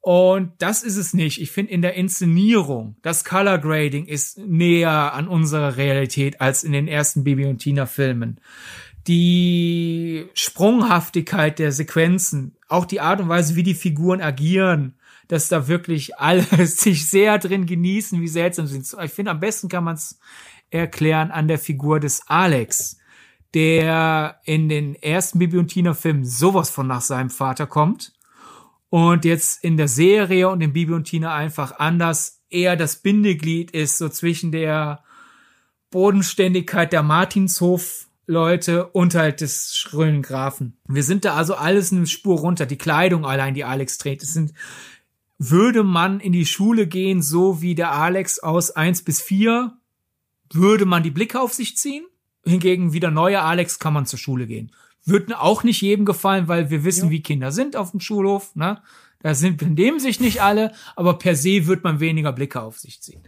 Und 0.00 0.52
das 0.58 0.82
ist 0.82 0.96
es 0.96 1.12
nicht. 1.12 1.42
Ich 1.42 1.50
finde 1.50 1.72
in 1.72 1.82
der 1.82 1.92
Inszenierung, 1.92 2.96
das 3.02 3.22
Color 3.22 3.58
Grading 3.58 4.06
ist 4.06 4.38
näher 4.38 5.12
an 5.12 5.28
unserer 5.28 5.76
Realität 5.76 6.40
als 6.40 6.64
in 6.64 6.72
den 6.72 6.88
ersten 6.88 7.22
Bibi 7.22 7.44
und 7.44 7.58
Tina 7.58 7.84
Filmen. 7.84 8.40
Die 9.06 10.24
Sprunghaftigkeit 10.32 11.58
der 11.58 11.70
Sequenzen, 11.70 12.56
auch 12.68 12.86
die 12.86 13.02
Art 13.02 13.20
und 13.20 13.28
Weise, 13.28 13.56
wie 13.56 13.62
die 13.62 13.74
Figuren 13.74 14.22
agieren, 14.22 14.94
dass 15.28 15.48
da 15.48 15.68
wirklich 15.68 16.16
alle 16.16 16.44
sich 16.66 17.10
sehr 17.10 17.38
drin 17.38 17.66
genießen, 17.66 18.22
wie 18.22 18.28
seltsam 18.28 18.66
sind. 18.66 18.86
Ich 19.02 19.12
finde, 19.12 19.32
am 19.32 19.40
besten 19.40 19.68
kann 19.68 19.84
man 19.84 19.96
es 19.96 20.18
erklären 20.70 21.30
an 21.30 21.46
der 21.46 21.58
Figur 21.58 22.00
des 22.00 22.22
Alex, 22.26 22.96
der 23.54 24.40
in 24.44 24.68
den 24.68 24.94
ersten 24.96 25.38
Bibi 25.38 25.58
und 25.58 25.68
Tina 25.68 25.94
Filmen 25.94 26.24
sowas 26.24 26.70
von 26.70 26.86
nach 26.86 27.00
seinem 27.00 27.30
Vater 27.30 27.66
kommt 27.66 28.12
und 28.90 29.24
jetzt 29.24 29.62
in 29.64 29.76
der 29.76 29.88
Serie 29.88 30.48
und 30.48 30.60
in 30.60 30.72
Bibi 30.72 30.92
und 30.92 31.04
Tina 31.04 31.34
einfach 31.34 31.78
anders 31.78 32.42
eher 32.50 32.76
das 32.76 32.96
Bindeglied 32.96 33.70
ist, 33.70 33.98
so 33.98 34.08
zwischen 34.08 34.52
der 34.52 35.02
Bodenständigkeit 35.90 36.92
der 36.92 37.02
Martinshof 37.02 38.08
Leute 38.26 38.86
und 38.88 39.14
halt 39.14 39.40
des 39.40 39.76
schrullen 39.76 40.22
Grafen. 40.22 40.78
Wir 40.88 41.02
sind 41.02 41.24
da 41.24 41.34
also 41.34 41.54
alles 41.54 41.92
eine 41.92 42.06
Spur 42.06 42.38
runter. 42.38 42.66
Die 42.66 42.78
Kleidung 42.78 43.26
allein, 43.26 43.54
die 43.54 43.64
Alex 43.64 43.98
trägt, 43.98 44.22
es 44.22 44.32
sind, 44.32 44.54
würde 45.38 45.82
man 45.82 46.20
in 46.20 46.32
die 46.32 46.46
Schule 46.46 46.86
gehen, 46.86 47.20
so 47.20 47.60
wie 47.60 47.74
der 47.74 47.92
Alex 47.92 48.38
aus 48.38 48.70
eins 48.70 49.02
bis 49.02 49.20
vier, 49.20 49.76
würde 50.52 50.86
man 50.86 51.02
die 51.02 51.10
Blicke 51.10 51.40
auf 51.40 51.52
sich 51.52 51.76
ziehen. 51.76 52.06
Hingegen 52.46 52.92
wie 52.92 53.00
der 53.00 53.10
neue 53.10 53.42
Alex 53.42 53.78
kann 53.78 53.94
man 53.94 54.06
zur 54.06 54.18
Schule 54.18 54.46
gehen. 54.46 54.72
Wird 55.04 55.34
auch 55.34 55.64
nicht 55.64 55.80
jedem 55.80 56.04
gefallen, 56.04 56.48
weil 56.48 56.70
wir 56.70 56.84
wissen, 56.84 57.06
ja. 57.06 57.10
wie 57.10 57.22
Kinder 57.22 57.52
sind 57.52 57.76
auf 57.76 57.90
dem 57.90 58.00
Schulhof, 58.00 58.54
ne? 58.56 58.82
Da 59.20 59.34
sind, 59.34 59.56
benehmen 59.56 60.00
sich 60.00 60.20
nicht 60.20 60.42
alle, 60.42 60.72
aber 60.96 61.14
per 61.16 61.34
se 61.34 61.66
wird 61.66 61.82
man 61.82 61.98
weniger 61.98 62.32
Blicke 62.32 62.60
auf 62.60 62.78
sich 62.78 63.00
ziehen. 63.00 63.22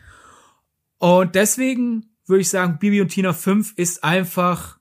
Und 0.99 1.35
deswegen 1.35 2.11
würde 2.27 2.43
ich 2.43 2.51
sagen, 2.51 2.79
Bibi 2.79 3.01
und 3.01 3.09
Tina 3.09 3.33
5 3.33 3.75
ist 3.77 4.05
einfach 4.05 4.79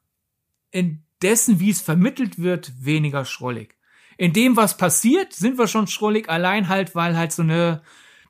in 0.71 1.03
dessen, 1.21 1.59
wie 1.59 1.69
es 1.69 1.81
vermittelt 1.81 2.39
wird, 2.39 2.73
weniger 2.79 3.23
schrullig. 3.23 3.75
In 4.17 4.33
dem, 4.33 4.57
was 4.57 4.77
passiert, 4.77 5.33
sind 5.33 5.57
wir 5.57 5.67
schon 5.67 5.87
schrullig, 5.87 6.29
allein 6.29 6.69
halt, 6.69 6.95
weil 6.95 7.17
halt 7.17 7.31
so 7.31 7.43
eine 7.43 7.81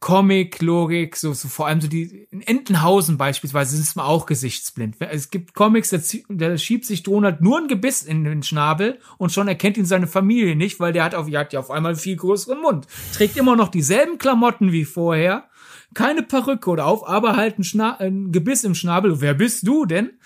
Comic-Logik, 0.06 1.15
so, 1.15 1.34
so 1.34 1.48
vor 1.48 1.65
allem 1.65 1.82
so 1.82 1.88
die, 1.88 2.28
in 2.30 2.44
Entenhausen 2.44 3.18
beispielsweise 3.18 3.76
ist 3.76 3.96
man 3.96 4.06
auch 4.06 4.28
gesichtsblind. 4.28 4.98
Es 5.00 5.32
gibt 5.32 5.56
Comics, 5.56 5.89
da, 5.89 5.98
da 6.30 6.56
schiebt 6.60 6.86
sich 6.86 7.02
Donald 7.02 7.41
nur 7.41 7.58
ein 7.58 7.68
Gebiss 7.68 8.04
in 8.04 8.24
den 8.24 8.44
Schnabel 8.44 9.00
und 9.18 9.32
schon 9.32 9.48
erkennt 9.48 9.78
ihn 9.78 9.86
seine 9.86 10.06
Familie 10.06 10.56
nicht, 10.56 10.80
weil 10.80 10.94
der 10.94 11.06
hat 11.06 11.15
auf, 11.15 11.28
hat 11.32 11.54
ja 11.54 11.60
auf 11.60 11.72
einmal 11.72 11.94
einen 11.94 12.00
viel 12.00 12.18
größeren 12.18 12.62
Mund. 12.62 12.86
Trägt 13.15 13.36
immer 13.36 13.56
noch 13.56 13.70
dieselben 13.70 14.20
Klamotten 14.20 14.72
wie 14.72 14.86
vorher, 14.86 15.50
keine 15.96 16.22
Perücke 16.22 16.70
oder 16.70 16.86
auf, 16.86 17.08
aber 17.10 17.36
halt 17.36 17.58
ein, 17.58 17.63
Schna 17.63 17.98
ein 17.98 18.32
Gebiss 18.32 18.63
im 18.63 18.76
Schnabel. 18.76 19.22
Wer 19.22 19.34
bist 19.34 19.68
du 19.68 19.88
denn? 19.88 20.20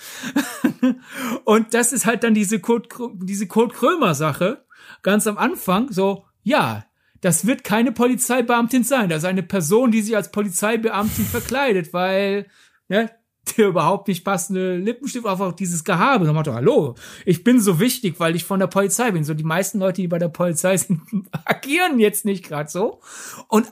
und 1.46 1.74
das 1.74 1.94
ist 1.94 2.06
halt 2.06 2.26
dann 2.26 2.34
diese 2.34 2.60
Kurt, 2.60 2.90
diese 3.22 3.48
Kurt 3.48 3.74
Krömer 3.74 4.14
Sache. 4.14 4.66
Ganz 5.04 5.26
am 5.26 5.38
Anfang, 5.38 5.90
so, 5.90 6.26
ja, 6.44 6.84
das 7.22 7.46
wird 7.46 7.64
keine 7.64 7.92
Polizeibeamtin 7.92 8.84
sein. 8.84 9.10
Das 9.10 9.20
ist 9.20 9.30
eine 9.30 9.44
Person, 9.44 9.92
die 9.92 10.02
sich 10.02 10.16
als 10.16 10.32
Polizeibeamtin 10.32 11.26
verkleidet, 11.26 11.94
weil, 11.94 12.48
ne, 12.88 13.12
der 13.58 13.68
überhaupt 13.68 14.08
nicht 14.08 14.24
passende 14.24 14.78
Lippenstift 14.78 15.26
auch 15.26 15.52
dieses 15.54 15.84
Gehabe. 15.84 16.28
Und 16.28 16.36
Motto, 16.36 16.54
hallo, 16.54 16.96
ich 17.26 17.44
bin 17.44 17.60
so 17.60 17.80
wichtig, 17.80 18.20
weil 18.20 18.36
ich 18.36 18.44
von 18.44 18.60
der 18.60 18.68
Polizei 18.68 19.12
bin. 19.12 19.24
So 19.24 19.34
die 19.34 19.44
meisten 19.44 19.80
Leute, 19.80 20.02
die 20.02 20.08
bei 20.08 20.20
der 20.20 20.30
Polizei 20.30 20.78
sind, 20.78 21.02
agieren 21.46 22.00
jetzt 22.00 22.26
nicht 22.26 22.46
gerade 22.46 22.70
so. 22.70 23.02
Und 23.48 23.68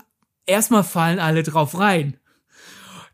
erstmal 0.46 0.84
fallen 0.84 1.20
alle 1.20 1.44
drauf 1.44 1.78
rein. 1.78 2.18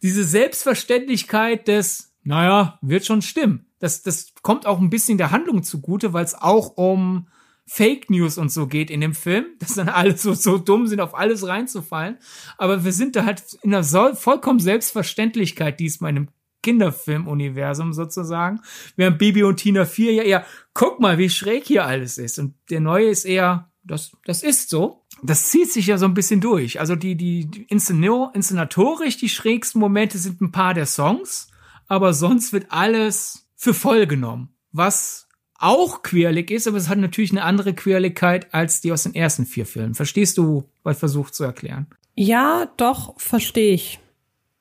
Diese 0.02 0.24
Selbstverständlichkeit 0.24 1.68
des, 1.68 2.14
naja, 2.24 2.78
wird 2.82 3.06
schon 3.06 3.22
stimmen. 3.22 3.66
Das, 3.80 4.02
das 4.02 4.34
kommt 4.42 4.66
auch 4.66 4.80
ein 4.80 4.90
bisschen 4.90 5.18
der 5.18 5.32
Handlung 5.32 5.64
zugute, 5.64 6.14
weil 6.14 6.26
es 6.26 6.36
auch 6.36 6.78
um 6.78 7.28
Fake 7.66 8.10
News 8.10 8.38
und 8.38 8.50
so 8.50 8.68
geht 8.68 8.92
in 8.92 9.02
dem 9.02 9.14
Film, 9.14 9.46
dass 9.60 9.76
dann 9.76 9.90
alle 9.90 10.18
so, 10.18 10.34
so 10.34 10.58
dumm 10.58 10.88
sind, 10.88 11.00
auf 11.00 11.16
alles 11.16 11.48
reinzufallen. 11.48 12.18
Aber 12.58 12.84
wir 12.84 12.92
sind 12.92 13.16
da 13.16 13.26
halt 13.26 13.44
in 13.62 13.74
einer 13.74 13.84
vollkommen 14.16 14.60
Selbstverständlichkeit 14.60 15.80
diesmal 15.80 16.12
in 16.12 16.18
einem 16.18 16.28
Kinderfilmuniversum 16.62 17.92
sozusagen. 17.94 18.62
Während 18.96 19.18
Bibi 19.18 19.44
und 19.44 19.58
Tina 19.58 19.86
4 19.86 20.14
ja 20.14 20.24
eher, 20.24 20.46
guck 20.74 21.00
mal, 21.00 21.18
wie 21.18 21.30
schräg 21.30 21.66
hier 21.66 21.86
alles 21.86 22.18
ist. 22.18 22.40
Und 22.40 22.56
der 22.70 22.80
neue 22.80 23.10
ist 23.10 23.26
eher, 23.26 23.70
das, 23.84 24.12
das 24.26 24.44
ist 24.44 24.70
so 24.70 25.04
das 25.24 25.50
zieht 25.50 25.72
sich 25.72 25.88
ja 25.88 25.98
so 25.98 26.06
ein 26.06 26.14
bisschen 26.14 26.42
durch. 26.42 26.80
Also 26.80 26.96
die, 26.96 27.16
die, 27.16 27.46
die 27.46 27.64
inszenatorisch, 27.64 29.18
die 29.18 29.30
schrägsten 29.30 29.80
Momente 29.80 30.18
sind 30.18 30.42
ein 30.42 30.52
paar 30.52 30.74
der 30.74 30.86
Songs, 30.86 31.50
aber 31.88 32.14
sonst 32.14 32.52
wird 32.52 32.68
alles 32.70 33.48
für 33.56 33.74
voll 33.74 34.06
genommen. 34.06 34.50
Was 34.72 35.30
auch 35.64 36.02
queerlig 36.02 36.52
ist, 36.52 36.68
aber 36.68 36.78
es 36.78 36.90
hat 36.90 36.98
natürlich 36.98 37.32
eine 37.32 37.44
andere 37.44 37.74
Queerligkeit 37.74 38.54
als 38.54 38.82
die 38.82 38.92
aus 38.92 39.04
den 39.04 39.16
ersten 39.16 39.46
vier 39.46 39.66
Filmen. 39.66 39.96
Verstehst 39.96 40.38
du, 40.38 40.70
was 40.84 40.98
ich 40.98 41.00
versucht 41.00 41.34
zu 41.34 41.44
erklären? 41.44 41.88
Ja, 42.16 42.72
doch, 42.78 43.20
verstehe 43.20 43.74
ich. 43.74 44.00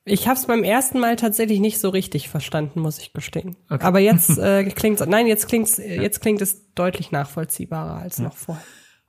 Ich 0.05 0.27
habe 0.27 0.37
es 0.37 0.47
beim 0.47 0.63
ersten 0.63 0.99
Mal 0.99 1.15
tatsächlich 1.15 1.59
nicht 1.59 1.79
so 1.79 1.89
richtig 1.89 2.27
verstanden, 2.27 2.81
muss 2.81 2.99
ich 2.99 3.13
gestehen. 3.13 3.55
Okay. 3.69 3.83
Aber 3.85 3.99
jetzt 3.99 4.29
äh, 4.37 4.63
klingt 4.65 4.99
nein, 5.07 5.27
jetzt 5.27 5.47
klingt's, 5.47 5.77
jetzt 5.77 6.21
klingt 6.21 6.41
es 6.41 6.73
deutlich 6.73 7.11
nachvollziehbarer 7.11 7.97
als 7.97 8.17
ja. 8.17 8.25
noch 8.25 8.35
vorher. 8.35 8.63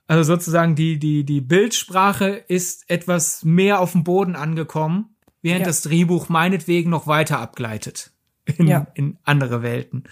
Also 0.06 0.34
sozusagen 0.34 0.74
die, 0.74 0.98
die, 0.98 1.24
die 1.24 1.40
Bildsprache 1.40 2.28
ist 2.28 2.88
etwas 2.90 3.44
mehr 3.44 3.80
auf 3.80 3.92
dem 3.92 4.04
Boden 4.04 4.36
angekommen, 4.36 5.16
während 5.42 5.62
ja. 5.62 5.66
das 5.66 5.82
Drehbuch 5.82 6.28
meinetwegen 6.28 6.90
noch 6.90 7.06
weiter 7.06 7.38
abgleitet 7.38 8.12
in, 8.44 8.66
ja. 8.66 8.86
in 8.94 9.18
andere 9.24 9.62
Welten. 9.62 10.04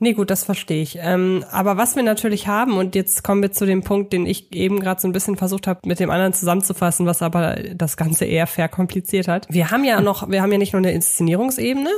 Nee, 0.00 0.12
gut, 0.12 0.30
das 0.30 0.44
verstehe 0.44 0.82
ich. 0.82 0.98
Ähm, 1.00 1.44
aber 1.50 1.76
was 1.76 1.96
wir 1.96 2.04
natürlich 2.04 2.46
haben, 2.46 2.76
und 2.76 2.94
jetzt 2.94 3.24
kommen 3.24 3.42
wir 3.42 3.50
zu 3.50 3.66
dem 3.66 3.82
Punkt, 3.82 4.12
den 4.12 4.26
ich 4.26 4.52
eben 4.52 4.78
gerade 4.78 5.00
so 5.00 5.08
ein 5.08 5.12
bisschen 5.12 5.36
versucht 5.36 5.66
habe, 5.66 5.80
mit 5.86 5.98
dem 5.98 6.10
anderen 6.10 6.32
zusammenzufassen, 6.32 7.04
was 7.06 7.20
aber 7.20 7.56
das 7.74 7.96
Ganze 7.96 8.24
eher 8.24 8.46
verkompliziert 8.46 9.26
hat. 9.26 9.46
Wir 9.50 9.70
haben 9.70 9.84
ja 9.84 10.00
noch, 10.00 10.30
wir 10.30 10.40
haben 10.40 10.52
ja 10.52 10.58
nicht 10.58 10.72
nur 10.72 10.78
eine 10.78 10.92
Inszenierungsebene, 10.92 11.90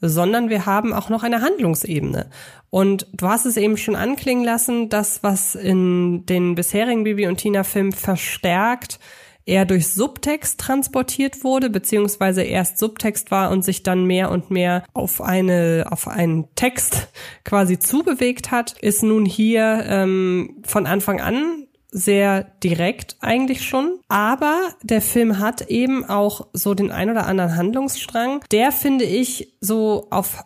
sondern 0.00 0.48
wir 0.48 0.66
haben 0.66 0.94
auch 0.94 1.10
noch 1.10 1.22
eine 1.22 1.42
Handlungsebene. 1.42 2.30
Und 2.70 3.06
du 3.12 3.28
hast 3.28 3.44
es 3.44 3.56
eben 3.56 3.76
schon 3.76 3.96
anklingen 3.96 4.44
lassen, 4.44 4.88
das, 4.88 5.22
was 5.22 5.54
in 5.54 6.24
den 6.26 6.54
bisherigen 6.54 7.04
Bibi 7.04 7.26
und 7.26 7.36
Tina 7.36 7.64
Filmen 7.64 7.92
verstärkt 7.92 8.98
eher 9.46 9.64
durch 9.64 9.88
Subtext 9.88 10.60
transportiert 10.60 11.44
wurde, 11.44 11.70
beziehungsweise 11.70 12.42
erst 12.42 12.78
Subtext 12.78 13.30
war 13.30 13.50
und 13.50 13.64
sich 13.64 13.82
dann 13.82 14.04
mehr 14.04 14.30
und 14.30 14.50
mehr 14.50 14.84
auf 14.92 15.22
eine, 15.22 15.86
auf 15.90 16.08
einen 16.08 16.54
Text 16.56 17.08
quasi 17.44 17.78
zubewegt 17.78 18.50
hat, 18.50 18.72
ist 18.82 19.02
nun 19.02 19.24
hier 19.24 19.84
ähm, 19.88 20.62
von 20.64 20.86
Anfang 20.86 21.20
an 21.20 21.66
sehr 21.90 22.44
direkt 22.62 23.16
eigentlich 23.20 23.66
schon. 23.66 24.00
Aber 24.08 24.74
der 24.82 25.00
Film 25.00 25.38
hat 25.38 25.62
eben 25.68 26.04
auch 26.04 26.48
so 26.52 26.74
den 26.74 26.90
ein 26.90 27.08
oder 27.08 27.26
anderen 27.26 27.56
Handlungsstrang. 27.56 28.44
Der 28.50 28.72
finde 28.72 29.04
ich 29.04 29.56
so 29.60 30.08
auf 30.10 30.44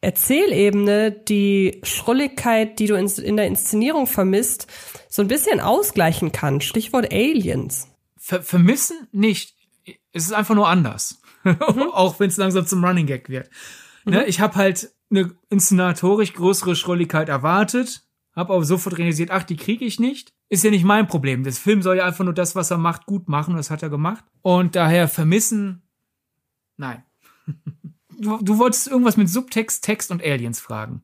Erzählebene 0.00 1.10
die 1.10 1.80
Schrulligkeit, 1.82 2.78
die 2.78 2.86
du 2.86 2.94
in, 2.94 3.36
der 3.36 3.46
Inszenierung 3.46 4.06
vermisst, 4.06 4.68
so 5.08 5.20
ein 5.20 5.28
bisschen 5.28 5.60
ausgleichen 5.60 6.32
kann. 6.32 6.60
Stichwort 6.60 7.12
Aliens. 7.12 7.88
Ver 8.26 8.42
vermissen 8.42 9.08
nicht. 9.12 9.54
Es 10.12 10.24
ist 10.24 10.32
einfach 10.32 10.54
nur 10.54 10.68
anders. 10.68 11.20
Mhm. 11.44 11.56
auch 11.92 12.18
wenn 12.18 12.28
es 12.28 12.36
langsam 12.36 12.66
zum 12.66 12.84
Running 12.84 13.06
Gag 13.06 13.28
wird. 13.28 13.48
Ne, 14.04 14.10
mhm. 14.10 14.12
Ne? 14.18 14.26
Ich 14.26 14.40
habe 14.40 14.56
halt 14.56 14.90
eine 15.10 15.32
inszenatorisch 15.50 16.32
größere 16.32 16.74
Schrulligkeit 16.74 17.28
erwartet, 17.28 18.02
habe 18.34 18.52
aber 18.52 18.64
sofort 18.64 18.98
realisiert, 18.98 19.30
ach, 19.30 19.44
die 19.44 19.56
kriege 19.56 19.84
ich 19.84 20.00
nicht 20.00 20.36
ist 20.48 20.64
ja 20.64 20.70
nicht 20.70 20.84
mein 20.84 21.08
Problem. 21.08 21.44
Das 21.44 21.58
Film 21.58 21.82
soll 21.82 21.96
ja 21.96 22.04
einfach 22.04 22.24
nur 22.24 22.34
das, 22.34 22.54
was 22.54 22.70
er 22.70 22.78
macht, 22.78 23.06
gut 23.06 23.28
machen. 23.28 23.56
Das 23.56 23.70
hat 23.70 23.82
er 23.82 23.90
gemacht. 23.90 24.24
Und 24.42 24.76
daher 24.76 25.08
vermissen, 25.08 25.82
nein. 26.76 27.02
Du, 28.18 28.38
du 28.42 28.56
wolltest 28.56 28.86
irgendwas 28.86 29.18
mit 29.18 29.28
Subtext, 29.28 29.84
Text 29.84 30.10
und 30.10 30.22
Aliens 30.22 30.58
fragen. 30.58 31.02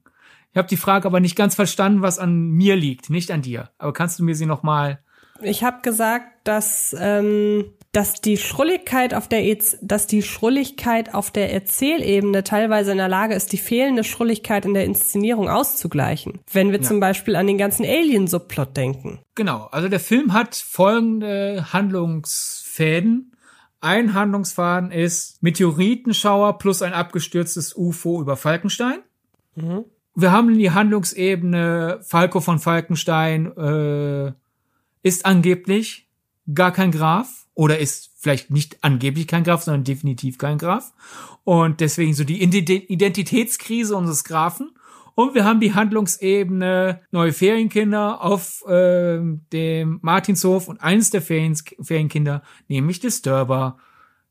Ich 0.50 0.56
habe 0.56 0.66
die 0.66 0.78
Frage 0.78 1.06
aber 1.06 1.20
nicht 1.20 1.36
ganz 1.36 1.54
verstanden, 1.54 2.00
was 2.00 2.18
an 2.18 2.52
mir 2.52 2.74
liegt, 2.74 3.10
nicht 3.10 3.30
an 3.30 3.42
dir. 3.42 3.70
Aber 3.76 3.92
kannst 3.92 4.18
du 4.18 4.24
mir 4.24 4.34
sie 4.34 4.46
noch 4.46 4.62
mal? 4.62 5.04
Ich 5.42 5.64
habe 5.64 5.82
gesagt, 5.82 6.26
dass 6.44 6.94
ähm, 6.98 7.64
dass 7.92 8.22
die 8.22 8.38
Schrulligkeit 8.38 9.12
auf 9.12 9.28
der 9.28 9.42
dass 9.82 10.06
die 10.06 10.22
Schrulligkeit 10.22 11.12
auf 11.12 11.30
der 11.30 11.52
Erzählebene 11.52 12.42
teilweise 12.42 12.92
in 12.92 12.96
der 12.96 13.08
Lage 13.08 13.34
ist, 13.34 13.52
die 13.52 13.58
fehlende 13.58 14.02
Schrulligkeit 14.02 14.64
in 14.64 14.72
der 14.72 14.86
Inszenierung 14.86 15.50
auszugleichen. 15.50 16.40
Wenn 16.50 16.72
wir 16.72 16.80
ja. 16.80 16.84
zum 16.84 17.00
Beispiel 17.00 17.36
an 17.36 17.46
den 17.46 17.58
ganzen 17.58 17.84
Alien-Subplot 17.84 18.76
denken. 18.76 19.20
Genau, 19.34 19.68
also 19.70 19.88
der 19.88 20.00
Film 20.00 20.32
hat 20.32 20.56
folgende 20.56 21.66
Handlungsfäden. 21.72 23.36
Ein 23.82 24.14
Handlungsfaden 24.14 24.90
ist 24.90 25.42
Meteoritenschauer 25.42 26.56
plus 26.58 26.80
ein 26.80 26.94
abgestürztes 26.94 27.76
UFO 27.76 28.22
über 28.22 28.38
Falkenstein. 28.38 29.00
Mhm. 29.54 29.84
Wir 30.14 30.30
haben 30.32 30.56
die 30.56 30.70
Handlungsebene 30.70 32.00
Falco 32.02 32.40
von 32.40 32.58
Falkenstein 32.58 33.46
äh, 33.56 34.32
ist 35.02 35.26
angeblich 35.26 36.08
gar 36.52 36.72
kein 36.72 36.90
Graf 36.90 37.46
oder 37.54 37.78
ist 37.78 38.10
vielleicht 38.18 38.50
nicht 38.50 38.82
angeblich 38.82 39.26
kein 39.26 39.44
Graf, 39.44 39.62
sondern 39.62 39.84
definitiv 39.84 40.38
kein 40.38 40.58
Graf. 40.58 40.92
Und 41.44 41.80
deswegen 41.80 42.14
so 42.14 42.24
die 42.24 42.42
Identitätskrise 42.42 43.96
unseres 43.96 44.24
Grafen. 44.24 44.72
Und 45.14 45.34
wir 45.34 45.44
haben 45.44 45.60
die 45.60 45.74
Handlungsebene 45.74 47.02
neue 47.10 47.32
Ferienkinder 47.32 48.22
auf 48.22 48.64
äh, 48.66 49.18
dem 49.52 49.98
Martinshof 50.00 50.68
und 50.68 50.80
eines 50.80 51.10
der 51.10 51.20
Ferien 51.20 51.54
Ferienkinder, 51.54 52.42
nämlich 52.68 53.00
Disturber, 53.00 53.76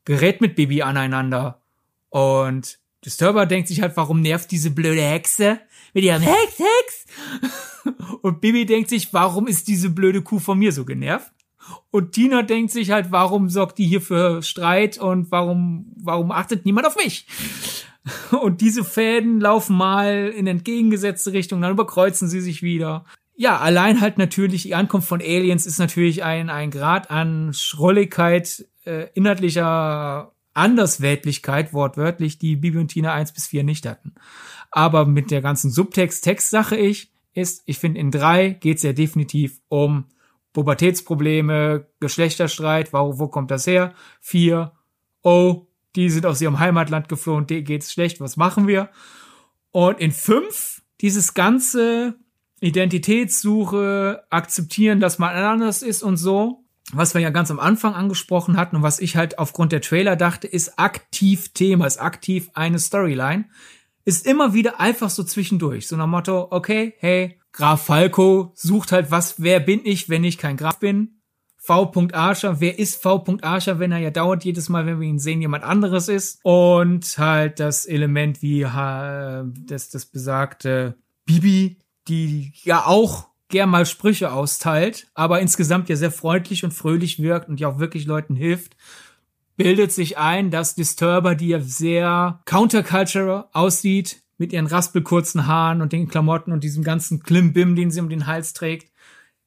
gerät 0.05 0.41
mit 0.41 0.55
Bibi 0.55 0.81
aneinander. 0.81 1.61
Und 2.09 2.79
Disturber 3.05 3.45
denkt 3.45 3.67
sich 3.67 3.81
halt, 3.81 3.95
warum 3.95 4.21
nervt 4.21 4.49
diese 4.51 4.71
blöde 4.71 5.01
Hexe 5.01 5.59
mit 5.93 6.03
ihrem 6.03 6.21
Hex, 6.21 6.59
Hex? 6.59 7.05
Und 8.21 8.41
Bibi 8.41 8.65
denkt 8.65 8.89
sich, 8.89 9.13
warum 9.13 9.47
ist 9.47 9.67
diese 9.67 9.89
blöde 9.89 10.21
Kuh 10.21 10.39
von 10.39 10.59
mir 10.59 10.71
so 10.71 10.85
genervt? 10.85 11.31
Und 11.91 12.13
Tina 12.13 12.41
denkt 12.41 12.71
sich 12.71 12.91
halt, 12.91 13.11
warum 13.11 13.49
sorgt 13.49 13.77
die 13.77 13.85
hier 13.85 14.01
für 14.01 14.41
Streit 14.41 14.97
und 14.97 15.31
warum, 15.31 15.91
warum 15.97 16.31
achtet 16.31 16.65
niemand 16.65 16.87
auf 16.87 16.95
mich? 16.95 17.27
Und 18.31 18.61
diese 18.61 18.83
Fäden 18.83 19.39
laufen 19.39 19.75
mal 19.75 20.33
in 20.35 20.47
entgegengesetzte 20.47 21.33
Richtung, 21.33 21.61
dann 21.61 21.73
überkreuzen 21.73 22.27
sie 22.29 22.41
sich 22.41 22.63
wieder. 22.63 23.05
Ja, 23.35 23.59
allein 23.59 24.01
halt 24.01 24.17
natürlich 24.17 24.63
die 24.63 24.75
Ankunft 24.75 25.07
von 25.07 25.21
Aliens 25.21 25.65
ist 25.65 25.77
natürlich 25.79 26.23
ein, 26.23 26.49
ein 26.49 26.71
Grad 26.71 27.11
an 27.11 27.53
Schrolligkeit, 27.53 28.65
äh, 28.85 29.07
inhaltlicher 29.13 30.33
Andersweltlichkeit, 30.53 31.73
wortwörtlich, 31.73 32.39
die 32.39 32.55
Bibi 32.55 32.79
und 32.79 32.89
Tina 32.89 33.13
1 33.13 33.33
bis 33.33 33.47
4 33.47 33.63
nicht 33.63 33.85
hatten. 33.85 34.15
Aber 34.71 35.05
mit 35.05 35.31
der 35.31 35.41
ganzen 35.41 35.71
Subtext-Text-Sache 35.71 36.77
ich, 36.77 37.10
ist, 37.33 37.63
ich 37.65 37.79
finde, 37.79 37.99
in 37.99 38.11
drei 38.11 38.49
geht's 38.49 38.83
ja 38.83 38.93
definitiv 38.93 39.61
um 39.67 40.05
Pubertätsprobleme, 40.53 41.87
Geschlechterstreit, 41.99 42.93
wo, 42.93 43.19
wo 43.19 43.27
kommt 43.27 43.51
das 43.51 43.67
her? 43.67 43.93
Vier, 44.19 44.73
oh, 45.21 45.67
die 45.95 46.09
sind 46.09 46.25
aus 46.25 46.41
ihrem 46.41 46.59
Heimatland 46.59 47.09
geflohen, 47.09 47.47
denen 47.47 47.65
geht's 47.65 47.91
schlecht, 47.91 48.19
was 48.19 48.37
machen 48.37 48.67
wir? 48.67 48.89
Und 49.71 49.99
in 49.99 50.11
fünf, 50.11 50.81
dieses 50.99 51.33
ganze 51.33 52.15
Identitätssuche, 52.59 54.23
akzeptieren, 54.29 54.99
dass 54.99 55.19
man 55.19 55.33
anders 55.33 55.81
ist 55.81 56.03
und 56.03 56.17
so, 56.17 56.63
was 56.93 57.13
wir 57.13 57.21
ja 57.21 57.29
ganz 57.29 57.49
am 57.49 57.59
Anfang 57.59 57.93
angesprochen 57.93 58.57
hatten 58.57 58.75
und 58.75 58.83
was 58.83 58.99
ich 58.99 59.15
halt 59.15 59.39
aufgrund 59.39 59.71
der 59.71 59.81
Trailer 59.81 60.15
dachte, 60.15 60.47
ist 60.47 60.77
aktiv 60.77 61.49
Thema, 61.49 61.87
ist 61.87 62.01
aktiv 62.01 62.49
eine 62.53 62.79
Storyline, 62.79 63.45
ist 64.05 64.25
immer 64.25 64.53
wieder 64.53 64.79
einfach 64.79 65.09
so 65.09 65.23
zwischendurch. 65.23 65.87
So 65.87 65.95
nach 65.95 66.07
Motto, 66.07 66.47
okay, 66.51 66.93
hey, 66.99 67.39
Graf 67.51 67.85
Falco 67.85 68.51
sucht 68.55 68.91
halt 68.91 69.11
was, 69.11 69.41
wer 69.41 69.59
bin 69.59 69.81
ich, 69.83 70.09
wenn 70.09 70.23
ich 70.23 70.37
kein 70.37 70.57
Graf 70.57 70.79
bin? 70.79 71.21
V. 71.57 71.91
Archer, 72.13 72.59
wer 72.59 72.79
ist 72.79 73.03
V. 73.03 73.23
Archer, 73.41 73.77
wenn 73.77 73.91
er 73.91 73.99
ja 73.99 74.09
dauert 74.09 74.43
jedes 74.43 74.67
Mal, 74.67 74.87
wenn 74.87 74.99
wir 74.99 75.07
ihn 75.07 75.19
sehen, 75.19 75.41
jemand 75.41 75.63
anderes 75.63 76.07
ist. 76.07 76.39
Und 76.43 77.05
halt 77.19 77.59
das 77.59 77.85
Element 77.85 78.41
wie 78.41 78.63
äh, 78.63 79.43
das, 79.67 79.89
das 79.89 80.07
besagte 80.07 80.95
Bibi, 81.25 81.77
die 82.07 82.51
ja 82.63 82.85
auch 82.87 83.27
gern 83.49 83.69
mal 83.69 83.85
Sprüche 83.85 84.31
austeilt, 84.31 85.07
aber 85.13 85.39
insgesamt 85.39 85.87
ja 85.87 85.95
sehr 85.95 86.11
freundlich 86.11 86.63
und 86.63 86.73
fröhlich 86.73 87.21
wirkt 87.21 87.47
und 87.47 87.59
ja 87.59 87.67
auch 87.67 87.77
wirklich 87.77 88.05
Leuten 88.05 88.35
hilft, 88.35 88.75
bildet 89.63 89.91
sich 89.91 90.17
ein, 90.17 90.49
dass 90.51 90.75
Disturber, 90.75 91.35
die 91.35 91.49
ja 91.49 91.59
sehr 91.59 92.41
counterculture 92.45 93.49
aussieht, 93.53 94.21
mit 94.37 94.53
ihren 94.53 94.65
raspelkurzen 94.65 95.45
Haaren 95.45 95.81
und 95.81 95.93
den 95.93 96.07
Klamotten 96.07 96.51
und 96.51 96.63
diesem 96.63 96.83
ganzen 96.83 97.21
Klimbim, 97.21 97.75
den 97.75 97.91
sie 97.91 97.99
um 97.99 98.09
den 98.09 98.25
Hals 98.25 98.53
trägt, 98.53 98.91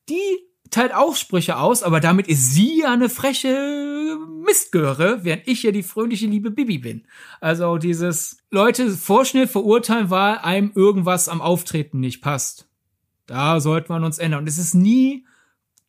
die 0.09 0.39
teilt 0.71 0.95
auch 0.95 1.17
Sprüche 1.17 1.59
aus, 1.59 1.83
aber 1.83 2.01
damit 2.01 2.29
ist 2.29 2.53
sie 2.53 2.81
ja 2.81 2.93
eine 2.93 3.09
freche 3.09 4.17
Mistgöre, 4.45 5.25
während 5.25 5.49
ich 5.49 5.63
ja 5.63 5.73
die 5.73 5.83
fröhliche 5.83 6.27
liebe 6.27 6.51
Bibi 6.51 6.79
bin. 6.79 7.07
Also 7.41 7.79
dieses 7.79 8.39
Leute 8.51 8.91
vorschnell 8.91 9.47
verurteilen, 9.47 10.11
weil 10.11 10.39
einem 10.39 10.73
irgendwas 10.75 11.29
am 11.29 11.41
Auftreten 11.41 12.01
nicht 12.01 12.23
passt. 12.23 12.69
Da 13.27 13.61
sollte 13.61 13.91
man 13.91 14.05
uns 14.05 14.19
ändern. 14.19 14.41
Und 14.41 14.49
es 14.49 14.59
ist 14.59 14.75
nie 14.75 15.27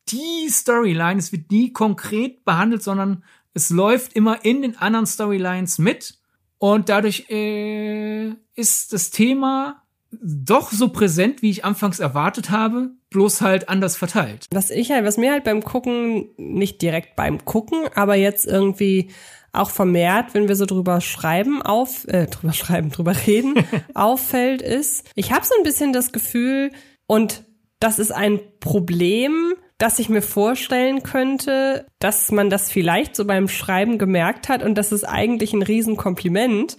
die 0.08 0.48
Storyline, 0.48 1.18
es 1.18 1.32
wird 1.32 1.50
nie 1.50 1.72
konkret 1.72 2.44
behandelt, 2.44 2.82
sondern 2.82 3.24
es 3.56 3.70
läuft 3.70 4.12
immer 4.12 4.44
in 4.44 4.60
den 4.60 4.76
anderen 4.76 5.06
Storylines 5.06 5.78
mit. 5.78 6.18
Und 6.58 6.88
dadurch 6.90 7.30
äh, 7.30 8.32
ist 8.54 8.92
das 8.92 9.10
Thema 9.10 9.82
doch 10.12 10.70
so 10.70 10.88
präsent, 10.88 11.42
wie 11.42 11.50
ich 11.50 11.64
anfangs 11.64 11.98
erwartet 11.98 12.50
habe, 12.50 12.90
bloß 13.10 13.40
halt 13.40 13.68
anders 13.68 13.96
verteilt. 13.96 14.46
Was 14.52 14.70
ich 14.70 14.90
halt, 14.90 15.04
was 15.04 15.16
mir 15.16 15.32
halt 15.32 15.44
beim 15.44 15.62
Gucken, 15.62 16.28
nicht 16.36 16.82
direkt 16.82 17.16
beim 17.16 17.44
Gucken, 17.44 17.88
aber 17.94 18.14
jetzt 18.14 18.46
irgendwie 18.46 19.10
auch 19.52 19.70
vermehrt, 19.70 20.34
wenn 20.34 20.48
wir 20.48 20.56
so 20.56 20.66
drüber 20.66 21.00
schreiben, 21.00 21.62
auf, 21.62 22.06
äh, 22.08 22.26
drüber 22.26 22.52
schreiben, 22.52 22.90
drüber 22.90 23.14
reden, 23.26 23.54
auffällt, 23.94 24.60
ist, 24.60 25.04
ich 25.14 25.32
habe 25.32 25.46
so 25.46 25.54
ein 25.56 25.64
bisschen 25.64 25.94
das 25.94 26.12
Gefühl, 26.12 26.72
und 27.06 27.44
das 27.80 27.98
ist 27.98 28.12
ein 28.12 28.38
Problem, 28.60 29.54
dass 29.78 29.98
ich 29.98 30.08
mir 30.08 30.22
vorstellen 30.22 31.02
könnte, 31.02 31.86
dass 31.98 32.32
man 32.32 32.48
das 32.48 32.70
vielleicht 32.70 33.14
so 33.14 33.26
beim 33.26 33.48
Schreiben 33.48 33.98
gemerkt 33.98 34.48
hat 34.48 34.62
und 34.62 34.76
das 34.76 34.92
ist 34.92 35.04
eigentlich 35.04 35.52
ein 35.52 35.62
Riesenkompliment. 35.62 36.76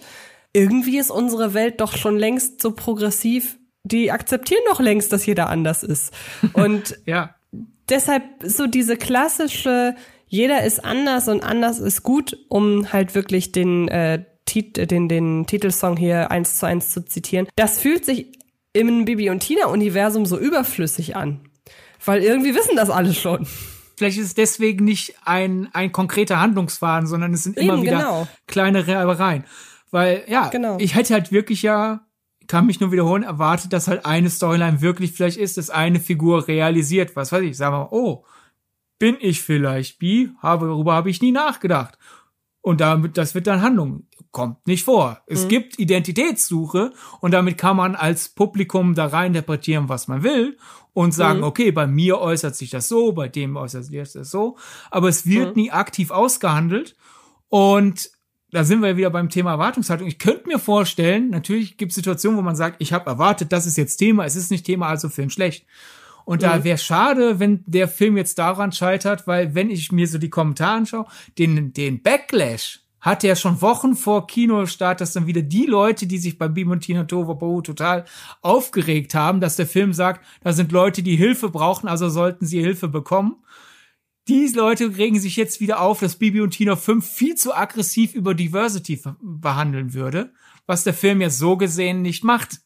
Irgendwie 0.52 0.98
ist 0.98 1.10
unsere 1.10 1.54
Welt 1.54 1.80
doch 1.80 1.96
schon 1.96 2.18
längst 2.18 2.60
so 2.60 2.72
progressiv. 2.72 3.58
Die 3.84 4.10
akzeptieren 4.10 4.62
doch 4.68 4.80
längst, 4.80 5.12
dass 5.12 5.26
jeder 5.26 5.48
anders 5.48 5.82
ist. 5.82 6.12
Und 6.52 6.98
ja. 7.06 7.34
deshalb 7.88 8.24
so 8.42 8.66
diese 8.66 8.96
klassische, 8.96 9.94
jeder 10.26 10.64
ist 10.64 10.84
anders 10.84 11.28
und 11.28 11.42
anders 11.42 11.78
ist 11.78 12.02
gut, 12.02 12.36
um 12.48 12.92
halt 12.92 13.14
wirklich 13.14 13.52
den, 13.52 13.88
äh, 13.88 14.24
den, 14.54 15.08
den 15.08 15.46
Titelsong 15.46 15.96
hier 15.96 16.30
eins 16.30 16.58
zu 16.58 16.66
eins 16.66 16.90
zu 16.90 17.04
zitieren. 17.04 17.46
Das 17.56 17.80
fühlt 17.80 18.04
sich 18.04 18.32
im 18.74 19.04
Bibi 19.04 19.30
und 19.30 19.40
Tina 19.40 19.66
Universum 19.66 20.26
so 20.26 20.38
überflüssig 20.38 21.16
an. 21.16 21.47
Weil 22.04 22.22
irgendwie 22.22 22.54
wissen 22.54 22.76
das 22.76 22.90
alle 22.90 23.14
schon. 23.14 23.46
Vielleicht 23.96 24.18
ist 24.18 24.26
es 24.26 24.34
deswegen 24.34 24.84
nicht 24.84 25.16
ein, 25.24 25.68
ein 25.72 25.90
konkreter 25.90 26.40
Handlungsfaden, 26.40 27.08
sondern 27.08 27.34
es 27.34 27.42
sind 27.42 27.56
immer 27.56 27.74
Eben, 27.74 27.82
wieder 27.82 27.98
genau. 27.98 28.28
kleine 28.46 28.86
Reibereien. 28.86 29.44
Weil, 29.90 30.22
ja, 30.28 30.48
genau. 30.48 30.76
ich 30.78 30.94
hätte 30.94 31.14
halt 31.14 31.32
wirklich 31.32 31.62
ja, 31.62 32.06
kann 32.46 32.66
mich 32.66 32.80
nur 32.80 32.92
wiederholen, 32.92 33.22
erwartet, 33.22 33.72
dass 33.72 33.88
halt 33.88 34.06
eine 34.06 34.30
Storyline 34.30 34.80
wirklich 34.80 35.12
vielleicht 35.12 35.36
ist, 35.36 35.56
dass 35.56 35.70
eine 35.70 36.00
Figur 36.00 36.46
realisiert. 36.46 37.16
Was 37.16 37.32
weiß 37.32 37.42
ich, 37.42 37.56
sagen 37.56 37.74
wir 37.74 37.80
mal, 37.80 37.88
oh, 37.90 38.24
bin 38.98 39.16
ich 39.20 39.42
vielleicht 39.42 39.98
bi? 39.98 40.30
Habe, 40.38 40.66
darüber 40.66 40.94
habe 40.94 41.10
ich 41.10 41.20
nie 41.20 41.32
nachgedacht. 41.32 41.98
Und 42.60 42.80
damit, 42.80 43.16
das 43.16 43.34
wird 43.34 43.46
dann 43.46 43.62
Handlung. 43.62 44.04
Kommt 44.30 44.66
nicht 44.66 44.84
vor. 44.84 45.22
Es 45.26 45.44
mhm. 45.44 45.48
gibt 45.48 45.78
Identitätssuche 45.78 46.92
und 47.20 47.32
damit 47.32 47.56
kann 47.56 47.76
man 47.76 47.94
als 47.94 48.28
Publikum 48.28 48.94
da 48.94 49.06
rein 49.06 49.34
interpretieren, 49.34 49.88
was 49.88 50.06
man 50.06 50.22
will 50.22 50.58
und 50.98 51.12
sagen, 51.12 51.38
mhm. 51.38 51.44
okay, 51.44 51.70
bei 51.70 51.86
mir 51.86 52.18
äußert 52.18 52.56
sich 52.56 52.70
das 52.70 52.88
so, 52.88 53.12
bei 53.12 53.28
dem 53.28 53.56
äußert 53.56 53.84
sich 53.84 54.12
das 54.12 54.32
so. 54.32 54.56
Aber 54.90 55.08
es 55.08 55.26
wird 55.26 55.54
mhm. 55.54 55.62
nie 55.62 55.70
aktiv 55.70 56.10
ausgehandelt. 56.10 56.96
Und 57.48 58.10
da 58.50 58.64
sind 58.64 58.82
wir 58.82 58.96
wieder 58.96 59.10
beim 59.10 59.28
Thema 59.28 59.52
Erwartungshaltung. 59.52 60.08
Ich 60.08 60.18
könnte 60.18 60.48
mir 60.48 60.58
vorstellen, 60.58 61.30
natürlich 61.30 61.76
gibt 61.76 61.92
es 61.92 61.94
Situationen, 61.94 62.36
wo 62.36 62.42
man 62.42 62.56
sagt, 62.56 62.82
ich 62.82 62.92
habe 62.92 63.08
erwartet, 63.08 63.52
das 63.52 63.64
ist 63.64 63.76
jetzt 63.76 63.98
Thema, 63.98 64.24
es 64.24 64.34
ist 64.34 64.50
nicht 64.50 64.66
Thema, 64.66 64.88
also 64.88 65.08
Film 65.08 65.30
schlecht. 65.30 65.66
Und 66.24 66.42
da 66.42 66.56
mhm. 66.56 66.64
wäre 66.64 66.78
schade, 66.78 67.38
wenn 67.38 67.62
der 67.66 67.86
Film 67.86 68.16
jetzt 68.16 68.40
daran 68.40 68.72
scheitert, 68.72 69.28
weil 69.28 69.54
wenn 69.54 69.70
ich 69.70 69.92
mir 69.92 70.08
so 70.08 70.18
die 70.18 70.30
Kommentare 70.30 70.78
anschaue, 70.78 71.06
den, 71.38 71.72
den 71.74 72.02
Backlash 72.02 72.80
hat 73.00 73.22
ja 73.22 73.36
schon 73.36 73.60
Wochen 73.62 73.94
vor 73.94 74.26
Kinostart, 74.26 75.00
dass 75.00 75.12
dann 75.12 75.26
wieder 75.26 75.42
die 75.42 75.66
Leute, 75.66 76.06
die 76.06 76.18
sich 76.18 76.38
bei 76.38 76.48
Bim 76.48 76.70
und 76.70 76.80
Tina 76.80 77.04
Tovabohu 77.04 77.60
total 77.62 78.04
aufgeregt 78.42 79.14
haben, 79.14 79.40
dass 79.40 79.56
der 79.56 79.66
Film 79.66 79.92
sagt, 79.92 80.24
da 80.42 80.52
sind 80.52 80.72
Leute, 80.72 81.02
die 81.02 81.16
Hilfe 81.16 81.48
brauchen, 81.48 81.88
also 81.88 82.08
sollten 82.08 82.46
sie 82.46 82.60
Hilfe 82.60 82.88
bekommen. 82.88 83.36
Diese 84.26 84.58
Leute 84.58 84.98
regen 84.98 85.18
sich 85.18 85.36
jetzt 85.36 85.60
wieder 85.60 85.80
auf, 85.80 86.00
dass 86.00 86.16
Bibi 86.16 86.42
und 86.42 86.50
Tina 86.50 86.76
5 86.76 87.06
viel 87.06 87.34
zu 87.34 87.54
aggressiv 87.56 88.14
über 88.14 88.34
Diversity 88.34 89.00
behandeln 89.22 89.94
würde, 89.94 90.32
was 90.66 90.84
der 90.84 90.92
Film 90.92 91.22
ja 91.22 91.30
so 91.30 91.56
gesehen 91.56 92.02
nicht 92.02 92.24
macht. 92.24 92.60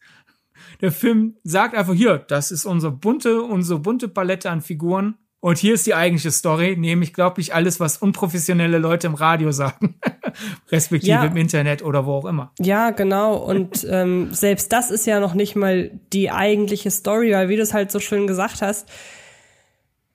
Der 0.80 0.90
Film 0.90 1.36
sagt 1.44 1.76
einfach 1.76 1.94
hier, 1.94 2.18
das 2.18 2.50
ist 2.50 2.64
unsere 2.64 2.92
bunte, 2.92 3.42
unsere 3.42 3.78
bunte 3.78 4.08
Palette 4.08 4.50
an 4.50 4.60
Figuren. 4.60 5.14
Und 5.42 5.58
hier 5.58 5.74
ist 5.74 5.88
die 5.88 5.94
eigentliche 5.94 6.30
Story, 6.30 6.76
nämlich, 6.78 7.12
glaube 7.12 7.40
ich, 7.40 7.52
alles, 7.52 7.80
was 7.80 7.96
unprofessionelle 7.96 8.78
Leute 8.78 9.08
im 9.08 9.14
Radio 9.14 9.50
sagen, 9.50 9.96
respektive 10.70 11.10
ja. 11.10 11.24
im 11.24 11.36
Internet 11.36 11.82
oder 11.82 12.06
wo 12.06 12.12
auch 12.12 12.26
immer. 12.26 12.52
Ja, 12.60 12.90
genau. 12.90 13.34
Und 13.38 13.84
ähm, 13.90 14.32
selbst 14.32 14.72
das 14.72 14.92
ist 14.92 15.04
ja 15.04 15.18
noch 15.18 15.34
nicht 15.34 15.56
mal 15.56 15.90
die 16.12 16.30
eigentliche 16.30 16.92
Story, 16.92 17.32
weil 17.32 17.48
wie 17.48 17.56
du 17.56 17.62
es 17.62 17.74
halt 17.74 17.90
so 17.90 17.98
schön 17.98 18.28
gesagt 18.28 18.62
hast, 18.62 18.88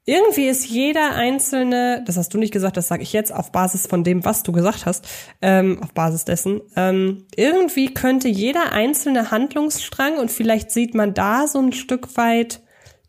irgendwie 0.06 0.48
ist 0.48 0.66
jeder 0.66 1.16
einzelne, 1.16 2.06
das 2.08 2.16
hast 2.16 2.34
du 2.34 2.38
nicht 2.38 2.54
gesagt, 2.54 2.78
das 2.78 2.88
sage 2.88 3.04
ich 3.04 3.12
jetzt 3.12 3.34
auf 3.34 3.52
Basis 3.52 3.86
von 3.86 4.06
dem, 4.06 4.24
was 4.24 4.44
du 4.44 4.54
gesagt 4.54 4.86
hast, 4.86 5.06
ähm, 5.42 5.84
auf 5.84 5.94
Basis 5.94 6.24
dessen, 6.24 6.62
ähm, 6.78 7.26
irgendwie 7.36 7.94
könnte 7.94 8.30
jeder 8.30 8.72
einzelne 8.72 9.30
Handlungsstrang 9.30 10.20
und 10.20 10.32
vielleicht 10.32 10.72
sieht 10.72 10.96
man 10.96 11.14
da 11.14 11.48
so 11.48 11.60
ein 11.60 11.74
Stück 11.74 12.16
weit 12.16 12.62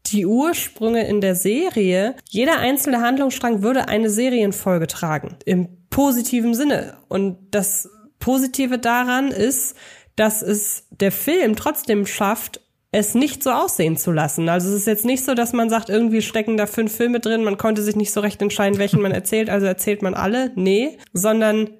die 0.07 0.27
Ursprünge 0.27 1.07
in 1.07 1.21
der 1.21 1.35
Serie. 1.35 2.15
Jeder 2.29 2.59
einzelne 2.59 3.01
Handlungsstrang 3.01 3.63
würde 3.63 3.89
eine 3.89 4.11
Serienfolge 4.11 4.87
tragen, 4.87 5.37
im 5.45 5.69
positiven 5.91 6.55
Sinne. 6.55 6.97
Und 7.09 7.39
das 7.51 7.89
Positive 8.19 8.79
daran 8.79 9.29
ist, 9.29 9.77
dass 10.17 10.43
es 10.43 10.87
der 10.91 11.13
Film 11.13 11.57
trotzdem 11.57 12.07
schafft, 12.07 12.61
es 12.91 13.15
nicht 13.15 13.43
so 13.43 13.51
aussehen 13.51 13.97
zu 13.97 14.13
lassen. 14.13 14.49
Also 14.49 14.69
es 14.69 14.75
ist 14.75 14.87
jetzt 14.87 15.05
nicht 15.05 15.25
so, 15.25 15.35
dass 15.35 15.53
man 15.53 15.69
sagt, 15.69 15.91
irgendwie 15.91 16.23
stecken 16.23 16.57
da 16.57 16.67
fünf 16.67 16.97
Filme 16.97 17.21
drin, 17.21 17.45
man 17.45 17.59
konnte 17.59 17.83
sich 17.83 17.97
nicht 17.97 18.13
so 18.13 18.21
recht 18.21 18.41
entscheiden, 18.41 18.79
welchen 18.79 19.03
man 19.03 19.13
erzählt, 19.13 19.51
also 19.51 19.67
erzählt 19.67 20.03
man 20.03 20.15
alle. 20.15 20.53
Nee, 20.55 20.97
sondern 21.13 21.71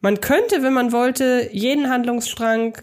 man 0.00 0.20
könnte, 0.20 0.62
wenn 0.62 0.72
man 0.72 0.92
wollte, 0.92 1.48
jeden 1.50 1.90
Handlungsstrang 1.90 2.78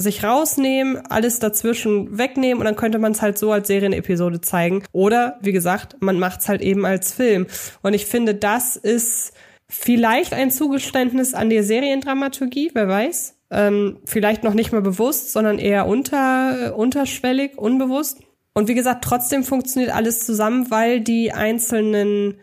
sich 0.00 0.24
rausnehmen, 0.24 0.98
alles 1.08 1.40
dazwischen 1.40 2.16
wegnehmen 2.16 2.58
und 2.58 2.64
dann 2.64 2.76
könnte 2.76 2.98
man 2.98 3.12
es 3.12 3.20
halt 3.20 3.36
so 3.36 3.52
als 3.52 3.68
Serienepisode 3.68 4.40
zeigen. 4.40 4.82
Oder, 4.92 5.38
wie 5.42 5.52
gesagt, 5.52 5.96
man 6.00 6.18
macht 6.18 6.40
es 6.40 6.48
halt 6.48 6.62
eben 6.62 6.86
als 6.86 7.12
Film. 7.12 7.46
Und 7.82 7.92
ich 7.92 8.06
finde, 8.06 8.34
das 8.34 8.76
ist 8.76 9.34
vielleicht 9.68 10.32
ein 10.32 10.50
Zugeständnis 10.50 11.34
an 11.34 11.50
die 11.50 11.62
Seriendramaturgie, 11.62 12.70
wer 12.72 12.88
weiß. 12.88 13.34
Ähm, 13.50 13.98
vielleicht 14.06 14.42
noch 14.42 14.54
nicht 14.54 14.72
mal 14.72 14.80
bewusst, 14.80 15.32
sondern 15.32 15.58
eher 15.58 15.86
unter, 15.86 16.74
unterschwellig, 16.76 17.58
unbewusst. 17.58 18.20
Und 18.54 18.68
wie 18.68 18.74
gesagt, 18.74 19.04
trotzdem 19.04 19.44
funktioniert 19.44 19.94
alles 19.94 20.24
zusammen, 20.24 20.70
weil 20.70 21.00
die 21.00 21.32
einzelnen 21.32 22.36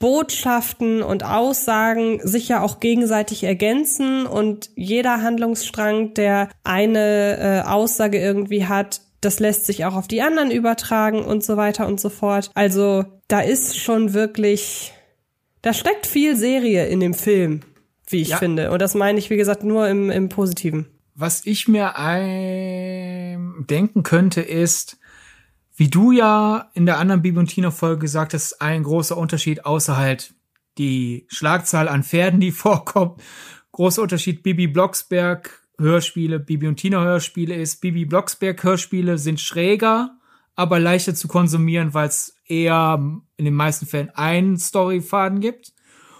Botschaften 0.00 1.02
und 1.02 1.24
Aussagen 1.24 2.26
sich 2.26 2.48
ja 2.48 2.62
auch 2.62 2.80
gegenseitig 2.80 3.44
ergänzen 3.44 4.26
und 4.26 4.70
jeder 4.74 5.22
Handlungsstrang, 5.22 6.14
der 6.14 6.48
eine 6.64 7.36
äh, 7.38 7.68
Aussage 7.68 8.18
irgendwie 8.18 8.66
hat, 8.66 9.02
das 9.20 9.40
lässt 9.40 9.66
sich 9.66 9.84
auch 9.84 9.94
auf 9.94 10.08
die 10.08 10.22
anderen 10.22 10.50
übertragen 10.50 11.22
und 11.22 11.44
so 11.44 11.58
weiter 11.58 11.86
und 11.86 12.00
so 12.00 12.08
fort. 12.08 12.50
Also 12.54 13.04
da 13.28 13.40
ist 13.40 13.78
schon 13.78 14.14
wirklich, 14.14 14.94
da 15.60 15.74
steckt 15.74 16.06
viel 16.06 16.34
Serie 16.34 16.86
in 16.86 17.00
dem 17.00 17.12
Film, 17.12 17.60
wie 18.08 18.22
ich 18.22 18.30
ja. 18.30 18.38
finde. 18.38 18.70
Und 18.70 18.80
das 18.80 18.94
meine 18.94 19.18
ich, 19.18 19.28
wie 19.28 19.36
gesagt, 19.36 19.64
nur 19.64 19.86
im, 19.86 20.10
im 20.10 20.30
Positiven. 20.30 20.86
Was 21.14 21.44
ich 21.44 21.68
mir 21.68 21.98
ein 21.98 23.66
denken 23.68 24.02
könnte, 24.02 24.40
ist, 24.40 24.98
wie 25.80 25.88
du 25.88 26.12
ja 26.12 26.68
in 26.74 26.84
der 26.84 26.98
anderen 26.98 27.22
Bibi 27.22 27.38
und 27.38 27.46
Tina 27.46 27.70
Folge 27.70 28.00
gesagt 28.00 28.34
hast, 28.34 28.60
ein 28.60 28.82
großer 28.82 29.16
Unterschied 29.16 29.64
außer 29.64 29.96
halt 29.96 30.34
die 30.76 31.24
Schlagzahl 31.28 31.88
an 31.88 32.04
Pferden, 32.04 32.38
die 32.38 32.50
vorkommt. 32.50 33.22
Großer 33.72 34.02
Unterschied 34.02 34.42
Bibi 34.42 34.66
Blocksberg 34.66 35.66
Hörspiele, 35.78 36.38
Bibi 36.38 36.68
und 36.68 36.76
Tina 36.76 37.02
Hörspiele 37.02 37.54
ist, 37.54 37.80
Bibi 37.80 38.04
Blocksberg 38.04 38.62
Hörspiele 38.62 39.16
sind 39.16 39.40
schräger, 39.40 40.18
aber 40.54 40.78
leichter 40.78 41.14
zu 41.14 41.28
konsumieren, 41.28 41.94
weil 41.94 42.08
es 42.08 42.36
eher 42.46 43.02
in 43.38 43.44
den 43.46 43.54
meisten 43.54 43.86
Fällen 43.86 44.10
einen 44.10 44.58
Storyfaden 44.58 45.40
gibt. 45.40 45.72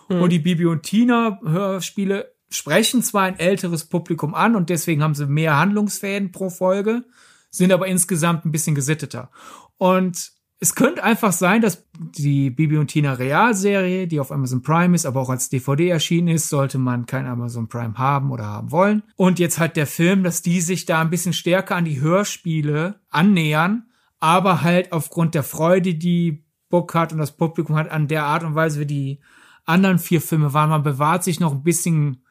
Mhm. 0.09 0.23
Und 0.23 0.31
die 0.31 0.39
Bibi 0.39 0.65
und 0.65 0.85
Tina 0.85 1.39
Hörspiele 1.45 2.33
sprechen 2.49 3.03
zwar 3.03 3.25
ein 3.25 3.39
älteres 3.39 3.85
Publikum 3.85 4.35
an 4.35 4.57
und 4.57 4.71
deswegen 4.71 5.03
haben 5.03 5.15
sie 5.15 5.27
mehr 5.27 5.59
Handlungsfäden 5.59 6.33
pro 6.33 6.49
Folge, 6.49 7.05
sind 7.51 7.73
aber 7.73 7.87
insgesamt 7.87 8.45
ein 8.45 8.53
bisschen 8.53 8.75
gesitteter. 8.75 9.31
Und 9.77 10.33
es 10.63 10.75
könnte 10.75 11.03
einfach 11.03 11.33
sein, 11.33 11.63
dass 11.63 11.87
die 11.99 12.51
Bibi 12.51 12.77
und 12.77 12.89
Tina 12.89 13.15
Realserie, 13.15 14.07
die 14.07 14.21
auf 14.21 14.31
Amazon 14.31 14.63
Prime 14.63 14.95
ist, 14.95 15.07
aber 15.07 15.21
auch 15.21 15.31
als 15.31 15.49
DVD 15.49 15.89
erschienen 15.89 16.29
ist, 16.29 16.51
sollte 16.51 16.77
man 16.77 17.07
kein 17.07 17.27
Amazon 17.27 17.69
Prime 17.69 17.97
haben 17.97 18.31
oder 18.31 18.45
haben 18.45 18.71
wollen. 18.71 19.03
Und 19.17 19.39
jetzt 19.39 19.59
halt 19.59 19.77
der 19.77 19.87
Film, 19.87 20.23
dass 20.23 20.43
die 20.43 20.61
sich 20.61 20.85
da 20.85 21.01
ein 21.01 21.09
bisschen 21.09 21.33
stärker 21.33 21.77
an 21.77 21.87
die 21.87 22.03
Hörspiele 22.03 23.01
annähern, 23.09 23.87
aber 24.19 24.61
halt 24.63 24.93
aufgrund 24.93 25.35
der 25.35 25.45
Freude, 25.45 25.95
die 25.95 26.45
Book 26.69 26.95
hat 26.95 27.13
und 27.13 27.19
das 27.19 27.37
Publikum 27.37 27.77
hat 27.77 27.91
an 27.91 28.07
der 28.07 28.25
Art 28.25 28.45
und 28.45 28.55
Weise, 28.55 28.81
wie 28.81 28.87
die 28.87 29.21
anderen 29.65 29.99
vier 29.99 30.21
Filme 30.21 30.53
waren. 30.53 30.69
Man 30.69 30.83
bewahrt 30.83 31.25
sich 31.25 31.41
noch 31.41 31.53
ein 31.53 31.63
bisschen 31.63 32.23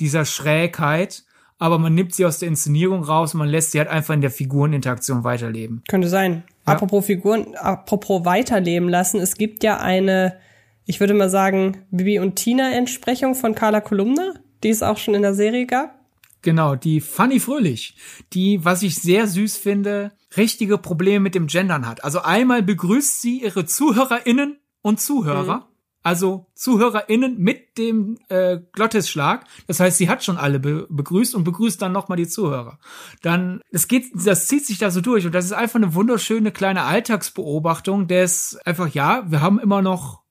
dieser 0.00 0.24
Schrägheit 0.24 1.24
aber 1.58 1.78
man 1.78 1.94
nimmt 1.94 2.14
sie 2.14 2.24
aus 2.24 2.38
der 2.38 2.48
Inszenierung 2.48 3.02
raus 3.02 3.34
und 3.34 3.38
man 3.38 3.48
lässt 3.48 3.72
sie 3.72 3.78
halt 3.78 3.88
einfach 3.88 4.14
in 4.14 4.20
der 4.20 4.30
Figureninteraktion 4.30 5.24
weiterleben. 5.24 5.82
Könnte 5.88 6.08
sein. 6.08 6.44
Ja. 6.66 6.74
Apropos 6.74 7.04
Figuren, 7.04 7.54
apropos 7.56 8.24
weiterleben 8.24 8.88
lassen, 8.88 9.20
es 9.20 9.36
gibt 9.36 9.64
ja 9.64 9.78
eine, 9.78 10.38
ich 10.86 11.00
würde 11.00 11.14
mal 11.14 11.30
sagen, 11.30 11.78
Bibi 11.90 12.20
und 12.20 12.36
Tina 12.36 12.72
Entsprechung 12.72 13.34
von 13.34 13.54
Carla 13.54 13.80
Kolumna, 13.80 14.34
die 14.62 14.70
es 14.70 14.82
auch 14.82 14.98
schon 14.98 15.14
in 15.14 15.22
der 15.22 15.34
Serie 15.34 15.66
gab. 15.66 15.98
Genau, 16.42 16.76
die 16.76 17.00
Fanny 17.00 17.40
Fröhlich, 17.40 17.96
die, 18.32 18.64
was 18.64 18.82
ich 18.82 18.96
sehr 18.96 19.26
süß 19.26 19.56
finde, 19.56 20.12
richtige 20.36 20.78
Probleme 20.78 21.20
mit 21.20 21.34
dem 21.34 21.48
Gendern 21.48 21.86
hat. 21.86 22.04
Also 22.04 22.20
einmal 22.20 22.62
begrüßt 22.62 23.20
sie 23.20 23.42
ihre 23.42 23.66
ZuhörerInnen 23.66 24.58
und 24.82 25.00
Zuhörer. 25.00 25.56
Mhm 25.56 25.67
also 26.02 26.46
ZuhörerInnen 26.54 27.38
mit 27.38 27.76
dem 27.76 28.18
äh, 28.28 28.58
Glottesschlag. 28.72 29.44
Das 29.66 29.80
heißt, 29.80 29.98
sie 29.98 30.08
hat 30.08 30.24
schon 30.24 30.38
alle 30.38 30.60
be 30.60 30.86
begrüßt 30.88 31.34
und 31.34 31.44
begrüßt 31.44 31.80
dann 31.82 31.92
nochmal 31.92 32.16
die 32.16 32.28
Zuhörer. 32.28 32.78
Dann, 33.22 33.60
es 33.70 33.88
geht, 33.88 34.06
das 34.14 34.46
zieht 34.46 34.66
sich 34.66 34.78
da 34.78 34.90
so 34.90 35.00
durch 35.00 35.26
und 35.26 35.34
das 35.34 35.44
ist 35.44 35.52
einfach 35.52 35.76
eine 35.76 35.94
wunderschöne 35.94 36.52
kleine 36.52 36.84
Alltagsbeobachtung 36.84 38.06
des 38.06 38.58
einfach, 38.64 38.88
ja, 38.88 39.24
wir 39.28 39.40
haben 39.40 39.58
immer 39.58 39.82
noch 39.82 40.22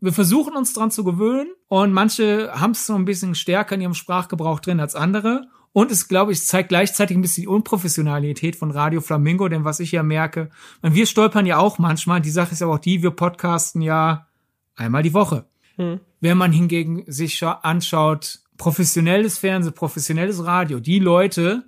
wir 0.00 0.12
versuchen 0.12 0.54
uns 0.54 0.74
dran 0.74 0.90
zu 0.90 1.02
gewöhnen 1.02 1.48
und 1.68 1.92
manche 1.92 2.52
haben 2.52 2.72
es 2.72 2.86
so 2.86 2.94
ein 2.94 3.06
bisschen 3.06 3.34
stärker 3.34 3.74
in 3.74 3.80
ihrem 3.80 3.94
Sprachgebrauch 3.94 4.60
drin 4.60 4.78
als 4.78 4.94
andere. 4.94 5.48
Und 5.72 5.90
es, 5.90 6.08
glaube 6.08 6.30
ich, 6.30 6.44
zeigt 6.44 6.68
gleichzeitig 6.68 7.16
ein 7.16 7.22
bisschen 7.22 7.42
die 7.42 7.48
Unprofessionalität 7.48 8.54
von 8.54 8.70
Radio 8.70 9.00
Flamingo, 9.00 9.48
denn 9.48 9.64
was 9.64 9.80
ich 9.80 9.92
ja 9.92 10.02
merke, 10.02 10.50
wir 10.82 11.06
stolpern 11.06 11.46
ja 11.46 11.58
auch 11.58 11.78
manchmal, 11.78 12.20
die 12.20 12.30
Sache 12.30 12.52
ist 12.52 12.62
aber 12.62 12.74
auch 12.74 12.78
die, 12.78 13.02
wir 13.02 13.10
podcasten 13.10 13.80
ja 13.80 14.28
einmal 14.76 15.02
die 15.02 15.14
Woche. 15.14 15.46
Hm. 15.76 16.00
Wenn 16.20 16.38
man 16.38 16.52
hingegen 16.52 17.04
sich 17.06 17.42
anschaut, 17.42 18.40
professionelles 18.56 19.38
Fernsehen, 19.38 19.74
professionelles 19.74 20.44
Radio, 20.44 20.80
die 20.80 20.98
Leute 20.98 21.64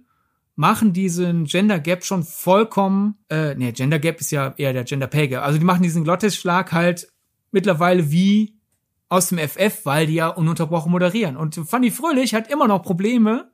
machen 0.54 0.92
diesen 0.92 1.44
Gender 1.44 1.78
Gap 1.78 2.04
schon 2.04 2.22
vollkommen, 2.22 3.16
äh, 3.28 3.54
nee, 3.54 3.72
Gender 3.72 3.98
Gap 3.98 4.20
ist 4.20 4.30
ja 4.30 4.54
eher 4.56 4.72
der 4.72 4.84
Gender 4.84 5.06
Pay 5.06 5.28
Gap. 5.28 5.42
Also 5.42 5.58
die 5.58 5.64
machen 5.64 5.82
diesen 5.82 6.04
Glottesschlag 6.04 6.72
halt 6.72 7.08
mittlerweile 7.50 8.10
wie 8.10 8.56
aus 9.08 9.28
dem 9.28 9.38
FF, 9.38 9.84
weil 9.84 10.06
die 10.06 10.14
ja 10.14 10.28
ununterbrochen 10.28 10.90
moderieren. 10.90 11.36
Und 11.36 11.54
Fanny 11.54 11.90
Fröhlich 11.90 12.34
hat 12.34 12.50
immer 12.50 12.66
noch 12.66 12.82
Probleme, 12.82 13.50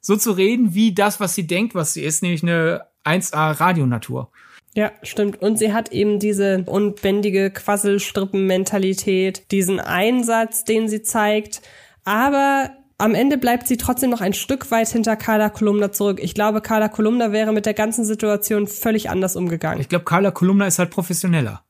so 0.00 0.16
zu 0.16 0.32
reden, 0.32 0.74
wie 0.74 0.94
das, 0.94 1.20
was 1.20 1.34
sie 1.34 1.46
denkt, 1.46 1.74
was 1.74 1.92
sie 1.92 2.02
ist, 2.02 2.22
nämlich 2.22 2.42
eine 2.42 2.86
1A 3.04 3.60
Radionatur. 3.60 4.30
Ja, 4.78 4.92
stimmt. 5.02 5.42
Und 5.42 5.58
sie 5.58 5.72
hat 5.72 5.90
eben 5.90 6.20
diese 6.20 6.62
unbändige 6.66 7.50
Quasselstrippen-Mentalität, 7.50 9.50
diesen 9.50 9.80
Einsatz, 9.80 10.62
den 10.62 10.88
sie 10.88 11.02
zeigt. 11.02 11.62
Aber 12.04 12.70
am 12.96 13.16
Ende 13.16 13.38
bleibt 13.38 13.66
sie 13.66 13.76
trotzdem 13.76 14.10
noch 14.10 14.20
ein 14.20 14.34
Stück 14.34 14.70
weit 14.70 14.86
hinter 14.86 15.16
Carla 15.16 15.48
Kolumna 15.48 15.90
zurück. 15.90 16.20
Ich 16.22 16.32
glaube, 16.32 16.60
Carla 16.60 16.86
Kolumna 16.86 17.32
wäre 17.32 17.52
mit 17.52 17.66
der 17.66 17.74
ganzen 17.74 18.04
Situation 18.04 18.68
völlig 18.68 19.10
anders 19.10 19.34
umgegangen. 19.34 19.80
Ich 19.80 19.88
glaube, 19.88 20.04
Carla 20.04 20.30
Kolumna 20.30 20.68
ist 20.68 20.78
halt 20.78 20.90
professioneller. 20.90 21.64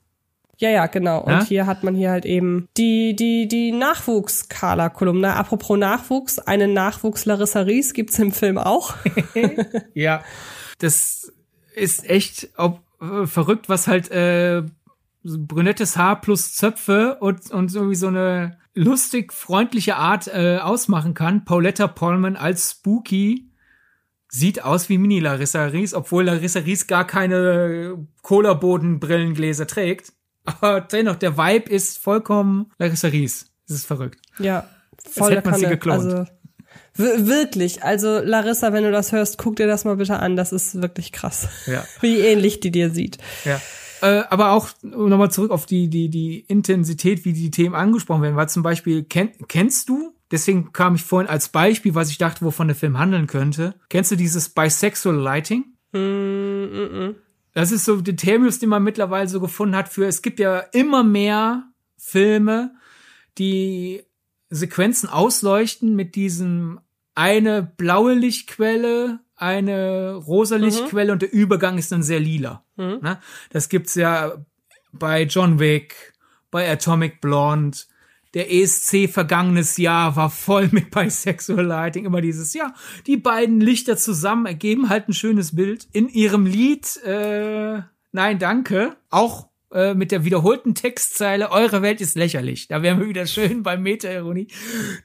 Ja, 0.58 0.68
ja, 0.68 0.84
genau. 0.84 1.22
Und 1.22 1.32
ja? 1.32 1.44
hier 1.44 1.66
hat 1.66 1.84
man 1.84 1.94
hier 1.94 2.10
halt 2.10 2.26
eben 2.26 2.68
die, 2.76 3.16
die, 3.16 3.48
die 3.48 3.72
Nachwuchs-Carla-Kolumne. 3.72 5.34
Apropos 5.34 5.78
Nachwuchs, 5.78 6.40
eine 6.40 6.68
Nachwuchs-Larissa 6.68 7.60
Ries 7.60 7.94
gibt's 7.94 8.18
im 8.18 8.32
Film 8.32 8.58
auch. 8.58 8.96
ja, 9.94 10.22
das 10.78 11.32
ist 11.74 12.10
echt, 12.10 12.50
ob, 12.58 12.82
äh, 13.00 13.26
verrückt, 13.26 13.68
was 13.68 13.86
halt 13.86 14.10
äh, 14.10 14.62
brünettes 15.22 15.96
Haar 15.96 16.20
plus 16.20 16.54
Zöpfe 16.54 17.16
und, 17.20 17.50
und 17.50 17.68
so 17.68 17.90
wie 17.90 17.94
so 17.94 18.08
eine 18.08 18.58
lustig 18.74 19.32
freundliche 19.32 19.96
Art 19.96 20.28
äh, 20.28 20.58
ausmachen 20.58 21.14
kann. 21.14 21.44
Pauletta 21.44 21.88
Pollman 21.88 22.36
als 22.36 22.72
Spooky 22.72 23.50
sieht 24.28 24.62
aus 24.62 24.88
wie 24.88 24.98
Mini 24.98 25.20
Larissa 25.20 25.64
Ries, 25.66 25.94
obwohl 25.94 26.24
Larissa 26.24 26.60
Ries 26.60 26.86
gar 26.86 27.06
keine 27.06 28.06
Cola-Boden-Brillengläser 28.22 29.66
trägt. 29.66 30.12
Aber 30.44 30.80
dennoch, 30.80 31.16
der 31.16 31.36
Vibe 31.36 31.70
ist 31.70 31.98
vollkommen 31.98 32.72
Larissa 32.78 33.08
Ries. 33.08 33.46
Das 33.66 33.78
ist 33.78 33.86
verrückt. 33.86 34.20
Ja, 34.38 34.68
voll 35.10 35.28
Als 35.28 35.36
hätte 35.36 35.50
man 35.50 35.60
sie 35.60 35.66
geklont. 35.66 36.04
Also 36.04 36.24
Wirklich, 36.94 37.84
also 37.84 38.18
Larissa, 38.18 38.72
wenn 38.72 38.84
du 38.84 38.90
das 38.90 39.12
hörst, 39.12 39.38
guck 39.38 39.56
dir 39.56 39.66
das 39.66 39.84
mal 39.84 39.96
bitte 39.96 40.18
an. 40.18 40.36
Das 40.36 40.52
ist 40.52 40.82
wirklich 40.82 41.12
krass. 41.12 41.48
Ja. 41.66 41.84
Wie 42.00 42.18
ähnlich 42.18 42.60
die 42.60 42.70
dir 42.70 42.90
sieht. 42.90 43.18
Ja. 43.44 43.60
Äh, 44.00 44.24
aber 44.30 44.52
auch 44.52 44.70
nochmal 44.82 45.30
zurück 45.30 45.50
auf 45.50 45.66
die, 45.66 45.88
die, 45.88 46.08
die 46.08 46.40
Intensität, 46.40 47.24
wie 47.24 47.32
die 47.32 47.50
Themen 47.50 47.74
angesprochen 47.74 48.22
werden. 48.22 48.36
Weil 48.36 48.48
zum 48.48 48.62
Beispiel, 48.62 49.02
kenn, 49.04 49.30
kennst 49.48 49.88
du, 49.88 50.14
deswegen 50.30 50.72
kam 50.72 50.94
ich 50.94 51.02
vorhin 51.02 51.28
als 51.28 51.48
Beispiel, 51.48 51.94
was 51.94 52.10
ich 52.10 52.18
dachte, 52.18 52.44
wovon 52.44 52.68
der 52.68 52.76
Film 52.76 52.98
handeln 52.98 53.26
könnte. 53.26 53.74
Kennst 53.88 54.10
du 54.10 54.16
dieses 54.16 54.50
Bisexual 54.50 55.16
Lighting? 55.16 55.64
Mm, 55.92 55.98
mm, 55.98 57.08
mm. 57.08 57.14
Das 57.54 57.72
ist 57.72 57.84
so 57.84 58.00
der 58.00 58.14
Terminus, 58.14 58.60
den 58.60 58.68
man 58.68 58.84
mittlerweile 58.84 59.28
so 59.28 59.40
gefunden 59.40 59.74
hat 59.74 59.88
für, 59.88 60.06
es 60.06 60.22
gibt 60.22 60.38
ja 60.38 60.58
immer 60.58 61.02
mehr 61.02 61.64
Filme, 61.96 62.72
die 63.38 64.02
Sequenzen 64.50 65.08
ausleuchten 65.08 65.94
mit 65.94 66.14
diesem 66.14 66.80
eine 67.14 67.62
blaue 67.62 68.14
Lichtquelle, 68.14 69.20
eine 69.36 70.14
rosa 70.14 70.56
mhm. 70.56 70.64
Lichtquelle 70.64 71.06
mhm. 71.06 71.12
und 71.12 71.22
der 71.22 71.32
Übergang 71.32 71.78
ist 71.78 71.92
dann 71.92 72.02
sehr 72.02 72.20
lila. 72.20 72.64
Mhm. 72.76 72.98
Ne? 73.02 73.18
Das 73.50 73.68
gibt's 73.68 73.94
ja 73.94 74.44
bei 74.92 75.22
John 75.22 75.58
Wick, 75.58 76.14
bei 76.50 76.70
Atomic 76.70 77.20
Blonde. 77.20 77.78
Der 78.34 78.52
ESC 78.52 79.08
vergangenes 79.10 79.78
Jahr 79.78 80.16
war 80.16 80.30
voll 80.30 80.68
mit 80.72 80.90
Bisexual 80.90 81.64
Lighting. 81.64 82.04
Immer 82.04 82.20
dieses, 82.20 82.54
ja, 82.54 82.74
die 83.06 83.16
beiden 83.16 83.60
Lichter 83.60 83.96
zusammen 83.96 84.46
ergeben 84.46 84.88
halt 84.88 85.08
ein 85.08 85.14
schönes 85.14 85.56
Bild. 85.56 85.88
In 85.92 86.08
ihrem 86.08 86.46
Lied, 86.46 86.96
äh, 87.04 87.82
Nein, 88.12 88.38
danke, 88.38 88.96
auch 89.10 89.47
äh, 89.70 89.94
mit 89.94 90.12
der 90.12 90.24
wiederholten 90.24 90.74
Textzeile, 90.74 91.50
eure 91.50 91.82
Welt 91.82 92.00
ist 92.00 92.16
lächerlich. 92.16 92.68
Da 92.68 92.82
wären 92.82 93.00
wir 93.00 93.08
wieder 93.08 93.26
schön 93.26 93.62
bei 93.62 93.76
Meta-Ironie. 93.76 94.48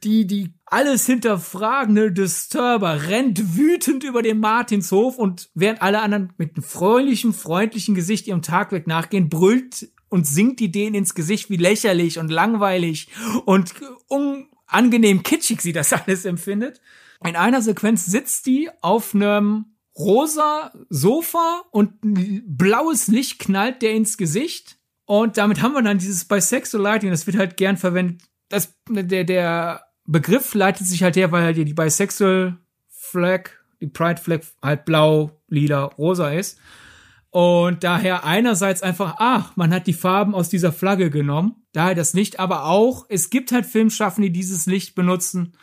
Die, 0.03 0.25
die 0.25 0.53
alles 0.65 1.05
hinterfragende 1.05 2.13
Disturber 2.13 3.09
rennt 3.09 3.57
wütend 3.57 4.05
über 4.05 4.21
den 4.21 4.39
Martinshof 4.39 5.17
und 5.17 5.49
während 5.53 5.81
alle 5.81 6.01
anderen 6.01 6.31
mit 6.37 6.55
einem 6.55 6.63
freundlichen, 6.63 7.33
freundlichen 7.33 7.93
Gesicht 7.93 8.25
ihrem 8.27 8.41
Tagwerk 8.41 8.87
nachgehen, 8.87 9.27
brüllt 9.27 9.89
und 10.07 10.27
singt 10.27 10.61
die 10.61 10.71
denen 10.71 10.95
ins 10.95 11.13
Gesicht, 11.13 11.49
wie 11.49 11.57
lächerlich 11.57 12.17
und 12.17 12.29
langweilig 12.29 13.09
und 13.45 13.73
unangenehm 14.07 15.23
kitschig 15.23 15.59
sie 15.59 15.73
das 15.73 15.91
alles 16.05 16.23
empfindet. 16.23 16.79
in 17.25 17.35
einer 17.35 17.61
Sequenz 17.61 18.05
sitzt 18.05 18.45
die 18.45 18.69
auf 18.79 19.13
einem 19.13 19.72
rosa 19.97 20.71
Sofa 20.89 21.63
und 21.71 21.93
blaues 22.01 23.07
Licht 23.07 23.39
knallt 23.39 23.81
der 23.81 23.93
ins 23.93 24.17
Gesicht. 24.17 24.77
Und 25.05 25.37
damit 25.37 25.61
haben 25.61 25.73
wir 25.73 25.81
dann 25.81 25.97
dieses 25.97 26.25
Bisexual 26.25 26.83
Lighting, 26.83 27.11
das 27.11 27.27
wird 27.27 27.37
halt 27.37 27.57
gern 27.57 27.77
verwendet. 27.77 28.21
Das, 28.49 28.73
der, 28.89 29.23
der 29.23 29.85
Begriff 30.05 30.53
leitet 30.53 30.87
sich 30.87 31.03
halt 31.03 31.15
her, 31.15 31.31
weil 31.31 31.43
halt 31.43 31.57
die 31.57 31.73
Bisexual 31.73 32.57
Flag, 32.89 33.49
die 33.81 33.87
Pride 33.87 34.21
Flag 34.21 34.41
halt 34.61 34.85
blau, 34.85 35.41
lila, 35.47 35.83
rosa 35.83 36.31
ist. 36.31 36.57
Und 37.29 37.83
daher 37.83 38.25
einerseits 38.25 38.83
einfach, 38.83 39.15
ach, 39.17 39.55
man 39.55 39.73
hat 39.73 39.87
die 39.87 39.93
Farben 39.93 40.35
aus 40.35 40.49
dieser 40.49 40.71
Flagge 40.71 41.09
genommen, 41.09 41.55
daher 41.71 41.95
das 41.95 42.13
Licht, 42.13 42.39
aber 42.39 42.65
auch, 42.65 43.07
es 43.09 43.31
gibt 43.31 43.51
halt 43.51 43.65
Filmschaffen, 43.65 44.21
die 44.21 44.31
dieses 44.31 44.67
Licht 44.67 44.93
benutzen, 44.93 45.53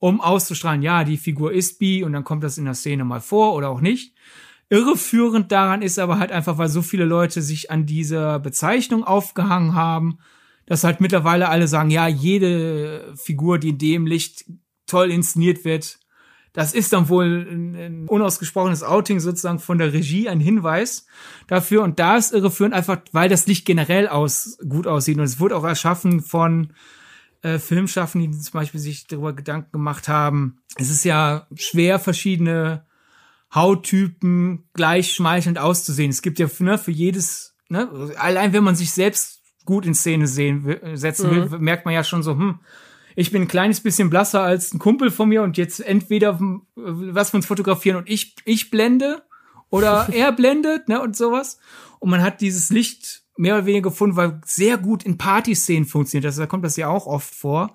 um 0.00 0.20
auszustrahlen, 0.20 0.82
ja, 0.82 1.04
die 1.04 1.18
Figur 1.18 1.52
ist 1.52 1.78
bi 1.78 2.02
und 2.02 2.12
dann 2.12 2.24
kommt 2.24 2.42
das 2.42 2.58
in 2.58 2.64
der 2.64 2.74
Szene 2.74 3.04
mal 3.04 3.20
vor 3.20 3.54
oder 3.54 3.68
auch 3.68 3.80
nicht. 3.80 4.14
Irreführend 4.70 5.52
daran 5.52 5.82
ist 5.82 5.98
aber 5.98 6.18
halt 6.18 6.32
einfach, 6.32 6.58
weil 6.58 6.68
so 6.68 6.82
viele 6.82 7.04
Leute 7.04 7.42
sich 7.42 7.70
an 7.70 7.86
dieser 7.86 8.38
Bezeichnung 8.40 9.04
aufgehangen 9.04 9.74
haben, 9.74 10.18
dass 10.66 10.84
halt 10.84 11.00
mittlerweile 11.00 11.48
alle 11.48 11.68
sagen, 11.68 11.90
ja, 11.90 12.08
jede 12.08 13.12
Figur, 13.16 13.58
die 13.58 13.70
in 13.70 13.78
dem 13.78 14.06
Licht 14.06 14.44
toll 14.86 15.10
inszeniert 15.10 15.64
wird, 15.64 15.98
das 16.52 16.72
ist 16.72 16.92
dann 16.92 17.08
wohl 17.08 17.46
ein, 17.48 17.74
ein 17.76 18.08
unausgesprochenes 18.08 18.82
Outing 18.82 19.20
sozusagen 19.20 19.60
von 19.60 19.78
der 19.78 19.92
Regie, 19.92 20.28
ein 20.28 20.40
Hinweis 20.40 21.06
dafür. 21.46 21.82
Und 21.82 21.98
da 21.98 22.16
ist 22.16 22.32
irreführend 22.32 22.74
einfach, 22.74 22.98
weil 23.12 23.28
das 23.28 23.46
Licht 23.46 23.66
generell 23.66 24.08
aus 24.08 24.58
gut 24.68 24.86
aussieht. 24.86 25.18
Und 25.18 25.24
es 25.24 25.38
wurde 25.38 25.56
auch 25.56 25.64
erschaffen 25.64 26.20
von 26.20 26.72
äh, 27.42 27.58
Filmschaffenden, 27.58 28.32
die 28.32 28.38
zum 28.38 28.52
Beispiel 28.52 28.80
sich 28.80 29.06
darüber 29.06 29.32
Gedanken 29.32 29.72
gemacht 29.72 30.08
haben. 30.08 30.60
Es 30.76 30.90
ist 30.90 31.04
ja 31.04 31.46
schwer, 31.54 31.98
verschiedene 31.98 32.84
Hauttypen 33.54 34.68
gleich 34.74 35.12
schmeichelnd 35.12 35.58
auszusehen. 35.58 36.10
Es 36.10 36.22
gibt 36.22 36.38
ja 36.38 36.48
ne, 36.58 36.78
für 36.78 36.90
jedes, 36.90 37.56
ne, 37.68 38.12
allein 38.16 38.52
wenn 38.52 38.64
man 38.64 38.76
sich 38.76 38.92
selbst 38.92 39.40
gut 39.64 39.86
in 39.86 39.94
Szene 39.94 40.26
sehen 40.26 40.78
setzen 40.94 41.30
will, 41.30 41.46
mhm. 41.46 41.64
merkt 41.64 41.84
man 41.84 41.94
ja 41.94 42.04
schon 42.04 42.22
so, 42.22 42.32
hm, 42.32 42.60
ich 43.16 43.32
bin 43.32 43.42
ein 43.42 43.48
kleines 43.48 43.80
bisschen 43.80 44.10
blasser 44.10 44.42
als 44.42 44.72
ein 44.72 44.78
Kumpel 44.78 45.10
von 45.10 45.28
mir 45.28 45.42
und 45.42 45.56
jetzt 45.56 45.80
entweder 45.80 46.38
was 46.74 47.32
wir 47.32 47.36
uns 47.36 47.46
fotografieren 47.46 47.96
und 47.96 48.08
ich, 48.08 48.34
ich 48.44 48.70
blende 48.70 49.22
oder 49.68 50.08
er 50.12 50.32
blendet, 50.32 50.88
ne, 50.88 51.00
und 51.00 51.16
sowas. 51.16 51.58
Und 51.98 52.10
man 52.10 52.22
hat 52.22 52.40
dieses 52.40 52.70
Licht 52.70 53.24
mehr 53.40 53.56
oder 53.56 53.66
weniger 53.66 53.88
gefunden, 53.88 54.16
weil 54.16 54.40
sehr 54.44 54.76
gut 54.76 55.02
in 55.02 55.18
Partyszenen 55.18 55.86
funktioniert. 55.86 56.26
Also 56.26 56.42
da 56.42 56.46
kommt 56.46 56.64
das 56.64 56.76
ja 56.76 56.88
auch 56.88 57.06
oft 57.06 57.34
vor. 57.34 57.74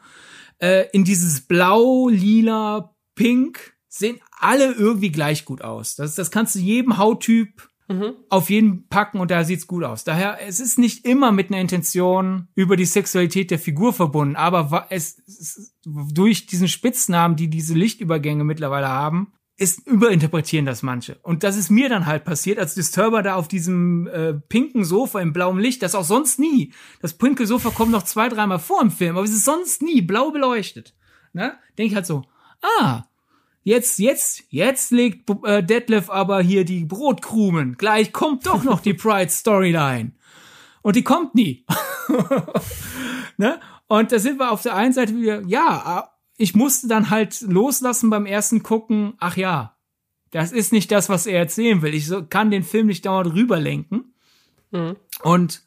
Äh, 0.59 0.85
in 0.93 1.03
dieses 1.03 1.41
Blau, 1.41 2.07
Lila, 2.07 2.95
Pink 3.15 3.73
sehen 3.87 4.19
alle 4.39 4.73
irgendwie 4.73 5.11
gleich 5.11 5.43
gut 5.43 5.61
aus. 5.61 5.95
Das, 5.95 6.15
das 6.15 6.29
kannst 6.29 6.55
du 6.55 6.59
jedem 6.59 6.97
Hauttyp 6.97 7.67
mhm. 7.87 8.13
auf 8.29 8.49
jeden 8.49 8.87
packen 8.89 9.19
und 9.19 9.31
da 9.31 9.43
sieht's 9.43 9.65
gut 9.65 9.83
aus. 9.83 10.03
Daher, 10.03 10.37
es 10.45 10.59
ist 10.59 10.77
nicht 10.77 11.05
immer 11.05 11.31
mit 11.31 11.49
einer 11.49 11.61
Intention 11.61 12.47
über 12.53 12.75
die 12.75 12.85
Sexualität 12.85 13.49
der 13.49 13.59
Figur 13.59 13.91
verbunden, 13.91 14.35
aber 14.35 14.87
es, 14.91 15.17
es 15.25 15.73
durch 15.83 16.45
diesen 16.45 16.67
Spitznamen, 16.67 17.37
die 17.37 17.49
diese 17.49 17.73
Lichtübergänge 17.73 18.43
mittlerweile 18.43 18.89
haben, 18.89 19.33
ist 19.57 19.87
überinterpretieren 19.87 20.65
das 20.65 20.83
manche. 20.83 21.15
Und 21.21 21.43
das 21.43 21.55
ist 21.55 21.69
mir 21.69 21.87
dann 21.87 22.05
halt 22.05 22.25
passiert, 22.25 22.59
als 22.59 22.75
Disturber 22.75 23.23
da 23.23 23.35
auf 23.35 23.47
diesem 23.47 24.07
äh, 24.07 24.33
pinken 24.33 24.83
Sofa 24.83 25.21
im 25.21 25.31
blauen 25.31 25.59
Licht, 25.59 25.81
das 25.81 25.95
auch 25.95 26.03
sonst 26.03 26.39
nie. 26.39 26.73
Das 27.01 27.13
pinke 27.13 27.47
Sofa 27.47 27.69
kommt 27.69 27.91
noch 27.91 28.03
zwei, 28.03 28.27
dreimal 28.27 28.59
vor 28.59 28.81
im 28.81 28.91
Film, 28.91 29.15
aber 29.15 29.25
es 29.25 29.31
ist 29.31 29.45
sonst 29.45 29.81
nie 29.81 30.01
blau 30.01 30.31
beleuchtet. 30.31 30.93
Ne? 31.31 31.53
Denke 31.77 31.89
ich 31.89 31.95
halt 31.95 32.05
so, 32.05 32.23
ah, 32.79 33.03
jetzt, 33.63 33.99
jetzt, 33.99 34.43
jetzt 34.49 34.91
legt 34.91 35.29
äh, 35.45 35.63
Detlef 35.63 36.09
aber 36.09 36.41
hier 36.41 36.65
die 36.65 36.83
Brotkrumen. 36.83 37.77
Gleich 37.77 38.11
kommt 38.11 38.45
doch 38.45 38.63
noch 38.63 38.81
die 38.81 38.93
Pride 38.93 39.31
Storyline. 39.31 40.11
Und 40.81 40.97
die 40.97 41.03
kommt 41.03 41.33
nie. 41.33 41.65
ne? 43.37 43.59
Und 43.87 44.11
da 44.11 44.19
sind 44.19 44.37
wir 44.37 44.51
auf 44.51 44.63
der 44.63 44.75
einen 44.75 44.93
Seite 44.93 45.15
wieder, 45.15 45.41
ja, 45.45 46.09
ich 46.37 46.55
musste 46.55 46.87
dann 46.87 47.09
halt 47.09 47.41
loslassen 47.41 48.09
beim 48.09 48.25
ersten 48.25 48.63
Gucken, 48.63 49.13
ach 49.19 49.37
ja, 49.37 49.77
das 50.31 50.51
ist 50.51 50.73
nicht 50.73 50.91
das, 50.91 51.07
was 51.07 51.27
er 51.27 51.39
erzählen 51.39 51.81
will. 51.81 51.93
Ich 51.93 52.07
so, 52.07 52.25
kann 52.25 52.51
den 52.51 52.63
Film 52.63 52.87
nicht 52.87 53.05
dauernd 53.05 53.33
rüberlenken. 53.33 54.13
Mhm. 54.71 54.97
Und 55.21 55.63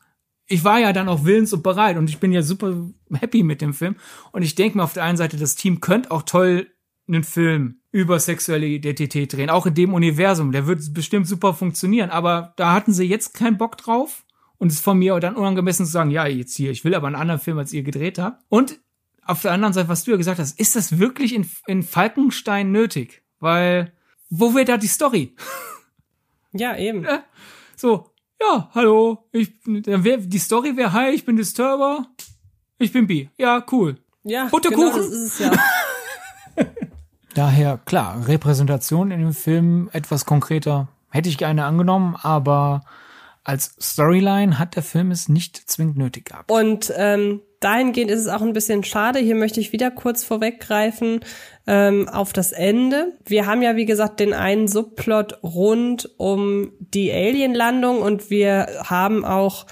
ich 0.46 0.64
war 0.64 0.78
ja 0.78 0.92
dann 0.92 1.08
auch 1.08 1.24
willens 1.24 1.52
und 1.52 1.62
bereit 1.62 1.96
und 1.96 2.10
ich 2.10 2.18
bin 2.18 2.32
ja 2.32 2.42
super 2.42 2.90
happy 3.12 3.42
mit 3.42 3.60
dem 3.60 3.74
Film. 3.74 3.96
Und 4.32 4.42
ich 4.42 4.54
denke 4.54 4.78
mir 4.78 4.84
auf 4.84 4.94
der 4.94 5.04
einen 5.04 5.16
Seite, 5.16 5.36
das 5.36 5.54
Team 5.54 5.80
könnte 5.80 6.10
auch 6.10 6.22
toll 6.22 6.66
einen 7.06 7.24
Film 7.24 7.80
über 7.90 8.20
sexuelle 8.20 8.66
Identität 8.66 9.32
drehen, 9.32 9.50
auch 9.50 9.66
in 9.66 9.74
dem 9.74 9.94
Universum. 9.94 10.52
Der 10.52 10.66
wird 10.66 10.92
bestimmt 10.92 11.26
super 11.26 11.54
funktionieren, 11.54 12.10
aber 12.10 12.52
da 12.56 12.72
hatten 12.72 12.92
sie 12.92 13.04
jetzt 13.04 13.34
keinen 13.34 13.58
Bock 13.58 13.78
drauf. 13.78 14.24
Und 14.58 14.68
es 14.68 14.74
ist 14.74 14.84
von 14.84 14.98
mir 14.98 15.18
dann 15.20 15.36
unangemessen 15.36 15.86
zu 15.86 15.92
sagen, 15.92 16.10
ja, 16.10 16.26
jetzt 16.26 16.56
hier, 16.56 16.70
ich 16.70 16.84
will 16.84 16.94
aber 16.94 17.06
einen 17.06 17.16
anderen 17.16 17.40
Film, 17.40 17.58
als 17.58 17.72
ihr 17.72 17.82
gedreht 17.82 18.18
habt. 18.18 18.42
Und 18.48 18.80
auf 19.28 19.42
der 19.42 19.52
anderen 19.52 19.74
Seite, 19.74 19.88
was 19.88 20.04
du 20.04 20.10
ja 20.10 20.16
gesagt 20.16 20.38
hast, 20.38 20.58
ist 20.58 20.74
das 20.74 20.98
wirklich 20.98 21.34
in, 21.34 21.48
in 21.66 21.82
Falkenstein 21.82 22.72
nötig? 22.72 23.22
Weil, 23.40 23.92
wo 24.30 24.54
wäre 24.54 24.64
da 24.64 24.76
die 24.76 24.88
Story? 24.88 25.34
Ja, 26.52 26.74
eben. 26.78 27.06
So, 27.76 28.10
ja, 28.40 28.70
hallo, 28.74 29.28
ich, 29.32 29.52
wär, 29.66 30.16
die 30.16 30.38
Story 30.38 30.78
wäre, 30.78 30.94
hi, 30.94 31.10
ich 31.10 31.26
bin 31.26 31.36
Disturber, 31.36 32.06
ich 32.78 32.90
bin 32.90 33.06
B. 33.06 33.28
Ja, 33.36 33.62
cool. 33.70 33.98
Ja, 34.24 34.46
Butterkuchen. 34.46 34.92
Genau, 34.92 34.96
das 34.96 35.08
ist 35.08 35.34
es 35.34 35.38
ja. 35.40 35.52
Daher, 37.34 37.78
klar, 37.84 38.26
Repräsentation 38.26 39.10
in 39.10 39.20
dem 39.20 39.34
Film 39.34 39.90
etwas 39.92 40.24
konkreter 40.24 40.88
hätte 41.10 41.28
ich 41.28 41.36
gerne 41.36 41.66
angenommen, 41.66 42.16
aber 42.16 42.80
als 43.44 43.74
Storyline 43.80 44.58
hat 44.58 44.76
der 44.76 44.82
Film 44.82 45.10
es 45.10 45.28
nicht 45.28 45.56
zwingend 45.56 45.96
nötig 45.96 46.26
gehabt. 46.26 46.50
Und 46.50 46.92
ähm, 46.96 47.40
dahingehend 47.60 48.10
ist 48.10 48.20
es 48.20 48.28
auch 48.28 48.42
ein 48.42 48.52
bisschen 48.52 48.84
schade. 48.84 49.18
Hier 49.18 49.34
möchte 49.34 49.60
ich 49.60 49.72
wieder 49.72 49.90
kurz 49.90 50.24
vorweggreifen 50.24 51.20
ähm, 51.66 52.08
auf 52.08 52.32
das 52.32 52.52
Ende. 52.52 53.16
Wir 53.24 53.46
haben 53.46 53.62
ja, 53.62 53.76
wie 53.76 53.86
gesagt, 53.86 54.20
den 54.20 54.34
einen 54.34 54.68
Subplot 54.68 55.42
rund 55.42 56.10
um 56.18 56.72
die 56.78 57.12
Alien-Landung 57.12 58.02
und 58.02 58.30
wir 58.30 58.66
haben 58.84 59.24
auch 59.24 59.66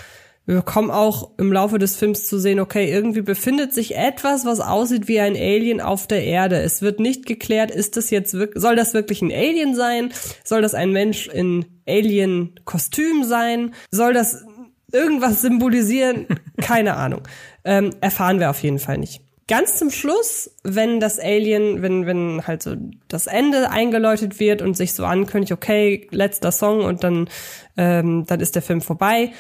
wir 0.47 0.57
bekommen 0.57 0.93
auch 0.93 1.33
im 1.39 1.53
Laufe 1.53 1.79
des 1.79 1.97
Films 1.97 2.27
zu 2.27 2.39
sehen, 2.39 2.61
okay, 2.61 2.91
irgendwie 2.91 3.21
befindet 3.21 3.75
sich 3.75 3.97
etwas, 3.97 4.45
was 4.45 4.61
aussieht 4.61 5.09
wie 5.09 5.19
ein 5.19 5.35
Alien 5.35 5.81
auf 5.81 6.07
der 6.07 6.25
Erde. 6.25 6.63
Es 6.63 6.83
wird 6.83 7.01
nicht 7.01 7.27
geklärt, 7.27 7.73
ist 7.73 7.97
das 7.97 8.11
jetzt 8.11 8.33
wirklich, 8.35 8.63
soll 8.63 8.77
das 8.77 8.95
wirklich 8.95 9.23
ein 9.23 9.33
Alien 9.33 9.75
sein? 9.75 10.13
Soll 10.45 10.63
das 10.63 10.75
ein 10.75 10.93
Mensch 10.93 11.27
in 11.27 11.67
Alien-Kostüm 11.89 13.25
sein? 13.25 13.75
Soll 13.91 14.15
das 14.15 14.45
irgendwas 14.93 15.43
symbolisieren? 15.43 16.27
Keine 16.59 16.95
Ahnung. 16.95 17.23
Ähm, 17.65 17.91
erfahren 18.01 18.39
wir 18.39 18.51
auf 18.51 18.63
jeden 18.63 18.79
Fall 18.79 18.99
nicht. 18.99 19.23
Ganz 19.49 19.79
zum 19.79 19.91
Schluss, 19.91 20.51
wenn 20.63 20.99
das 21.01 21.19
Alien, 21.19 21.83
wenn, 21.83 22.07
wenn 22.07 22.47
halt 22.47 22.63
so 22.63 22.77
das 23.09 23.27
Ende 23.27 23.71
eingeläutet 23.71 24.39
wird 24.39 24.63
und 24.63 24.77
sich 24.77 24.93
so 24.93 25.05
ankündigt, 25.05 25.53
okay, 25.53 26.09
letzter 26.11 26.51
Song 26.53 26.85
und 26.85 27.05
dann, 27.05 27.29
ähm, 27.77 28.27
dann 28.27 28.41
ist 28.41 28.55
der 28.55 28.63
Film 28.63 28.81
vorbei, 28.81 29.33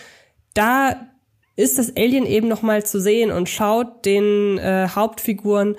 da 0.56 1.08
ist 1.56 1.78
das 1.78 1.96
Alien 1.96 2.26
eben 2.26 2.48
noch 2.48 2.62
mal 2.62 2.84
zu 2.84 3.00
sehen 3.00 3.30
und 3.30 3.48
schaut 3.48 4.04
den 4.04 4.58
äh, 4.58 4.88
Hauptfiguren 4.94 5.76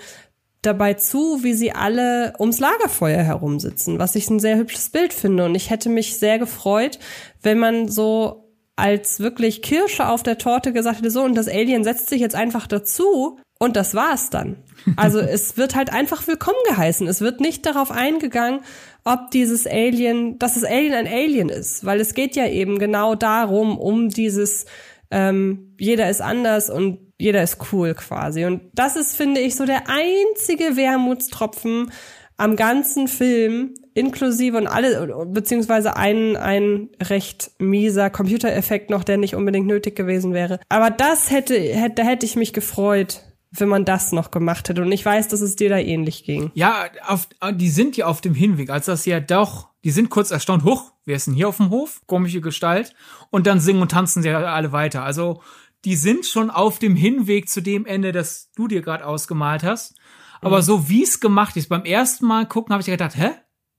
dabei 0.61 0.95
zu, 0.95 1.43
wie 1.43 1.53
sie 1.53 1.71
alle 1.71 2.34
ums 2.39 2.59
Lagerfeuer 2.59 3.23
herumsitzen, 3.23 3.99
was 3.99 4.15
ich 4.15 4.30
ein 4.30 4.39
sehr 4.39 4.57
hübsches 4.57 4.89
Bild 4.89 5.13
finde. 5.13 5.45
Und 5.45 5.55
ich 5.55 5.69
hätte 5.69 5.89
mich 5.89 6.17
sehr 6.17 6.39
gefreut, 6.39 6.99
wenn 7.41 7.59
man 7.59 7.88
so 7.88 8.47
als 8.75 9.19
wirklich 9.19 9.61
Kirsche 9.61 10.07
auf 10.07 10.23
der 10.23 10.38
Torte 10.38 10.73
gesagt 10.73 10.99
hätte, 10.99 11.11
so, 11.11 11.23
und 11.23 11.36
das 11.36 11.47
Alien 11.47 11.84
setzt 11.84 12.09
sich 12.09 12.21
jetzt 12.21 12.36
einfach 12.36 12.67
dazu 12.67 13.39
und 13.59 13.75
das 13.75 13.95
war's 13.95 14.30
dann. 14.30 14.57
Also 14.95 15.19
es 15.19 15.57
wird 15.57 15.75
halt 15.75 15.91
einfach 15.91 16.28
willkommen 16.28 16.57
geheißen. 16.69 17.07
Es 17.07 17.21
wird 17.21 17.41
nicht 17.41 17.65
darauf 17.65 17.91
eingegangen, 17.91 18.61
ob 19.03 19.32
dieses 19.32 19.67
Alien, 19.67 20.39
dass 20.39 20.53
das 20.53 20.63
Alien 20.63 20.93
ein 20.93 21.07
Alien 21.07 21.49
ist, 21.49 21.86
weil 21.86 21.99
es 21.99 22.13
geht 22.13 22.36
ja 22.36 22.47
eben 22.47 22.80
genau 22.80 23.15
darum, 23.15 23.78
um 23.78 24.09
dieses 24.09 24.65
ähm, 25.11 25.75
jeder 25.80 26.09
ist 26.09 26.21
anders 26.21 26.69
und 26.69 26.99
jeder 27.17 27.41
ist 27.41 27.71
cool 27.71 27.93
quasi. 27.93 28.45
Und 28.45 28.61
das 28.73 28.95
ist, 28.95 29.15
finde 29.15 29.41
ich, 29.41 29.55
so 29.55 29.65
der 29.65 29.84
einzige 29.88 30.75
Wermutstropfen 30.75 31.91
am 32.36 32.55
ganzen 32.55 33.07
Film, 33.07 33.73
inklusive 33.95 34.57
und 34.57 34.67
alle, 34.67 35.25
beziehungsweise 35.25 35.97
ein, 35.97 36.36
ein 36.36 36.89
recht 37.01 37.49
mieser 37.57 38.11
Computereffekt 38.11 38.91
noch, 38.91 39.03
der 39.03 39.17
nicht 39.17 39.34
unbedingt 39.34 39.65
nötig 39.65 39.95
gewesen 39.95 40.34
wäre. 40.34 40.59
Aber 40.69 40.91
das 40.91 41.32
hätte, 41.32 41.57
hätte, 41.57 41.95
da 41.95 42.03
hätte 42.03 42.28
ich 42.28 42.36
mich 42.36 42.53
gefreut, 42.53 43.23
wenn 43.60 43.70
man 43.70 43.86
das 43.86 44.12
noch 44.12 44.32
gemacht 44.32 44.70
hätte. 44.70 44.82
Und 44.82 44.91
ich 44.91 45.05
weiß, 45.05 45.28
dass 45.28 45.41
es 45.41 45.55
dir 45.55 45.70
da 45.70 45.78
ähnlich 45.78 46.24
ging. 46.24 46.51
Ja, 46.53 46.86
auf, 47.05 47.28
die 47.53 47.70
sind 47.70 47.97
ja 47.97 48.05
auf 48.05 48.22
dem 48.22 48.34
Hinweg, 48.34 48.70
als 48.70 48.86
das 48.86 49.05
ja 49.05 49.20
doch, 49.20 49.70
die 49.84 49.91
sind 49.91 50.10
kurz 50.10 50.32
erstaunt, 50.32 50.64
hoch, 50.64 50.91
wer 51.05 51.16
ist 51.16 51.28
denn 51.28 51.34
hier 51.34 51.49
auf 51.49 51.58
dem 51.58 51.70
Hof? 51.70 52.01
Komische 52.08 52.41
Gestalt. 52.41 52.93
Und 53.30 53.47
dann 53.47 53.60
singen 53.60 53.82
und 53.82 53.91
tanzen 53.91 54.22
sie 54.22 54.30
alle 54.30 54.72
weiter. 54.72 55.03
Also, 55.03 55.41
die 55.86 55.95
sind 55.95 56.26
schon 56.26 56.49
auf 56.49 56.80
dem 56.80 56.95
Hinweg 56.95 57.49
zu 57.49 57.62
dem 57.62 57.86
Ende, 57.86 58.12
das 58.12 58.51
du 58.55 58.68
dir 58.68 58.82
gerade 58.82 59.05
ausgemalt 59.05 59.64
hast. 59.64 59.95
Aber 60.41 60.58
mhm. 60.58 60.64
so 60.64 60.89
wie 60.89 61.03
es 61.03 61.20
gemacht 61.20 61.55
ist, 61.55 61.70
beim 61.70 61.86
ersten 61.86 62.26
Mal 62.26 62.47
gucken, 62.47 62.74
habe 62.74 62.82
ich 62.82 62.88
gedacht, 62.88 63.16
hä? 63.16 63.32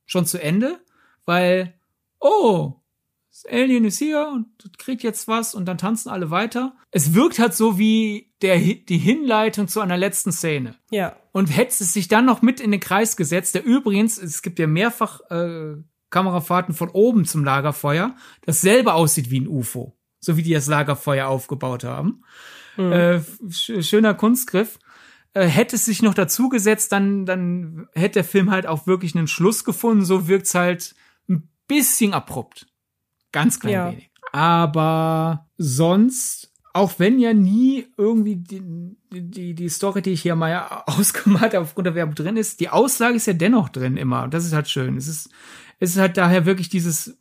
Schon 0.07 0.27
zu 0.27 0.43
Ende? 0.43 0.81
Weil, 1.27 1.75
oh, 2.21 2.75
das 3.31 3.45
Alien 3.53 3.85
ist 3.85 3.99
hier 3.99 4.29
und 4.33 4.47
kriegt 4.79 5.03
jetzt 5.03 5.29
was 5.29 5.55
und 5.55 5.67
dann 5.67 5.79
tanzen 5.79 6.09
alle 6.09 6.31
weiter. 6.31 6.75
Es 6.91 7.15
wirkt 7.15 7.39
halt 7.39 7.55
so 7.55 7.79
wie 7.79 8.28
der, 8.43 8.59
die 8.59 8.99
Hinleitung 8.99 9.69
zu 9.69 9.81
einer 9.81 9.97
letzten 9.97 10.33
Szene. 10.33 10.77
Ja. 10.91 11.17
Und 11.33 11.47
hätte 11.47 11.83
es 11.83 11.93
sich 11.93 12.09
dann 12.09 12.25
noch 12.25 12.43
mit 12.43 12.61
in 12.61 12.71
den 12.71 12.81
Kreis 12.81 13.17
gesetzt, 13.17 13.55
der 13.55 13.65
übrigens, 13.65 14.19
es 14.19 14.43
gibt 14.43 14.59
ja 14.59 14.67
mehrfach 14.67 15.21
äh, 15.31 15.77
Kamerafahrten 16.11 16.75
von 16.75 16.89
oben 16.91 17.25
zum 17.25 17.45
Lagerfeuer, 17.45 18.15
das 18.45 18.61
selber 18.61 18.95
aussieht 18.95 19.31
wie 19.31 19.41
ein 19.41 19.49
UFO. 19.49 19.97
So 20.21 20.37
wie 20.37 20.43
die 20.43 20.53
das 20.53 20.67
Lagerfeuer 20.67 21.29
aufgebaut 21.29 21.85
haben. 21.85 22.25
Mhm. 22.77 22.93
Äh, 22.93 23.21
schöner 23.51 24.15
Kunstgriff. 24.15 24.79
Äh, 25.35 25.47
hätte 25.47 25.77
es 25.77 25.85
sich 25.85 26.03
noch 26.03 26.15
dazu 26.15 26.49
gesetzt, 26.49 26.93
dann, 26.93 27.27
dann 27.27 27.89
hätte 27.95 28.15
der 28.15 28.25
Film 28.25 28.51
halt 28.51 28.67
auch 28.67 28.87
wirklich 28.87 29.15
einen 29.15 29.29
Schluss 29.29 29.65
gefunden. 29.65 30.05
So 30.05 30.27
wirkt's 30.27 30.55
halt 30.55 30.95
ein 31.29 31.49
bisschen 31.67 32.15
abrupt. 32.15 32.67
Ganz 33.31 33.61
klein 33.61 33.73
ja. 33.73 33.93
wenig. 33.93 34.11
Aber 34.33 35.49
sonst, 35.57 36.53
auch 36.73 36.99
wenn 36.99 37.19
ja 37.19 37.33
nie 37.33 37.87
irgendwie 37.97 38.37
die, 38.37 38.63
die, 39.11 39.55
die 39.55 39.69
Story, 39.69 40.03
die 40.03 40.13
ich 40.13 40.23
hier 40.23 40.37
mal 40.37 40.83
ausgemacht 40.87 41.55
habe, 41.55 41.61
aufgrund 41.61 41.87
der 41.87 41.95
Werbung 41.95 42.15
drin 42.15 42.37
ist, 42.37 42.61
die 42.61 42.69
Aussage 42.69 43.17
ist 43.17 43.27
ja 43.27 43.33
dennoch 43.33 43.69
drin 43.69 43.97
immer. 43.97 44.25
Und 44.25 44.35
das 44.35 44.45
ist 44.45 44.53
halt 44.53 44.69
schön. 44.69 44.97
Es 44.97 45.09
ist, 45.09 45.31
es 45.81 45.91
ist 45.91 45.99
halt 45.99 46.17
daher 46.17 46.47
wirklich 46.47 46.69
dieses, 46.69 47.19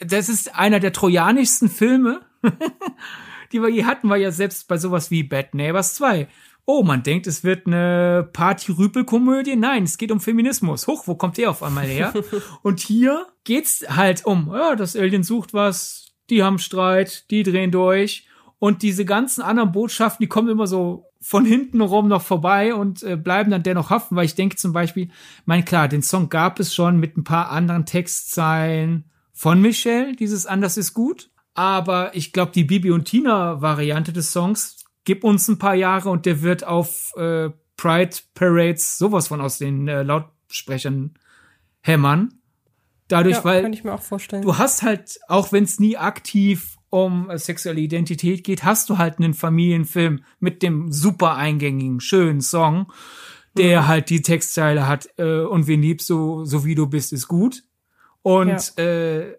das 0.00 0.28
ist 0.28 0.54
einer 0.54 0.80
der 0.80 0.92
trojanischsten 0.92 1.68
Filme, 1.68 2.20
die 3.52 3.60
wir 3.60 3.68
je 3.68 3.84
hatten, 3.84 4.08
war 4.08 4.16
ja 4.16 4.30
selbst 4.30 4.68
bei 4.68 4.78
sowas 4.78 5.10
wie 5.10 5.22
Bad 5.22 5.54
Neighbors 5.54 5.94
2 5.94 6.28
oh, 6.70 6.82
man 6.84 7.02
denkt, 7.02 7.26
es 7.26 7.42
wird 7.42 7.66
eine 7.66 8.28
Party-Rüpel-Komödie. 8.32 9.56
Nein, 9.56 9.84
es 9.84 9.98
geht 9.98 10.12
um 10.12 10.20
Feminismus. 10.20 10.86
Huch, 10.86 11.06
wo 11.06 11.16
kommt 11.16 11.36
der 11.36 11.50
auf 11.50 11.62
einmal 11.62 11.86
her? 11.86 12.12
Und 12.62 12.78
hier 12.78 13.26
geht's 13.44 13.84
halt 13.88 14.24
um, 14.24 14.50
ja, 14.52 14.76
das 14.76 14.94
Alien 14.94 15.24
sucht 15.24 15.52
was, 15.52 16.12
die 16.30 16.42
haben 16.42 16.58
Streit, 16.58 17.28
die 17.30 17.42
drehen 17.42 17.72
durch. 17.72 18.26
Und 18.60 18.82
diese 18.82 19.06
ganzen 19.06 19.40
anderen 19.40 19.72
Botschaften, 19.72 20.22
die 20.22 20.28
kommen 20.28 20.50
immer 20.50 20.66
so 20.66 21.06
von 21.18 21.46
hinten 21.46 21.80
rum 21.80 22.08
noch 22.08 22.20
vorbei 22.20 22.74
und 22.74 23.02
äh, 23.02 23.16
bleiben 23.16 23.50
dann 23.50 23.62
dennoch 23.62 23.88
haften, 23.88 24.16
weil 24.16 24.26
ich 24.26 24.34
denke 24.34 24.56
zum 24.56 24.74
Beispiel, 24.74 25.10
mein 25.46 25.64
klar, 25.64 25.88
den 25.88 26.02
Song 26.02 26.28
gab 26.28 26.60
es 26.60 26.74
schon 26.74 26.98
mit 26.98 27.16
ein 27.16 27.24
paar 27.24 27.50
anderen 27.50 27.86
Textzeilen 27.86 29.10
von 29.32 29.62
Michelle, 29.62 30.14
dieses 30.14 30.44
Anders 30.44 30.76
ist 30.76 30.92
gut. 30.92 31.30
Aber 31.54 32.14
ich 32.14 32.34
glaube, 32.34 32.52
die 32.52 32.64
Bibi 32.64 32.90
und 32.90 33.06
Tina 33.06 33.62
Variante 33.62 34.12
des 34.12 34.30
Songs, 34.30 34.76
gib 35.04 35.24
uns 35.24 35.48
ein 35.48 35.58
paar 35.58 35.74
Jahre 35.74 36.10
und 36.10 36.26
der 36.26 36.42
wird 36.42 36.62
auf 36.62 37.14
äh, 37.16 37.48
Pride 37.78 38.16
Parades 38.34 38.98
sowas 38.98 39.28
von 39.28 39.40
aus 39.40 39.56
den 39.56 39.88
äh, 39.88 40.02
Lautsprechern 40.02 41.14
hämmern. 41.80 42.34
Dadurch, 43.08 43.36
ja, 43.36 43.44
weil 43.44 43.70
du 44.42 44.58
hast 44.58 44.82
halt, 44.82 45.18
auch 45.28 45.50
wenn 45.50 45.64
es 45.64 45.80
nie 45.80 45.96
aktiv 45.96 46.76
um 46.90 47.30
äh, 47.30 47.38
sexuelle 47.38 47.80
Identität 47.80 48.44
geht, 48.44 48.64
hast 48.64 48.90
du 48.90 48.98
halt 48.98 49.18
einen 49.18 49.34
Familienfilm 49.34 50.22
mit 50.40 50.62
dem 50.62 50.92
super 50.92 51.36
eingängigen, 51.36 52.00
schönen 52.00 52.40
Song, 52.40 52.92
der 53.56 53.82
mhm. 53.82 53.86
halt 53.88 54.10
die 54.10 54.22
Textzeile 54.22 54.86
hat, 54.86 55.08
äh, 55.16 55.40
und 55.40 55.66
wen 55.66 55.82
liebst 55.82 56.10
du, 56.10 56.44
so 56.44 56.64
wie 56.64 56.74
du 56.74 56.86
bist, 56.86 57.12
ist 57.12 57.28
gut. 57.28 57.62
Und 58.22 58.74
ja. 58.76 58.84
äh, 58.84 59.36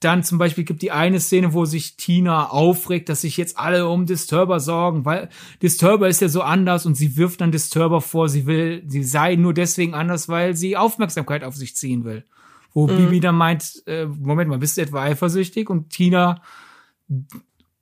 dann 0.00 0.22
zum 0.22 0.38
Beispiel 0.38 0.64
gibt 0.64 0.82
die 0.82 0.92
eine 0.92 1.20
Szene, 1.20 1.52
wo 1.52 1.66
sich 1.66 1.96
Tina 1.96 2.48
aufregt, 2.48 3.08
dass 3.10 3.20
sich 3.20 3.36
jetzt 3.36 3.58
alle 3.58 3.86
um 3.86 4.06
Disturber 4.06 4.58
sorgen, 4.58 5.04
weil 5.04 5.28
Disturber 5.62 6.08
ist 6.08 6.22
ja 6.22 6.28
so 6.28 6.40
anders 6.40 6.86
und 6.86 6.94
sie 6.94 7.16
wirft 7.16 7.42
dann 7.42 7.52
Disturber 7.52 8.00
vor, 8.00 8.28
sie 8.28 8.46
will, 8.46 8.82
sie 8.86 9.04
sei 9.04 9.36
nur 9.36 9.52
deswegen 9.52 9.94
anders, 9.94 10.28
weil 10.28 10.56
sie 10.56 10.76
Aufmerksamkeit 10.76 11.44
auf 11.44 11.54
sich 11.54 11.76
ziehen 11.76 12.04
will. 12.04 12.24
Wo 12.72 12.86
mhm. 12.86 12.96
Bibi 12.96 13.20
dann 13.20 13.34
meint, 13.34 13.82
äh, 13.86 14.06
Moment 14.06 14.48
mal, 14.48 14.58
bist 14.58 14.78
du 14.78 14.80
etwa 14.80 15.02
eifersüchtig? 15.02 15.68
Und 15.68 15.90
Tina 15.90 16.40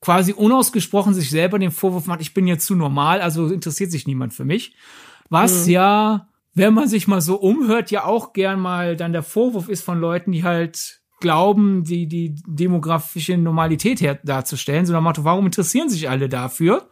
quasi 0.01 0.33
unausgesprochen 0.33 1.14
sich 1.14 1.31
selber 1.31 1.59
den 1.59 1.70
Vorwurf 1.70 2.07
macht, 2.07 2.20
ich 2.20 2.35
bin 2.35 2.47
jetzt 2.47 2.66
zu 2.66 2.74
normal, 2.74 3.20
also 3.20 3.47
interessiert 3.47 3.91
sich 3.91 4.07
niemand 4.07 4.33
für 4.33 4.45
mich. 4.45 4.74
Was 5.29 5.66
mhm. 5.66 5.72
ja, 5.72 6.29
wenn 6.55 6.74
man 6.74 6.89
sich 6.89 7.09
mal 7.09 7.20
so 7.20 7.37
umhört, 7.37 7.91
ja 7.91 8.05
auch 8.05 8.33
gern 8.33 8.61
mal 8.61 8.97
dann 8.97 9.12
der 9.12 9.22
Vorwurf 9.22 9.68
ist 9.68 9.83
von 9.83 9.99
Leuten, 9.99 10.33
die 10.33 10.45
halt 10.45 11.01
glauben, 11.20 11.83
die, 11.83 12.07
die 12.07 12.37
demografische 12.47 13.37
Normalität 13.37 14.01
her 14.01 14.20
darzustellen, 14.22 14.87
sondern 14.87 15.05
Motto, 15.05 15.24
warum 15.24 15.47
interessieren 15.47 15.89
sich 15.89 16.09
alle 16.09 16.29
dafür? 16.29 16.89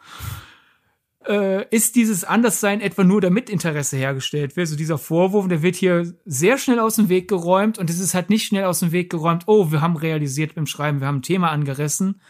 Äh, 1.28 1.68
ist 1.74 1.96
dieses 1.96 2.24
Anderssein 2.24 2.80
etwa 2.80 3.04
nur 3.04 3.20
damit 3.20 3.50
Interesse 3.50 3.96
hergestellt 3.96 4.56
wird? 4.56 4.68
So 4.68 4.76
dieser 4.76 4.98
Vorwurf, 4.98 5.48
der 5.48 5.62
wird 5.62 5.76
hier 5.76 6.14
sehr 6.24 6.58
schnell 6.58 6.78
aus 6.78 6.96
dem 6.96 7.08
Weg 7.08 7.28
geräumt 7.28 7.78
und 7.78 7.90
es 7.90 7.98
ist 7.98 8.14
halt 8.14 8.30
nicht 8.30 8.46
schnell 8.46 8.64
aus 8.64 8.80
dem 8.80 8.92
Weg 8.92 9.10
geräumt, 9.10 9.44
oh, 9.46 9.70
wir 9.72 9.80
haben 9.80 9.96
realisiert 9.96 10.54
beim 10.54 10.66
Schreiben, 10.66 11.00
wir 11.00 11.08
haben 11.08 11.18
ein 11.18 11.22
Thema 11.22 11.50
angerissen 11.50 12.20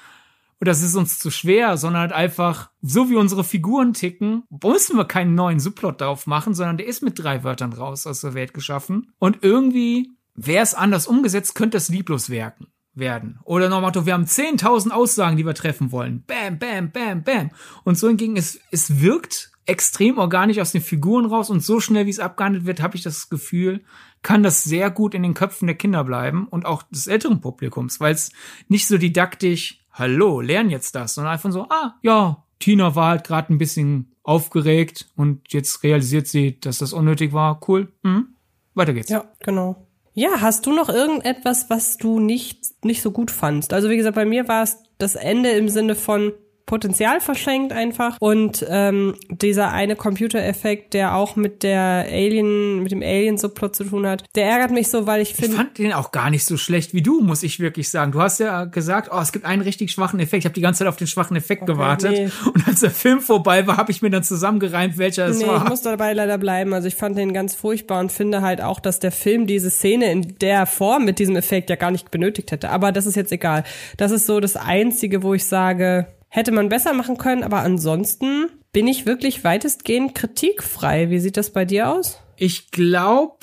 und 0.59 0.68
das 0.68 0.82
ist 0.82 0.94
uns 0.94 1.18
zu 1.18 1.30
schwer, 1.30 1.76
sondern 1.76 2.01
halt 2.01 2.12
einfach, 2.12 2.70
so 2.80 3.11
wie 3.11 3.16
unsere 3.16 3.44
Figuren 3.44 3.92
ticken, 3.92 4.44
müssen 4.62 4.97
wir 4.97 5.05
keinen 5.05 5.34
neuen 5.34 5.61
Subplot 5.61 6.01
drauf 6.01 6.26
machen, 6.26 6.55
sondern 6.55 6.78
der 6.78 6.86
ist 6.86 7.03
mit 7.03 7.22
drei 7.22 7.44
Wörtern 7.44 7.74
raus 7.74 8.07
aus 8.07 8.22
der 8.22 8.32
Welt 8.32 8.55
geschaffen 8.55 9.12
und 9.18 9.38
irgendwie 9.42 10.16
Wäre 10.36 10.62
es 10.62 10.74
anders 10.74 11.07
umgesetzt, 11.07 11.55
könnte 11.55 11.78
es 11.78 11.88
lieblos 11.88 12.28
wirken 12.28 12.66
werden. 12.97 13.38
Oder 13.44 13.68
noch 13.68 13.80
Motto, 13.80 14.07
wir 14.07 14.14
haben 14.14 14.24
10.000 14.24 14.90
Aussagen, 14.90 15.36
die 15.36 15.47
wir 15.47 15.55
treffen 15.55 15.92
wollen. 15.92 16.24
Bam, 16.26 16.59
bam, 16.59 16.90
bam, 16.90 17.22
bam. 17.22 17.51
Und 17.84 17.99
so 17.99 18.09
hingegen, 18.09 18.36
es, 18.36 18.59
es 18.70 19.01
wirkt 19.01 19.53
extrem 19.66 20.18
organisch 20.18 20.59
aus 20.59 20.72
den 20.72 20.80
Figuren 20.80 21.26
raus 21.26 21.51
und 21.51 21.61
so 21.61 21.80
schnell, 21.80 22.07
wie 22.07 22.11
es 22.11 22.20
abgehandelt 22.20 22.66
wird, 22.66 22.80
habe 22.80 22.97
ich 22.97 23.03
das 23.03 23.28
Gefühl, 23.28 23.82
kann 24.22 24.42
das 24.42 24.64
sehr 24.64 24.90
gut 24.90 25.14
in 25.14 25.22
den 25.22 25.34
Köpfen 25.34 25.66
der 25.66 25.76
Kinder 25.76 26.05
bleiben 26.05 26.47
und 26.49 26.66
auch 26.66 26.82
des 26.84 27.07
älteren 27.07 27.40
Publikums, 27.40 28.01
weil 28.01 28.14
es 28.14 28.32
nicht 28.68 28.86
so 28.86 28.97
didaktisch, 28.97 29.84
hallo, 29.92 30.40
lern 30.40 30.70
jetzt 30.70 30.94
das, 30.94 31.14
sondern 31.14 31.32
einfach 31.32 31.51
so, 31.53 31.66
ah, 31.68 31.94
ja, 32.03 32.44
Tina 32.59 32.94
war 32.94 33.11
halt 33.11 33.24
gerade 33.24 33.53
ein 33.53 33.59
bisschen 33.59 34.12
aufgeregt 34.22 35.11
und 35.16 35.53
jetzt 35.53 35.82
realisiert 35.82 36.26
sie, 36.26 36.59
dass 36.59 36.78
das 36.78 36.92
unnötig 36.92 37.32
war. 37.32 37.61
Cool. 37.68 37.92
Mhm. 38.03 38.28
Weiter 38.74 38.92
geht's. 38.92 39.11
Ja, 39.11 39.24
genau. 39.40 39.86
Ja, 40.18 40.40
hast 40.40 40.64
du 40.64 40.72
noch 40.72 40.88
irgendetwas, 40.88 41.68
was 41.68 41.98
du 41.98 42.20
nicht, 42.20 42.82
nicht 42.82 43.02
so 43.02 43.10
gut 43.10 43.30
fandst? 43.30 43.74
Also 43.74 43.90
wie 43.90 43.98
gesagt, 43.98 44.14
bei 44.14 44.24
mir 44.24 44.48
war 44.48 44.62
es 44.62 44.78
das 44.96 45.14
Ende 45.14 45.50
im 45.50 45.68
Sinne 45.68 45.94
von, 45.94 46.32
Potenzial 46.66 47.20
verschenkt 47.20 47.72
einfach. 47.72 48.16
Und 48.18 48.66
ähm, 48.68 49.14
dieser 49.30 49.72
eine 49.72 49.94
Computereffekt, 49.94 50.94
der 50.94 51.14
auch 51.14 51.36
mit 51.36 51.62
der 51.62 52.06
Alien, 52.10 52.82
mit 52.82 52.90
dem 52.90 53.02
Alien-Subplot 53.02 53.76
zu 53.76 53.84
tun 53.84 54.06
hat, 54.06 54.24
der 54.34 54.46
ärgert 54.46 54.72
mich 54.72 54.88
so, 54.88 55.06
weil 55.06 55.22
ich 55.22 55.34
finde. 55.34 55.52
Ich 55.52 55.56
fand 55.56 55.78
den 55.78 55.92
auch 55.92 56.10
gar 56.10 56.28
nicht 56.28 56.44
so 56.44 56.56
schlecht 56.56 56.92
wie 56.92 57.02
du, 57.02 57.20
muss 57.20 57.44
ich 57.44 57.60
wirklich 57.60 57.88
sagen. 57.88 58.10
Du 58.10 58.20
hast 58.20 58.40
ja 58.40 58.64
gesagt, 58.64 59.10
oh, 59.12 59.20
es 59.20 59.30
gibt 59.30 59.44
einen 59.44 59.62
richtig 59.62 59.92
schwachen 59.92 60.18
Effekt. 60.18 60.40
Ich 60.40 60.44
habe 60.44 60.54
die 60.54 60.60
ganze 60.60 60.80
Zeit 60.80 60.88
auf 60.88 60.96
den 60.96 61.06
schwachen 61.06 61.36
Effekt 61.36 61.62
okay, 61.62 61.72
gewartet. 61.72 62.10
Nee. 62.10 62.30
Und 62.52 62.66
als 62.66 62.80
der 62.80 62.90
Film 62.90 63.20
vorbei 63.20 63.66
war, 63.68 63.76
habe 63.76 63.92
ich 63.92 64.02
mir 64.02 64.10
dann 64.10 64.24
zusammengereimt, 64.24 64.98
welcher 64.98 65.26
es 65.26 65.38
nee, 65.38 65.46
war. 65.46 65.62
Ich 65.62 65.68
muss 65.68 65.82
dabei 65.82 66.14
leider 66.14 66.36
bleiben. 66.36 66.74
Also 66.74 66.88
ich 66.88 66.96
fand 66.96 67.16
den 67.16 67.32
ganz 67.32 67.54
furchtbar 67.54 68.00
und 68.00 68.10
finde 68.10 68.42
halt 68.42 68.60
auch, 68.60 68.80
dass 68.80 68.98
der 68.98 69.12
Film 69.12 69.46
diese 69.46 69.70
Szene 69.70 70.10
in 70.10 70.36
der 70.38 70.66
Form 70.66 71.04
mit 71.04 71.20
diesem 71.20 71.36
Effekt 71.36 71.70
ja 71.70 71.76
gar 71.76 71.92
nicht 71.92 72.10
benötigt 72.10 72.50
hätte. 72.50 72.70
Aber 72.70 72.90
das 72.90 73.06
ist 73.06 73.14
jetzt 73.14 73.30
egal. 73.30 73.62
Das 73.96 74.10
ist 74.10 74.26
so 74.26 74.40
das 74.40 74.56
Einzige, 74.56 75.22
wo 75.22 75.32
ich 75.32 75.44
sage, 75.44 76.08
hätte 76.29 76.53
man 76.53 76.68
besser 76.68 76.93
machen 76.93 77.18
können, 77.18 77.43
aber 77.43 77.61
ansonsten 77.61 78.49
bin 78.72 78.87
ich 78.87 79.07
wirklich 79.07 79.45
weitestgehend 79.45 80.14
kritikfrei. 80.14 81.11
Wie 81.11 81.18
sieht 81.18 81.37
das 81.37 81.51
bei 81.51 81.64
dir 81.64 81.91
aus? 81.91 82.20
Ich 82.37 82.70
glaube, 82.70 83.39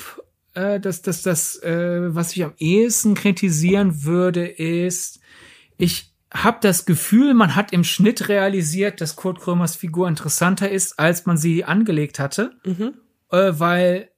äh, 0.54 0.80
dass, 0.80 1.02
dass 1.02 1.24
das, 1.24 1.58
äh, 1.64 2.14
was 2.14 2.36
ich 2.36 2.44
am 2.44 2.54
ehesten 2.58 3.16
kritisieren 3.16 4.04
würde, 4.04 4.48
ist, 4.48 5.20
ich 5.78 6.14
habe 6.32 6.58
das 6.62 6.86
Gefühl, 6.86 7.34
man 7.34 7.56
hat 7.56 7.74
im 7.74 7.84
Schnitt 7.84 8.28
realisiert, 8.28 9.02
dass 9.02 9.16
Kurt 9.16 9.40
Krömers 9.40 9.76
Figur 9.76 10.08
interessanter 10.08 10.70
ist, 10.70 11.00
als 11.00 11.26
man 11.26 11.38
sie 11.38 11.64
angelegt 11.64 12.20
hatte, 12.20 12.52
mhm. 12.66 12.94
äh, 13.32 13.54
weil 13.54 14.10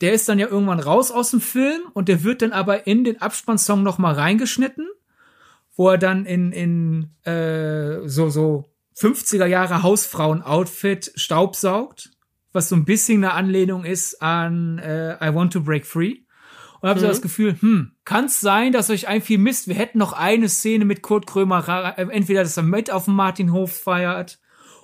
der 0.00 0.12
ist 0.12 0.28
dann 0.28 0.38
ja 0.38 0.48
irgendwann 0.48 0.80
raus 0.80 1.10
aus 1.10 1.30
dem 1.30 1.40
Film 1.40 1.80
und 1.92 2.08
der 2.08 2.24
wird 2.24 2.42
dann 2.42 2.52
aber 2.52 2.86
in 2.86 3.04
den 3.04 3.20
Abspannsong 3.20 3.82
noch 3.82 3.98
mal 3.98 4.14
reingeschnitten 4.14 4.86
wo 5.76 5.88
er 5.90 5.98
dann 5.98 6.26
in, 6.26 6.52
in 6.52 7.10
äh, 7.24 8.06
so, 8.08 8.30
so 8.30 8.64
50er 8.96 9.46
Jahre 9.46 9.82
Hausfrauen-Outfit 9.82 11.12
staubsaugt, 11.16 12.10
was 12.52 12.68
so 12.68 12.76
ein 12.76 12.84
bisschen 12.84 13.24
eine 13.24 13.34
Anlehnung 13.34 13.84
ist 13.84 14.22
an 14.22 14.78
äh, 14.78 15.16
I 15.20 15.34
Want 15.34 15.52
to 15.52 15.60
Break 15.60 15.86
Free. 15.86 16.18
Und 16.80 16.90
habe 16.90 17.00
mhm. 17.00 17.04
so 17.04 17.08
das 17.08 17.22
Gefühl, 17.22 17.56
hm, 17.60 17.92
kann 18.04 18.26
es 18.26 18.40
sein, 18.40 18.72
dass 18.72 18.90
euch 18.90 19.08
ein 19.08 19.22
viel 19.22 19.38
Mist? 19.38 19.68
Wir 19.68 19.74
hätten 19.74 19.98
noch 19.98 20.12
eine 20.12 20.48
Szene 20.48 20.84
mit 20.84 21.02
Kurt 21.02 21.26
Krömer, 21.26 21.94
äh, 21.96 22.06
entweder, 22.10 22.42
dass 22.42 22.56
er 22.56 22.62
mit 22.62 22.90
auf 22.90 23.06
dem 23.06 23.14
Martinhof 23.14 23.76
feiert 23.76 24.38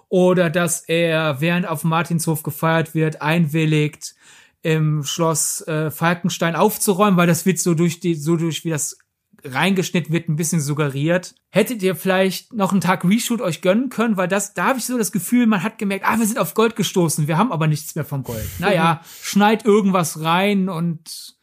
oder 0.08 0.50
dass 0.50 0.80
er, 0.80 1.40
während 1.40 1.68
auf 1.68 1.82
dem 1.82 1.90
Martinshof 1.90 2.42
gefeiert 2.42 2.94
wird, 2.94 3.22
einwilligt, 3.22 4.16
im 4.62 5.04
Schloss 5.04 5.66
äh, 5.68 5.90
Falkenstein 5.90 6.56
aufzuräumen, 6.56 7.16
weil 7.16 7.26
das 7.26 7.46
wird 7.46 7.58
so 7.58 7.74
durch 7.74 8.00
die, 8.00 8.14
so 8.14 8.36
durch 8.36 8.64
wie 8.64 8.70
das 8.70 8.98
reingeschnitten 9.44 10.12
wird, 10.12 10.28
ein 10.28 10.36
bisschen 10.36 10.60
suggeriert. 10.60 11.34
Hättet 11.50 11.82
ihr 11.82 11.94
vielleicht 11.94 12.52
noch 12.52 12.72
einen 12.72 12.80
Tag 12.80 13.04
Reshoot 13.04 13.40
euch 13.40 13.62
gönnen 13.62 13.88
können, 13.88 14.16
weil 14.16 14.28
das, 14.28 14.54
da 14.54 14.66
habe 14.66 14.78
ich 14.78 14.84
so 14.84 14.98
das 14.98 15.12
Gefühl, 15.12 15.46
man 15.46 15.62
hat 15.62 15.78
gemerkt, 15.78 16.04
ah, 16.06 16.18
wir 16.18 16.26
sind 16.26 16.38
auf 16.38 16.54
Gold 16.54 16.76
gestoßen, 16.76 17.28
wir 17.28 17.38
haben 17.38 17.52
aber 17.52 17.66
nichts 17.66 17.94
mehr 17.94 18.04
vom 18.04 18.22
Gold. 18.22 18.48
Naja, 18.58 19.00
schneid 19.22 19.64
irgendwas 19.64 20.22
rein 20.22 20.68
und 20.68 21.36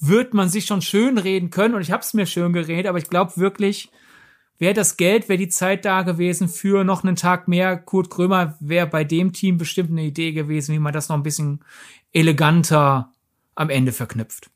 wird 0.00 0.34
man 0.34 0.48
sich 0.48 0.66
schon 0.66 0.82
schön 0.82 1.18
reden 1.18 1.50
können 1.50 1.74
und 1.74 1.82
ich 1.82 1.90
habe 1.90 2.02
es 2.02 2.14
mir 2.14 2.26
schön 2.26 2.52
geredet, 2.52 2.86
aber 2.86 2.98
ich 2.98 3.08
glaube 3.08 3.36
wirklich, 3.36 3.90
wäre 4.58 4.74
das 4.74 4.96
Geld, 4.96 5.28
wäre 5.28 5.38
die 5.38 5.48
Zeit 5.48 5.84
da 5.84 6.02
gewesen 6.02 6.48
für 6.48 6.84
noch 6.84 7.04
einen 7.04 7.16
Tag 7.16 7.48
mehr. 7.48 7.76
Kurt 7.76 8.10
Krömer 8.10 8.56
wäre 8.60 8.86
bei 8.86 9.04
dem 9.04 9.32
Team 9.32 9.56
bestimmt 9.58 9.90
eine 9.90 10.02
Idee 10.02 10.32
gewesen, 10.32 10.74
wie 10.74 10.78
man 10.78 10.92
das 10.92 11.08
noch 11.08 11.16
ein 11.16 11.22
bisschen 11.22 11.64
eleganter 12.12 13.12
am 13.54 13.70
Ende 13.70 13.92
verknüpft. 13.92 14.50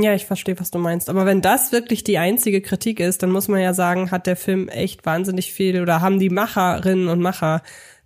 Ja, 0.00 0.14
ich 0.14 0.26
verstehe, 0.26 0.58
was 0.60 0.70
du 0.70 0.78
meinst. 0.78 1.10
Aber 1.10 1.26
wenn 1.26 1.42
das 1.42 1.72
wirklich 1.72 2.04
die 2.04 2.18
einzige 2.18 2.60
Kritik 2.60 3.00
ist, 3.00 3.22
dann 3.22 3.32
muss 3.32 3.48
man 3.48 3.60
ja 3.60 3.74
sagen, 3.74 4.10
hat 4.10 4.26
der 4.26 4.36
Film 4.36 4.68
echt 4.68 5.04
wahnsinnig 5.04 5.52
viel 5.52 5.82
oder 5.82 6.00
haben 6.00 6.18
die 6.18 6.30
Macherinnen 6.30 7.08
und 7.08 7.20
Macher 7.20 7.62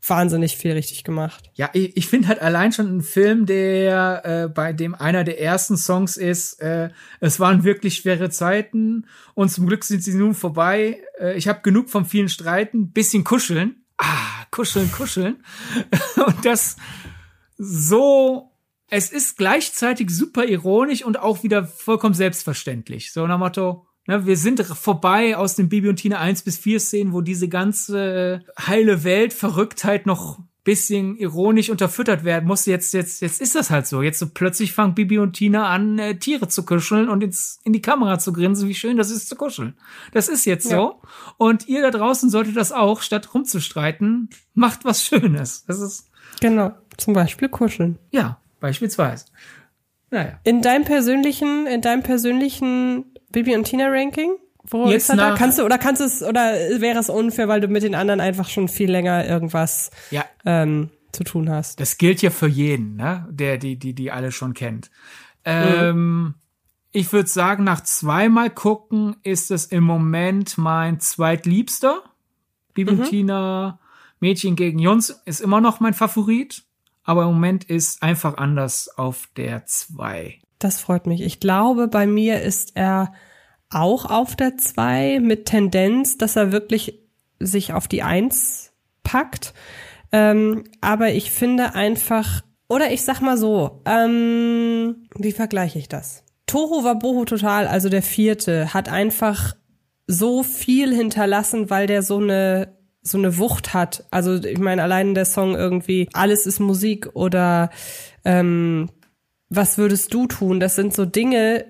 wahnsinnig 0.07 0.57
viel 0.57 0.73
richtig 0.73 1.05
gemacht. 1.05 1.51
Ja, 1.55 1.71
ich, 1.75 1.97
ich 1.97 2.09
finde 2.09 2.29
halt 2.29 2.41
allein 2.41 2.73
schon 2.73 2.97
ein 2.97 3.03
Film, 3.03 3.47
der 3.47 4.23
äh, 4.25 4.49
bei 4.49 4.73
dem 4.73 4.95
einer 4.95 5.23
der 5.23 5.41
ersten 5.41 5.77
Songs 5.77 6.17
ist, 6.17 6.61
äh, 6.61 6.91
es 7.21 7.39
waren 7.39 7.63
wirklich 7.63 7.97
schwere 7.97 8.31
Zeiten 8.31 9.07
und 9.35 9.51
zum 9.51 9.67
Glück 9.67 9.85
sind 9.85 10.03
sie 10.03 10.15
nun 10.15 10.35
vorbei. 10.35 10.99
Äh, 11.21 11.37
ich 11.37 11.47
habe 11.47 11.61
genug 11.63 11.89
von 11.91 12.05
vielen 12.05 12.29
Streiten, 12.29 12.91
bisschen 12.91 13.23
kuscheln. 13.23 13.85
Ah, 13.99 14.45
kuscheln, 14.51 14.91
kuscheln. 14.91 15.45
und 16.27 16.45
das 16.45 16.77
so 17.57 18.52
es 18.93 19.11
ist 19.11 19.39
gleichzeitig 19.39 20.11
super 20.11 20.45
ironisch 20.45 21.03
und 21.03 21.19
auch 21.19 21.43
wieder 21.43 21.65
vollkommen 21.65 22.13
selbstverständlich. 22.13 23.11
So 23.11 23.27
nach 23.27 23.39
Motto, 23.39 23.87
ne, 24.07 24.27
wir 24.27 24.37
sind 24.37 24.61
vorbei 24.61 25.35
aus 25.35 25.57
den 25.57 25.71
Bibi 25.71 25.89
und 25.89 25.97
Tina 25.97 26.19
1 26.19 26.43
bis 26.43 26.59
4 26.59 26.79
Szenen, 26.79 27.15
wo 27.15 27.23
diese 27.23 27.49
ganze 27.49 28.45
heile 28.61 29.03
Welt, 29.03 29.33
Verrücktheit 29.33 30.05
noch 30.05 30.41
bisschen 30.63 31.17
ironisch 31.17 31.71
unterfüttert 31.71 32.23
werden 32.23 32.47
muss. 32.47 32.67
Jetzt, 32.67 32.93
jetzt, 32.93 33.23
jetzt 33.23 33.41
ist 33.41 33.55
das 33.55 33.71
halt 33.71 33.87
so. 33.87 34.03
Jetzt 34.03 34.19
so 34.19 34.29
plötzlich 34.29 34.75
fangen 34.75 34.95
Bibi 34.95 35.19
und 35.19 35.33
Tina 35.33 35.71
an, 35.71 35.99
äh, 35.99 36.19
Tiere 36.19 36.49
zu 36.49 36.63
kuscheln 36.63 37.09
und 37.09 37.25
ins, 37.25 37.61
in 37.65 37.73
die 37.73 37.83
Kamera 37.83 38.19
zu 38.19 38.35
grinsen, 38.35 38.69
wie 38.69 38.75
schön 38.75 38.99
das 38.99 39.11
ist 39.11 39.27
zu 39.27 39.37
kuscheln. 39.37 39.75
Das 40.13 40.29
ist 40.29 40.45
jetzt 40.45 40.71
ja. 40.71 40.77
so. 40.77 41.01
Und 41.39 41.67
ihr 41.67 41.81
da 41.81 41.91
draußen 41.91 42.29
solltet 42.29 42.57
das 42.57 42.73
auch, 42.73 43.01
statt 43.01 43.33
rumzustreiten, 43.33 44.29
macht 44.53 44.85
was 44.85 45.03
Schönes. 45.03 45.65
Das 45.65 45.81
ist. 45.81 46.11
Genau. 46.41 46.73
Zum 46.99 47.15
Beispiel 47.15 47.49
kuscheln. 47.49 47.99
Ja. 48.11 48.42
Beispielsweise. 48.63 49.27
Naja. 50.11 50.39
In 50.45 50.63
deinem 50.63 50.85
persönlichen, 50.85 51.67
in 51.67 51.81
deinem 51.81 52.05
persönlichen 52.05 53.07
Bibi 53.33 53.57
und 53.57 53.65
Tina 53.65 53.89
Ranking? 53.89 54.37
Wo 54.63 54.89
Jetzt 54.89 55.05
ist 55.05 55.11
er 55.11 55.17
da? 55.17 55.35
Kannst 55.35 55.59
du 55.59 55.65
oder 55.65 55.79
kannst 55.79 56.01
es 56.01 56.23
oder 56.23 56.53
wäre 56.79 57.01
es 57.01 57.11
unfair, 57.11 57.49
weil 57.49 57.61
du 57.61 57.67
mit 57.67 57.83
den 57.83 57.97
anderen 57.97 58.21
einfach 58.21 58.49
schon 58.49 58.69
viel 58.69 58.89
länger 58.89 59.27
irgendwas 59.27 59.91
ja. 60.13 60.25
ähm, 60.45 60.91
zu 61.11 61.25
tun 61.25 61.51
hast? 61.51 61.81
Das 61.81 61.99
gilt 61.99 62.23
ja 62.23 62.31
für 62.31 62.47
jeden, 62.47 62.95
ne? 62.95 63.27
Der 63.31 63.59
die 63.59 63.77
die 63.77 63.95
die 63.95 64.13
alle 64.13 64.31
schon 64.31 64.55
kennt. 64.55 64.93
Ähm, 65.45 66.23
mhm. 66.23 66.35
Ich 66.93 67.13
würde 67.13 67.29
sagen, 67.29 67.65
nach 67.65 67.81
zweimal 67.81 68.51
gucken 68.51 69.17
ist 69.25 69.51
es 69.51 69.67
im 69.67 69.83
Moment 69.83 70.57
mein 70.57 71.01
zweitliebster. 71.01 72.01
Bibi 72.75 72.93
mhm. 72.93 73.01
und 73.01 73.09
Tina 73.09 73.81
Mädchen 74.21 74.55
gegen 74.55 74.79
Jungs 74.79 75.21
ist 75.25 75.41
immer 75.41 75.61
noch 75.61 75.81
mein 75.81 75.95
Favorit 75.95 76.63
aber 77.05 77.23
im 77.23 77.35
Moment 77.35 77.65
ist 77.65 78.03
einfach 78.03 78.37
anders 78.37 78.89
auf 78.97 79.29
der 79.37 79.67
2. 79.67 80.39
Das 80.59 80.81
freut 80.81 81.07
mich. 81.07 81.21
Ich 81.23 81.41
glaube, 81.41 81.89
bei 81.89 82.07
mir 82.07 82.41
ist 82.43 82.77
er 82.77 83.13
auch 83.71 84.05
auf 84.05 84.37
der 84.37 84.57
2 84.57 85.21
mit 85.21 85.47
Tendenz, 85.47 86.19
dass 86.19 86.37
er 86.37 86.53
wirklich 86.53 87.01
sich 87.39 87.73
auf 87.73 87.89
die 87.89 88.03
1 88.03 88.73
packt. 89.03 89.55
Ähm, 90.13 90.65
aber 90.81 91.13
ich 91.13 91.31
finde 91.31 91.75
einfach, 91.75 92.43
oder 92.69 92.93
ich 92.93 93.03
sag 93.03 93.21
mal 93.21 93.37
so, 93.37 93.83
ähm, 93.87 95.09
wie 95.17 95.33
vergleiche 95.33 95.79
ich 95.79 95.89
das? 95.89 96.23
Toho 96.47 96.85
Wabohu 96.85 97.25
total, 97.25 97.67
also 97.67 97.89
der 97.89 98.03
vierte, 98.03 98.75
hat 98.75 98.89
einfach 98.89 99.57
so 100.07 100.43
viel 100.43 100.95
hinterlassen, 100.95 101.71
weil 101.71 101.87
der 101.87 102.03
so 102.03 102.19
eine 102.19 102.77
so 103.03 103.19
eine 103.19 103.39
Wucht 103.39 103.75
hat. 103.75 104.05
Also 104.11 104.43
ich 104.43 104.59
meine, 104.59 104.83
allein 104.83 105.15
der 105.15 105.25
Song 105.25 105.55
irgendwie, 105.55 106.09
alles 106.13 106.47
ist 106.47 106.61
Musik 106.61 107.11
oder 107.15 107.71
ähm, 108.25 108.89
was 109.49 109.77
würdest 109.77 110.15
du 110.15 110.27
tun? 110.27 110.61
Das 110.61 110.77
sind 110.77 110.95
so 110.95 111.05
Dinge, 111.05 111.67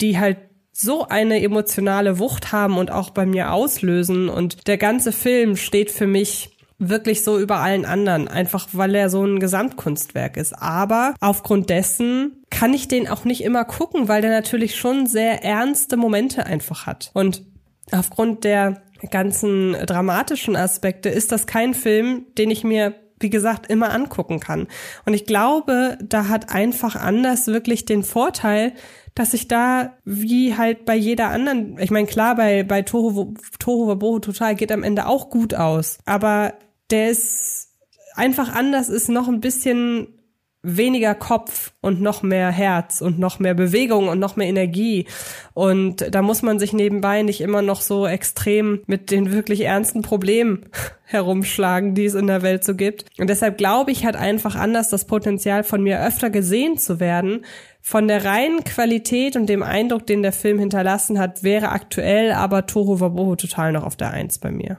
die 0.00 0.18
halt 0.18 0.38
so 0.72 1.06
eine 1.06 1.42
emotionale 1.42 2.18
Wucht 2.18 2.52
haben 2.52 2.78
und 2.78 2.90
auch 2.90 3.10
bei 3.10 3.26
mir 3.26 3.52
auslösen. 3.52 4.28
Und 4.28 4.66
der 4.66 4.78
ganze 4.78 5.12
Film 5.12 5.56
steht 5.56 5.90
für 5.90 6.06
mich 6.06 6.56
wirklich 6.78 7.22
so 7.22 7.38
über 7.38 7.58
allen 7.58 7.84
anderen, 7.84 8.26
einfach 8.26 8.68
weil 8.72 8.94
er 8.94 9.08
so 9.08 9.24
ein 9.24 9.38
Gesamtkunstwerk 9.38 10.36
ist. 10.36 10.52
Aber 10.54 11.14
aufgrund 11.20 11.70
dessen 11.70 12.42
kann 12.50 12.74
ich 12.74 12.88
den 12.88 13.08
auch 13.08 13.24
nicht 13.24 13.44
immer 13.44 13.64
gucken, 13.64 14.08
weil 14.08 14.22
der 14.22 14.30
natürlich 14.30 14.76
schon 14.76 15.06
sehr 15.06 15.44
ernste 15.44 15.96
Momente 15.96 16.44
einfach 16.44 16.86
hat. 16.86 17.10
Und 17.14 17.44
aufgrund 17.92 18.44
der 18.44 18.82
ganzen 19.10 19.72
dramatischen 19.72 20.56
Aspekte 20.56 21.08
ist 21.08 21.32
das 21.32 21.46
kein 21.46 21.74
Film, 21.74 22.26
den 22.38 22.50
ich 22.50 22.64
mir 22.64 22.94
wie 23.22 23.30
gesagt, 23.30 23.70
immer 23.70 23.92
angucken 23.92 24.40
kann. 24.40 24.66
Und 25.06 25.14
ich 25.14 25.26
glaube, 25.26 25.96
da 26.02 26.28
hat 26.28 26.52
einfach 26.52 26.96
anders 26.96 27.46
wirklich 27.46 27.84
den 27.84 28.02
Vorteil, 28.02 28.72
dass 29.14 29.34
ich 29.34 29.48
da 29.48 29.94
wie 30.04 30.56
halt 30.56 30.84
bei 30.84 30.96
jeder 30.96 31.28
anderen, 31.28 31.78
ich 31.78 31.90
meine, 31.90 32.06
klar, 32.06 32.34
bei, 32.34 32.62
bei 32.64 32.82
Toho, 32.82 33.34
Toho 33.58 33.86
Wabohu 33.86 34.18
total 34.18 34.54
geht 34.54 34.72
am 34.72 34.82
Ende 34.82 35.06
auch 35.06 35.30
gut 35.30 35.54
aus, 35.54 35.98
aber 36.04 36.54
der 36.90 37.10
ist 37.10 37.68
einfach 38.14 38.52
anders, 38.54 38.88
ist 38.88 39.08
noch 39.08 39.28
ein 39.28 39.40
bisschen 39.40 40.18
weniger 40.62 41.14
Kopf 41.16 41.72
und 41.80 42.00
noch 42.00 42.22
mehr 42.22 42.50
Herz 42.50 43.00
und 43.00 43.18
noch 43.18 43.40
mehr 43.40 43.54
Bewegung 43.54 44.08
und 44.08 44.20
noch 44.20 44.36
mehr 44.36 44.46
Energie. 44.46 45.06
Und 45.54 46.14
da 46.14 46.22
muss 46.22 46.42
man 46.42 46.60
sich 46.60 46.72
nebenbei 46.72 47.22
nicht 47.22 47.40
immer 47.40 47.62
noch 47.62 47.80
so 47.80 48.06
extrem 48.06 48.80
mit 48.86 49.10
den 49.10 49.32
wirklich 49.32 49.62
ernsten 49.62 50.02
Problemen 50.02 50.66
herumschlagen, 51.04 51.94
die 51.94 52.04
es 52.04 52.14
in 52.14 52.28
der 52.28 52.42
Welt 52.42 52.62
so 52.62 52.76
gibt. 52.76 53.06
Und 53.18 53.28
deshalb 53.28 53.58
glaube 53.58 53.90
ich, 53.90 54.06
hat 54.06 54.14
einfach 54.14 54.54
anders 54.54 54.88
das 54.88 55.06
Potenzial 55.06 55.64
von 55.64 55.82
mir 55.82 56.00
öfter 56.00 56.30
gesehen 56.30 56.78
zu 56.78 57.00
werden. 57.00 57.44
Von 57.80 58.06
der 58.06 58.24
reinen 58.24 58.62
Qualität 58.62 59.34
und 59.34 59.48
dem 59.48 59.64
Eindruck, 59.64 60.06
den 60.06 60.22
der 60.22 60.32
Film 60.32 60.60
hinterlassen 60.60 61.18
hat, 61.18 61.42
wäre 61.42 61.70
aktuell 61.70 62.30
aber 62.32 62.66
Toro 62.66 63.00
Waboho 63.00 63.34
total 63.34 63.72
noch 63.72 63.82
auf 63.82 63.96
der 63.96 64.12
Eins 64.12 64.38
bei 64.38 64.52
mir. 64.52 64.78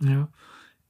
Ja. 0.00 0.28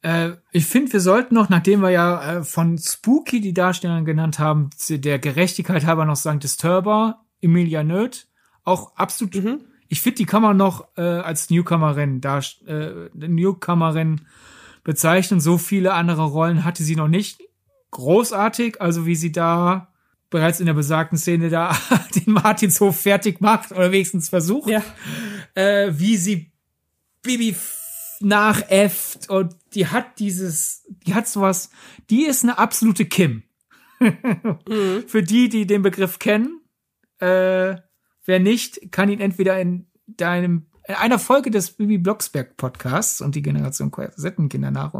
Äh, 0.07 0.37
ich 0.53 0.67
finde, 0.67 0.93
wir 0.93 1.01
sollten 1.01 1.35
noch, 1.35 1.49
nachdem 1.49 1.81
wir 1.81 1.91
ja 1.91 2.37
äh, 2.37 2.45
von 2.45 2.79
Spooky 2.79 3.41
die 3.41 3.53
Darstellerin 3.53 4.05
genannt 4.05 4.39
haben, 4.39 4.71
der 4.89 5.19
Gerechtigkeit 5.19 5.85
halber 5.85 6.05
noch 6.05 6.15
sagen, 6.15 6.39
Disturber, 6.39 7.25
Emilia 7.43 7.83
Nöth, 7.83 8.29
auch 8.63 8.95
absolut. 8.95 9.35
Mhm. 9.35 9.63
Ich 9.89 10.01
finde, 10.01 10.19
die 10.19 10.25
kann 10.25 10.43
man 10.43 10.57
noch 10.57 10.87
äh, 10.97 11.01
als 11.01 11.51
Newcomerin, 11.51 12.21
da, 12.21 12.39
äh, 12.67 13.09
Newcomerin 13.15 14.21
bezeichnen. 14.85 15.41
So 15.41 15.59
viele 15.59 15.93
andere 15.93 16.25
Rollen 16.25 16.65
hatte 16.65 16.85
sie 16.85 16.95
noch 16.95 17.09
nicht. 17.09 17.41
Großartig, 17.91 18.81
also 18.81 19.07
wie 19.07 19.17
sie 19.17 19.33
da 19.33 19.93
bereits 20.31 20.61
in 20.61 20.67
der 20.67 20.75
besagten 20.75 21.19
Szene 21.19 21.51
da 21.51 21.77
den 22.15 22.33
Martinshof 22.33 23.01
fertig 23.01 23.41
macht 23.41 23.73
oder 23.73 23.91
wenigstens 23.91 24.29
versucht. 24.29 24.71
Ja. 24.71 24.83
Äh, 25.55 25.93
wie 25.99 26.17
sie 26.17 26.53
Bibi 27.23 27.57
nachäfft 28.21 29.29
und 29.31 29.55
die 29.75 29.87
hat 29.87 30.19
dieses, 30.19 30.85
die 31.07 31.15
hat 31.15 31.29
sowas, 31.29 31.71
die 32.11 32.25
ist 32.25 32.43
eine 32.43 32.59
absolute 32.59 33.07
Kim. 33.07 33.43
mhm. 33.99 35.05
Für 35.07 35.23
die, 35.23 35.49
die 35.49 35.67
den 35.67 35.83
Begriff 35.83 36.19
kennen, 36.19 36.61
äh, 37.19 37.77
wer 38.25 38.41
nicht, 38.41 38.93
kann 38.93 39.09
ihn 39.09 39.21
entweder 39.21 39.61
in 39.61 39.87
deinem 40.07 40.67
in 40.89 40.95
einer 40.95 41.19
Folge 41.19 41.51
des 41.51 41.73
Bibi 41.73 41.99
Blocksberg 41.99 42.57
Podcasts 42.57 43.21
und 43.21 43.35
die 43.35 43.43
Generation 43.43 43.91
Korsettenkinder 43.91 44.71
nach. 44.71 44.93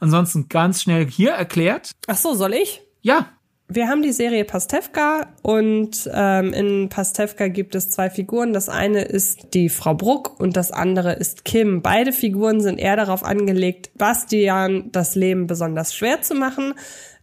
Ansonsten 0.00 0.48
ganz 0.48 0.80
schnell 0.80 1.06
hier 1.10 1.32
erklärt. 1.32 1.92
Ach 2.06 2.16
so, 2.16 2.34
soll 2.34 2.54
ich? 2.54 2.82
Ja, 3.02 3.35
wir 3.68 3.88
haben 3.88 4.02
die 4.02 4.12
Serie 4.12 4.44
Pastewka 4.44 5.26
und 5.42 6.08
ähm, 6.12 6.52
in 6.52 6.88
Pastewka 6.88 7.48
gibt 7.48 7.74
es 7.74 7.90
zwei 7.90 8.10
Figuren. 8.10 8.52
Das 8.52 8.68
eine 8.68 9.02
ist 9.02 9.54
die 9.54 9.68
Frau 9.68 9.94
Bruck 9.94 10.38
und 10.38 10.56
das 10.56 10.70
andere 10.70 11.14
ist 11.14 11.44
Kim. 11.44 11.82
Beide 11.82 12.12
Figuren 12.12 12.60
sind 12.60 12.78
eher 12.78 12.94
darauf 12.94 13.24
angelegt, 13.24 13.90
Bastian 13.94 14.92
das 14.92 15.16
Leben 15.16 15.48
besonders 15.48 15.94
schwer 15.94 16.22
zu 16.22 16.34
machen. 16.34 16.74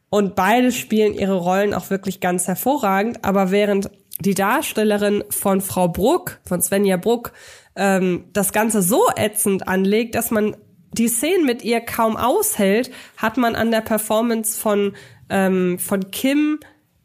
Und 0.10 0.36
beide 0.36 0.72
spielen 0.72 1.14
ihre 1.14 1.36
Rollen 1.36 1.74
auch 1.74 1.90
wirklich 1.90 2.20
ganz 2.20 2.48
hervorragend. 2.48 3.24
Aber 3.24 3.52
während 3.52 3.90
die 4.20 4.36
Darstellerin 4.36 5.24
von 5.30 5.62
Frau 5.62 5.88
Bruck, 5.88 6.40
von 6.46 6.62
Svenja 6.62 6.98
Bruck, 6.98 7.32
ähm, 7.76 8.26
das 8.34 8.52
Ganze 8.52 8.82
so 8.82 9.02
ätzend 9.16 9.68
anlegt, 9.68 10.16
dass 10.16 10.30
man 10.30 10.58
die 10.92 11.08
Szenen 11.08 11.46
mit 11.46 11.64
ihr 11.64 11.82
kaum 11.82 12.16
aushält, 12.16 12.92
hat 13.18 13.38
man 13.38 13.56
an 13.56 13.72
der 13.72 13.82
Performance 13.82 14.60
von 14.60 14.94
ähm, 15.30 15.80
von 15.80 16.12
Kim 16.12 16.60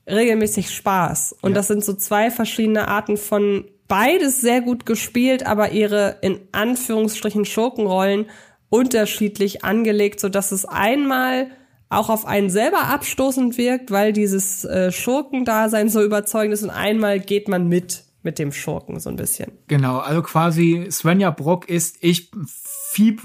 regelmäßig 0.09 0.71
Spaß. 0.71 1.37
Und 1.43 1.51
ja. 1.51 1.57
das 1.57 1.69
sind 1.69 1.85
so 1.85 1.95
zwei 1.95 2.31
verschiedene 2.31 2.89
Arten 2.89 3.17
von 3.17 3.65
beides 3.89 4.41
sehr 4.41 4.61
gut 4.61 4.87
gespielt, 4.87 5.47
aber 5.47 5.73
ihre 5.73 6.19
in 6.23 6.41
Anführungsstrichen 6.53 7.45
Schurkenrollen 7.45 8.27
unterschiedlich 8.69 9.65
angelegt, 9.65 10.21
so 10.21 10.29
dass 10.29 10.53
es 10.53 10.67
einmal 10.67 11.51
auch 11.89 12.11
auf 12.11 12.27
einen 12.27 12.51
selber 12.51 12.85
abstoßend 12.85 13.57
wirkt, 13.57 13.91
weil 13.91 14.13
dieses 14.13 14.65
äh, 14.65 14.93
Schurkendasein 14.93 15.89
so 15.89 16.03
überzeugend 16.03 16.53
ist 16.53 16.63
und 16.63 16.71
einmal 16.71 17.19
geht 17.19 17.49
man 17.49 17.69
mit 17.69 18.05
mit 18.23 18.39
dem 18.39 18.53
Schurken 18.53 18.99
so 19.01 19.09
ein 19.11 19.17
bisschen. 19.17 19.53
Genau, 19.69 19.99
also 19.99 20.23
quasi 20.23 20.89
Svenja 20.91 21.31
Brock 21.31 21.69
ist, 21.69 21.99
ich, 22.01 22.31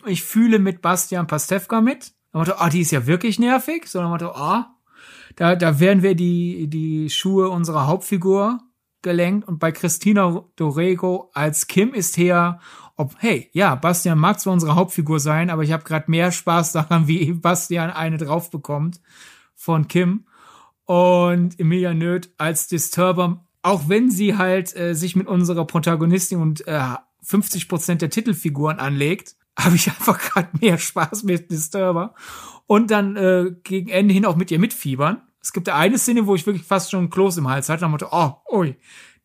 ich 0.06 0.24
fühle 0.24 0.60
mit 0.60 0.82
Bastian 0.82 1.28
Pastewka 1.28 1.82
mit. 1.82 2.14
Da 2.32 2.40
ah, 2.40 2.66
oh, 2.66 2.70
die 2.70 2.82
ist 2.82 2.92
ja 2.92 3.06
wirklich 3.06 3.38
nervig. 3.38 3.88
So, 3.88 4.00
dann 4.00 4.22
ah, 4.22 4.68
oh, 4.68 4.83
da, 5.36 5.56
da 5.56 5.80
werden 5.80 6.04
wir 6.04 6.16
die, 6.16 6.68
die 6.68 7.10
Schuhe 7.10 7.50
unserer 7.50 7.88
Hauptfigur 7.88 8.60
gelenkt 9.02 9.48
und 9.48 9.60
bei 9.60 9.72
Christina 9.72 10.46
Dorego 10.56 11.30
als 11.34 11.68
Kim 11.68 11.94
ist 11.94 12.18
her, 12.18 12.60
ob, 12.96 13.16
hey, 13.18 13.50
ja, 13.54 13.76
Bastian 13.76 14.20
mag 14.20 14.40
zwar 14.40 14.54
unsere 14.54 14.76
Hauptfigur 14.76 15.20
sein, 15.20 15.50
aber 15.50 15.64
ich 15.64 15.72
habe 15.72 15.84
gerade 15.84 16.10
mehr 16.10 16.32
Spaß 16.32 16.74
daran, 16.74 17.08
wie 17.08 17.32
Bastian 17.34 17.90
eine 17.90 18.18
drauf 18.18 18.50
bekommt 18.50 19.02
von 19.56 19.88
Kim. 19.88 20.26
Und 20.86 21.60
Emilia 21.60 21.94
Nöth 21.94 22.30
als 22.38 22.68
Disturber, 22.68 23.46
auch 23.62 23.88
wenn 23.88 24.12
sie 24.12 24.38
halt 24.38 24.76
äh, 24.76 24.94
sich 24.94 25.16
mit 25.16 25.28
unserer 25.28 25.66
Protagonistin 25.66 26.40
und 26.40 26.68
äh, 26.68 26.82
50 27.22 27.70
Prozent 27.70 28.02
der 28.02 28.10
Titelfiguren 28.10 28.80
anlegt, 28.80 29.36
habe 29.60 29.76
ich 29.76 29.88
einfach 29.88 30.20
gerade 30.20 30.50
mehr 30.60 30.78
Spaß 30.78 31.24
mit 31.24 31.52
Disturber. 31.52 32.16
Und 32.66 32.92
dann 32.92 33.16
äh, 33.16 33.52
gegen 33.64 33.90
Ende 33.90 34.14
hin 34.14 34.26
auch 34.26 34.36
mit 34.36 34.52
ihr 34.52 34.60
mitfiebern. 34.60 35.22
Es 35.42 35.52
gibt 35.52 35.68
eine 35.70 35.98
Szene, 35.98 36.26
wo 36.26 36.36
ich 36.36 36.46
wirklich 36.46 36.66
fast 36.66 36.92
schon 36.92 37.06
ein 37.06 37.10
Kloß 37.10 37.38
im 37.38 37.50
Hals 37.50 37.70
hatte. 37.70 37.86
Und 37.86 38.02
dachte, 38.02 38.10
oh, 38.12 38.58
ui, 38.58 38.78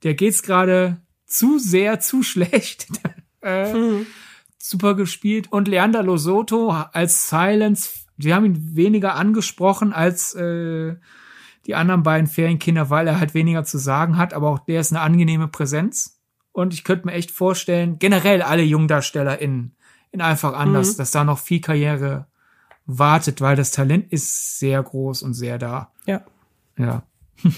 der 0.03 0.15
geht's 0.15 0.43
gerade 0.43 1.01
zu 1.27 1.59
sehr, 1.59 2.01
zu 2.01 2.23
schlecht. 2.25 2.89
äh, 3.43 3.73
mhm. 3.73 4.07
Super 4.59 4.95
gespielt. 4.95 5.53
Und 5.53 5.69
Leander 5.69 6.03
Losoto 6.03 6.71
als 6.71 7.29
Silence, 7.29 7.91
sie 8.19 8.35
haben 8.35 8.45
ihn 8.45 8.77
weniger 8.77 9.15
angesprochen 9.15 9.93
als 9.93 10.35
äh, 10.35 10.97
die 11.69 11.75
anderen 11.75 12.03
beiden 12.03 12.27
Ferienkinder, 12.27 12.91
weil 12.91 13.07
er 13.07 13.21
halt 13.21 13.35
weniger 13.35 13.63
zu 13.63 13.79
sagen 13.79 14.17
hat, 14.17 14.33
aber 14.33 14.49
auch 14.49 14.59
der 14.59 14.81
ist 14.81 14.91
eine 14.91 15.03
angenehme 15.03 15.49
Präsenz. 15.49 16.19
Und 16.51 16.73
ich 16.73 16.83
könnte 16.83 17.07
mir 17.07 17.13
echt 17.13 17.31
vorstellen, 17.31 17.99
generell 17.99 18.43
alle 18.43 18.63
Jungdarsteller 18.63 19.39
in, 19.39 19.77
in 20.11 20.23
einfach 20.23 20.55
anders, 20.55 20.95
mhm. 20.95 20.97
dass 20.97 21.11
da 21.13 21.25
noch 21.25 21.39
viel 21.39 21.61
Karriere 21.61 22.27
wartet, 22.89 23.41
weil 23.41 23.55
das 23.55 23.71
Talent 23.71 24.11
ist 24.13 24.59
sehr 24.59 24.83
groß 24.83 25.23
und 25.23 25.35
sehr 25.35 25.59
da. 25.59 25.93
Ja. 26.07 26.23
Ja. 26.77 27.03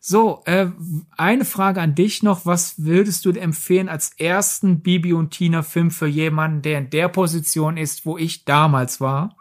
so, 0.00 0.42
äh, 0.44 0.68
eine 1.16 1.44
Frage 1.44 1.80
an 1.80 1.96
dich 1.96 2.22
noch. 2.22 2.46
Was 2.46 2.84
würdest 2.84 3.24
du 3.24 3.30
empfehlen 3.30 3.88
als 3.88 4.12
ersten 4.18 4.80
Bibi 4.80 5.14
und 5.14 5.30
Tina 5.30 5.62
Film 5.62 5.90
für 5.90 6.06
jemanden, 6.06 6.62
der 6.62 6.78
in 6.78 6.90
der 6.90 7.08
Position 7.08 7.76
ist, 7.76 8.06
wo 8.06 8.16
ich 8.18 8.44
damals 8.44 9.00
war? 9.00 9.34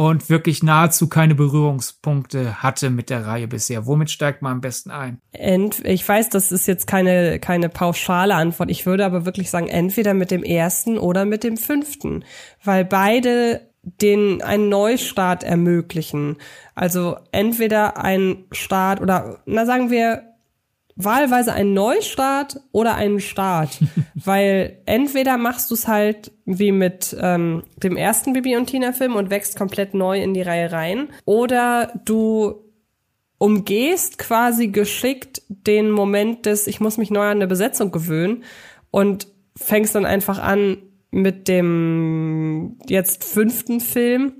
und 0.00 0.30
wirklich 0.30 0.62
nahezu 0.62 1.10
keine 1.10 1.34
Berührungspunkte 1.34 2.62
hatte 2.62 2.88
mit 2.88 3.10
der 3.10 3.26
Reihe 3.26 3.46
bisher. 3.46 3.84
Womit 3.84 4.10
steigt 4.10 4.40
man 4.40 4.52
am 4.52 4.60
besten 4.62 4.90
ein? 4.90 5.20
Ent 5.32 5.84
ich 5.84 6.08
weiß, 6.08 6.30
das 6.30 6.52
ist 6.52 6.66
jetzt 6.66 6.86
keine, 6.86 7.38
keine 7.38 7.68
pauschale 7.68 8.34
Antwort. 8.34 8.70
Ich 8.70 8.86
würde 8.86 9.04
aber 9.04 9.26
wirklich 9.26 9.50
sagen, 9.50 9.68
entweder 9.68 10.14
mit 10.14 10.30
dem 10.30 10.42
ersten 10.42 10.96
oder 10.96 11.26
mit 11.26 11.44
dem 11.44 11.58
fünften, 11.58 12.24
weil 12.64 12.86
beide 12.86 13.69
den 13.82 14.42
einen 14.42 14.68
Neustart 14.68 15.42
ermöglichen. 15.42 16.36
Also 16.74 17.16
entweder 17.32 17.96
ein 17.96 18.44
Start 18.52 19.00
oder, 19.00 19.40
na 19.46 19.64
sagen 19.64 19.90
wir, 19.90 20.30
wahlweise 20.96 21.52
ein 21.52 21.72
Neustart 21.72 22.60
oder 22.72 22.94
einen 22.94 23.20
Start. 23.20 23.78
Weil 24.14 24.78
entweder 24.86 25.38
machst 25.38 25.70
du 25.70 25.74
es 25.74 25.88
halt 25.88 26.32
wie 26.44 26.72
mit 26.72 27.16
ähm, 27.20 27.62
dem 27.82 27.96
ersten 27.96 28.32
Bibi 28.32 28.56
und 28.56 28.66
Tina-Film 28.66 29.16
und 29.16 29.30
wächst 29.30 29.56
komplett 29.56 29.94
neu 29.94 30.20
in 30.20 30.34
die 30.34 30.42
Reihe 30.42 30.72
rein. 30.72 31.08
Oder 31.24 31.92
du 32.04 32.64
umgehst 33.38 34.18
quasi 34.18 34.68
geschickt 34.68 35.42
den 35.48 35.90
Moment 35.90 36.44
des, 36.44 36.66
ich 36.66 36.80
muss 36.80 36.98
mich 36.98 37.10
neu 37.10 37.24
an 37.24 37.38
eine 37.38 37.46
Besetzung 37.46 37.90
gewöhnen 37.90 38.44
und 38.90 39.28
fängst 39.56 39.94
dann 39.94 40.04
einfach 40.04 40.38
an, 40.38 40.76
mit 41.10 41.48
dem 41.48 42.78
jetzt 42.88 43.24
fünften 43.24 43.80
Film. 43.80 44.34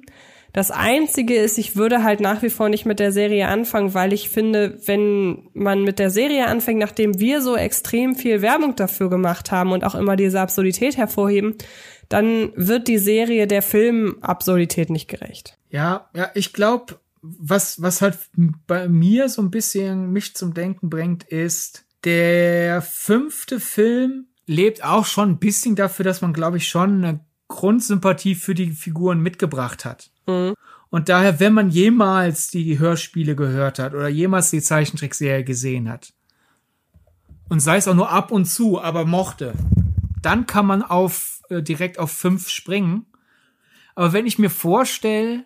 Das 0.52 0.72
einzige 0.72 1.36
ist, 1.36 1.58
ich 1.58 1.76
würde 1.76 2.02
halt 2.02 2.20
nach 2.20 2.42
wie 2.42 2.50
vor 2.50 2.68
nicht 2.68 2.84
mit 2.84 2.98
der 2.98 3.12
Serie 3.12 3.46
anfangen, 3.46 3.94
weil 3.94 4.12
ich 4.12 4.30
finde, 4.30 4.80
wenn 4.84 5.48
man 5.52 5.84
mit 5.84 6.00
der 6.00 6.10
Serie 6.10 6.46
anfängt, 6.46 6.80
nachdem 6.80 7.20
wir 7.20 7.40
so 7.40 7.56
extrem 7.56 8.16
viel 8.16 8.42
Werbung 8.42 8.74
dafür 8.74 9.10
gemacht 9.10 9.52
haben 9.52 9.70
und 9.70 9.84
auch 9.84 9.94
immer 9.94 10.16
diese 10.16 10.40
Absurdität 10.40 10.96
hervorheben, 10.96 11.54
dann 12.08 12.52
wird 12.56 12.88
die 12.88 12.98
Serie 12.98 13.46
der 13.46 13.62
Film-Absurdität 13.62 14.90
nicht 14.90 15.06
gerecht. 15.06 15.56
Ja, 15.70 16.10
ja, 16.14 16.30
ich 16.34 16.52
glaube, 16.52 16.98
was, 17.22 17.80
was 17.80 18.02
halt 18.02 18.18
bei 18.66 18.88
mir 18.88 19.28
so 19.28 19.42
ein 19.42 19.52
bisschen 19.52 20.10
mich 20.10 20.34
zum 20.34 20.52
Denken 20.52 20.90
bringt, 20.90 21.22
ist, 21.24 21.84
der 22.02 22.82
fünfte 22.82 23.60
Film 23.60 24.26
lebt 24.50 24.82
auch 24.82 25.06
schon 25.06 25.30
ein 25.30 25.38
bisschen 25.38 25.76
dafür, 25.76 26.04
dass 26.04 26.22
man, 26.22 26.32
glaube 26.32 26.56
ich, 26.56 26.68
schon 26.68 27.04
eine 27.04 27.20
Grundsympathie 27.46 28.34
für 28.34 28.54
die 28.54 28.72
Figuren 28.72 29.20
mitgebracht 29.20 29.84
hat. 29.84 30.10
Mhm. 30.26 30.54
Und 30.90 31.08
daher, 31.08 31.38
wenn 31.38 31.52
man 31.52 31.70
jemals 31.70 32.48
die 32.48 32.80
Hörspiele 32.80 33.36
gehört 33.36 33.78
hat 33.78 33.94
oder 33.94 34.08
jemals 34.08 34.50
die 34.50 34.60
Zeichentrickserie 34.60 35.44
gesehen 35.44 35.88
hat, 35.88 36.12
und 37.48 37.60
sei 37.60 37.76
es 37.76 37.86
auch 37.86 37.94
nur 37.94 38.10
ab 38.10 38.32
und 38.32 38.44
zu, 38.46 38.80
aber 38.80 39.04
mochte, 39.04 39.54
dann 40.20 40.46
kann 40.46 40.66
man 40.66 40.82
auf 40.82 41.42
äh, 41.48 41.62
direkt 41.62 41.98
auf 41.98 42.10
fünf 42.10 42.48
springen. 42.48 43.06
Aber 43.94 44.12
wenn 44.12 44.26
ich 44.26 44.38
mir 44.38 44.50
vorstelle, 44.50 45.44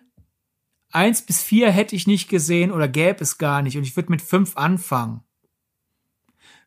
eins 0.91 1.23
bis 1.23 1.43
vier 1.43 1.71
hätte 1.71 1.95
ich 1.95 2.07
nicht 2.07 2.27
gesehen 2.27 2.71
oder 2.71 2.87
gäbe 2.87 3.23
es 3.23 3.37
gar 3.37 3.61
nicht 3.61 3.77
und 3.77 3.83
ich 3.83 3.95
würde 3.95 4.11
mit 4.11 4.21
fünf 4.21 4.57
anfangen, 4.57 5.21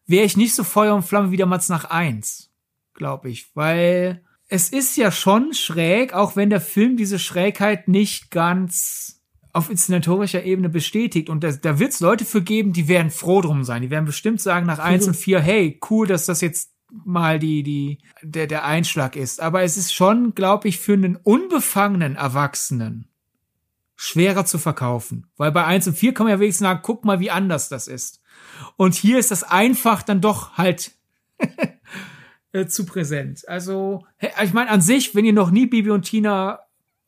wäre 0.09 0.25
ich 0.25 0.37
nicht 0.37 0.55
so 0.55 0.65
Feuer 0.65 0.95
und 0.95 1.05
Flamme 1.05 1.31
wie 1.31 1.37
damals 1.37 1.69
nach 1.69 1.85
eins, 1.85 2.51
glaube 2.95 3.31
ich, 3.31 3.55
weil 3.55 4.25
es 4.49 4.71
ist 4.71 4.97
ja 4.97 5.13
schon 5.13 5.53
schräg, 5.53 6.15
auch 6.15 6.35
wenn 6.35 6.51
der 6.51 6.61
Film 6.61 6.97
diese 6.97 7.19
Schrägheit 7.19 7.87
nicht 7.87 8.31
ganz 8.31 9.21
auf 9.53 9.71
inszenatorischer 9.71 10.45
Ebene 10.45 10.69
bestätigt. 10.69 11.29
Und 11.29 11.45
da, 11.45 11.53
da 11.53 11.79
wird 11.79 11.93
es 11.93 12.01
Leute 12.01 12.25
für 12.25 12.43
geben, 12.43 12.73
die 12.73 12.89
werden 12.89 13.11
froh 13.11 13.41
drum 13.41 13.65
sein. 13.65 13.83
Die 13.83 13.91
werden 13.91 14.07
bestimmt 14.07 14.41
sagen 14.41 14.67
nach 14.67 14.79
eins 14.79 15.07
und 15.07 15.15
vier, 15.15 15.41
hey, 15.41 15.79
cool, 15.91 16.07
dass 16.07 16.27
das 16.27 16.41
jetzt 16.41 16.71
mal 16.91 17.39
die, 17.39 17.63
die, 17.63 17.99
der, 18.23 18.47
der 18.47 18.65
Einschlag 18.65 19.17
ist. 19.17 19.41
Aber 19.41 19.63
es 19.63 19.77
ist 19.77 19.93
schon, 19.93 20.35
glaube 20.35 20.69
ich, 20.69 20.79
für 20.79 20.95
einen 20.95 21.17
unbefangenen 21.17 22.17
Erwachsenen 22.17 23.09
schwerer 23.97 24.47
zu 24.47 24.59
verkaufen. 24.59 25.27
Weil 25.37 25.53
bei 25.53 25.65
eins 25.65 25.87
und 25.87 25.99
vier 25.99 26.15
kann 26.15 26.25
man 26.25 26.33
ja 26.33 26.41
wenigstens 26.41 26.67
sagen, 26.67 26.81
guck 26.83 27.05
mal, 27.05 27.21
wie 27.21 27.31
anders 27.31 27.69
das 27.69 27.89
ist. 27.89 28.18
Und 28.77 28.95
hier 28.95 29.19
ist 29.19 29.31
das 29.31 29.43
einfach 29.43 30.03
dann 30.03 30.21
doch 30.21 30.57
halt 30.57 30.93
äh, 32.53 32.67
zu 32.67 32.87
präsent. 32.87 33.49
Also, 33.49 34.05
ich 34.43 34.53
meine, 34.53 34.71
an 34.71 34.81
sich, 34.81 35.15
wenn 35.15 35.25
ihr 35.25 35.33
noch 35.33 35.51
nie 35.51 35.67
Bibi 35.67 35.91
und 35.91 36.03
Tina 36.03 36.61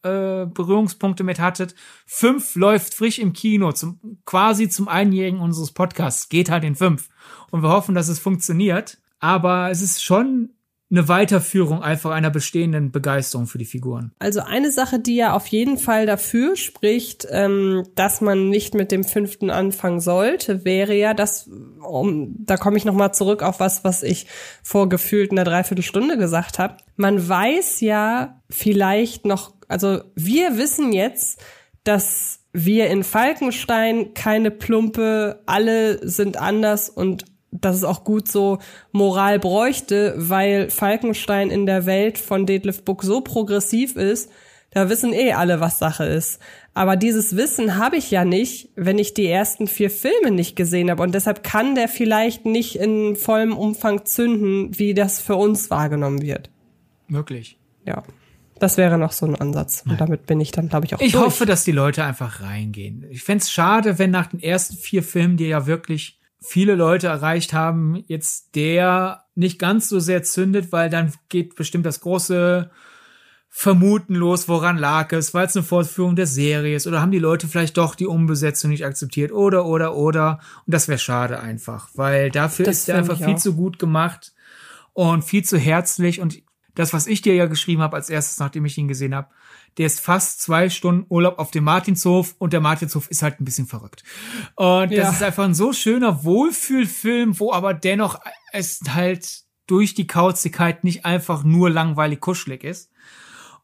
äh, 0.02 0.46
Berührungspunkte 0.46 1.24
mit 1.24 1.40
hattet, 1.40 1.74
fünf 2.06 2.54
läuft 2.54 2.94
frisch 2.94 3.18
im 3.18 3.32
Kino, 3.32 3.72
zum, 3.72 4.18
quasi 4.24 4.68
zum 4.68 4.88
Einjährigen 4.88 5.40
unseres 5.40 5.72
Podcasts. 5.72 6.28
Geht 6.28 6.50
halt 6.50 6.64
in 6.64 6.74
fünf. 6.74 7.08
Und 7.50 7.62
wir 7.62 7.70
hoffen, 7.70 7.94
dass 7.94 8.08
es 8.08 8.18
funktioniert. 8.18 8.98
Aber 9.18 9.70
es 9.70 9.82
ist 9.82 10.02
schon 10.02 10.50
eine 10.90 11.06
Weiterführung 11.06 11.82
einfach 11.82 12.10
einer 12.10 12.30
bestehenden 12.30 12.90
Begeisterung 12.90 13.46
für 13.46 13.58
die 13.58 13.64
Figuren. 13.64 14.12
Also 14.18 14.40
eine 14.40 14.72
Sache, 14.72 14.98
die 14.98 15.14
ja 15.14 15.34
auf 15.34 15.46
jeden 15.46 15.78
Fall 15.78 16.04
dafür 16.04 16.56
spricht, 16.56 17.26
ähm, 17.30 17.84
dass 17.94 18.20
man 18.20 18.48
nicht 18.48 18.74
mit 18.74 18.90
dem 18.90 19.04
fünften 19.04 19.50
anfangen 19.50 20.00
sollte, 20.00 20.64
wäre 20.64 20.94
ja, 20.94 21.14
dass, 21.14 21.48
um, 21.80 22.34
da 22.38 22.56
komme 22.56 22.76
ich 22.76 22.84
nochmal 22.84 23.14
zurück 23.14 23.42
auf 23.42 23.60
was, 23.60 23.84
was 23.84 24.02
ich 24.02 24.26
vor 24.64 24.88
gefühlt 24.88 25.30
einer 25.30 25.44
Dreiviertelstunde 25.44 26.18
gesagt 26.18 26.58
habe. 26.58 26.78
Man 26.96 27.28
weiß 27.28 27.80
ja 27.80 28.40
vielleicht 28.50 29.26
noch, 29.26 29.54
also 29.68 30.00
wir 30.16 30.58
wissen 30.58 30.92
jetzt, 30.92 31.40
dass 31.84 32.40
wir 32.52 32.88
in 32.88 33.04
Falkenstein 33.04 34.12
keine 34.14 34.50
Plumpe, 34.50 35.42
alle 35.46 36.06
sind 36.06 36.36
anders 36.36 36.90
und 36.90 37.24
dass 37.52 37.76
es 37.76 37.84
auch 37.84 38.04
gut 38.04 38.28
so 38.28 38.58
Moral 38.92 39.38
bräuchte, 39.38 40.14
weil 40.16 40.70
Falkenstein 40.70 41.50
in 41.50 41.66
der 41.66 41.86
Welt 41.86 42.18
von 42.18 42.46
Detlef 42.46 42.82
Buck 42.84 43.02
so 43.02 43.20
progressiv 43.20 43.96
ist, 43.96 44.30
da 44.72 44.88
wissen 44.88 45.12
eh 45.12 45.32
alle, 45.32 45.60
was 45.60 45.80
Sache 45.80 46.04
ist. 46.04 46.38
Aber 46.74 46.94
dieses 46.94 47.36
Wissen 47.36 47.76
habe 47.76 47.96
ich 47.96 48.12
ja 48.12 48.24
nicht, 48.24 48.68
wenn 48.76 48.98
ich 48.98 49.14
die 49.14 49.26
ersten 49.26 49.66
vier 49.66 49.90
Filme 49.90 50.30
nicht 50.30 50.54
gesehen 50.54 50.90
habe. 50.90 51.02
Und 51.02 51.12
deshalb 51.12 51.42
kann 51.42 51.74
der 51.74 51.88
vielleicht 51.88 52.46
nicht 52.46 52.76
in 52.76 53.16
vollem 53.16 53.56
Umfang 53.56 54.04
zünden, 54.04 54.78
wie 54.78 54.94
das 54.94 55.20
für 55.20 55.34
uns 55.34 55.70
wahrgenommen 55.70 56.22
wird. 56.22 56.50
Möglich. 57.08 57.58
Ja. 57.84 58.04
Das 58.60 58.76
wäre 58.76 58.98
noch 58.98 59.10
so 59.10 59.26
ein 59.26 59.34
Ansatz. 59.34 59.82
Und 59.88 60.00
damit 60.00 60.26
bin 60.26 60.38
ich 60.38 60.52
dann, 60.52 60.68
glaube 60.68 60.86
ich, 60.86 60.94
auch 60.94 61.00
Ich 61.00 61.12
durch. 61.12 61.24
hoffe, 61.24 61.46
dass 61.46 61.64
die 61.64 61.72
Leute 61.72 62.04
einfach 62.04 62.40
reingehen. 62.42 63.06
Ich 63.10 63.24
fände 63.24 63.44
schade, 63.44 63.98
wenn 63.98 64.10
nach 64.12 64.28
den 64.28 64.38
ersten 64.40 64.76
vier 64.76 65.02
Filmen, 65.02 65.36
die 65.36 65.48
ja 65.48 65.66
wirklich 65.66 66.19
viele 66.40 66.74
Leute 66.74 67.08
erreicht 67.08 67.52
haben, 67.52 68.02
jetzt 68.06 68.54
der 68.54 69.24
nicht 69.34 69.58
ganz 69.58 69.88
so 69.88 70.00
sehr 70.00 70.22
zündet, 70.22 70.72
weil 70.72 70.90
dann 70.90 71.12
geht 71.28 71.54
bestimmt 71.54 71.86
das 71.86 72.00
große 72.00 72.70
Vermuten 73.52 74.14
los, 74.14 74.48
woran 74.48 74.78
lag 74.78 75.12
es, 75.12 75.34
weil 75.34 75.46
es 75.46 75.56
eine 75.56 75.64
Fortführung 75.64 76.14
der 76.14 76.26
Serie 76.26 76.76
ist 76.76 76.86
oder 76.86 77.00
haben 77.00 77.10
die 77.10 77.18
Leute 77.18 77.48
vielleicht 77.48 77.76
doch 77.76 77.96
die 77.96 78.06
Umbesetzung 78.06 78.70
nicht 78.70 78.86
akzeptiert 78.86 79.32
oder 79.32 79.66
oder 79.66 79.96
oder 79.96 80.38
und 80.66 80.72
das 80.72 80.86
wäre 80.86 81.00
schade 81.00 81.40
einfach, 81.40 81.88
weil 81.94 82.30
dafür 82.30 82.66
das 82.66 82.78
ist 82.78 82.88
er 82.88 82.98
einfach 82.98 83.18
viel 83.18 83.34
auch. 83.34 83.38
zu 83.38 83.56
gut 83.56 83.80
gemacht 83.80 84.32
und 84.92 85.24
viel 85.24 85.44
zu 85.44 85.58
herzlich 85.58 86.20
und 86.20 86.42
das, 86.74 86.92
was 86.92 87.06
ich 87.06 87.22
dir 87.22 87.34
ja 87.34 87.46
geschrieben 87.46 87.82
habe 87.82 87.96
als 87.96 88.10
erstes, 88.10 88.38
nachdem 88.38 88.64
ich 88.64 88.78
ihn 88.78 88.88
gesehen 88.88 89.14
habe, 89.14 89.28
der 89.78 89.86
ist 89.86 90.00
fast 90.00 90.40
zwei 90.40 90.68
Stunden 90.68 91.06
Urlaub 91.08 91.38
auf 91.38 91.50
dem 91.50 91.64
Martinshof 91.64 92.34
und 92.38 92.52
der 92.52 92.60
Martinshof 92.60 93.08
ist 93.08 93.22
halt 93.22 93.40
ein 93.40 93.44
bisschen 93.44 93.66
verrückt. 93.66 94.02
Und 94.56 94.90
ja. 94.90 95.02
das 95.02 95.14
ist 95.14 95.22
einfach 95.22 95.44
ein 95.44 95.54
so 95.54 95.72
schöner 95.72 96.24
Wohlfühlfilm, 96.24 97.38
wo 97.38 97.52
aber 97.52 97.74
dennoch 97.74 98.20
es 98.52 98.80
halt 98.88 99.44
durch 99.66 99.94
die 99.94 100.06
Kauzigkeit 100.06 100.82
nicht 100.84 101.04
einfach 101.04 101.44
nur 101.44 101.70
langweilig 101.70 102.20
kuschelig 102.20 102.64
ist. 102.64 102.90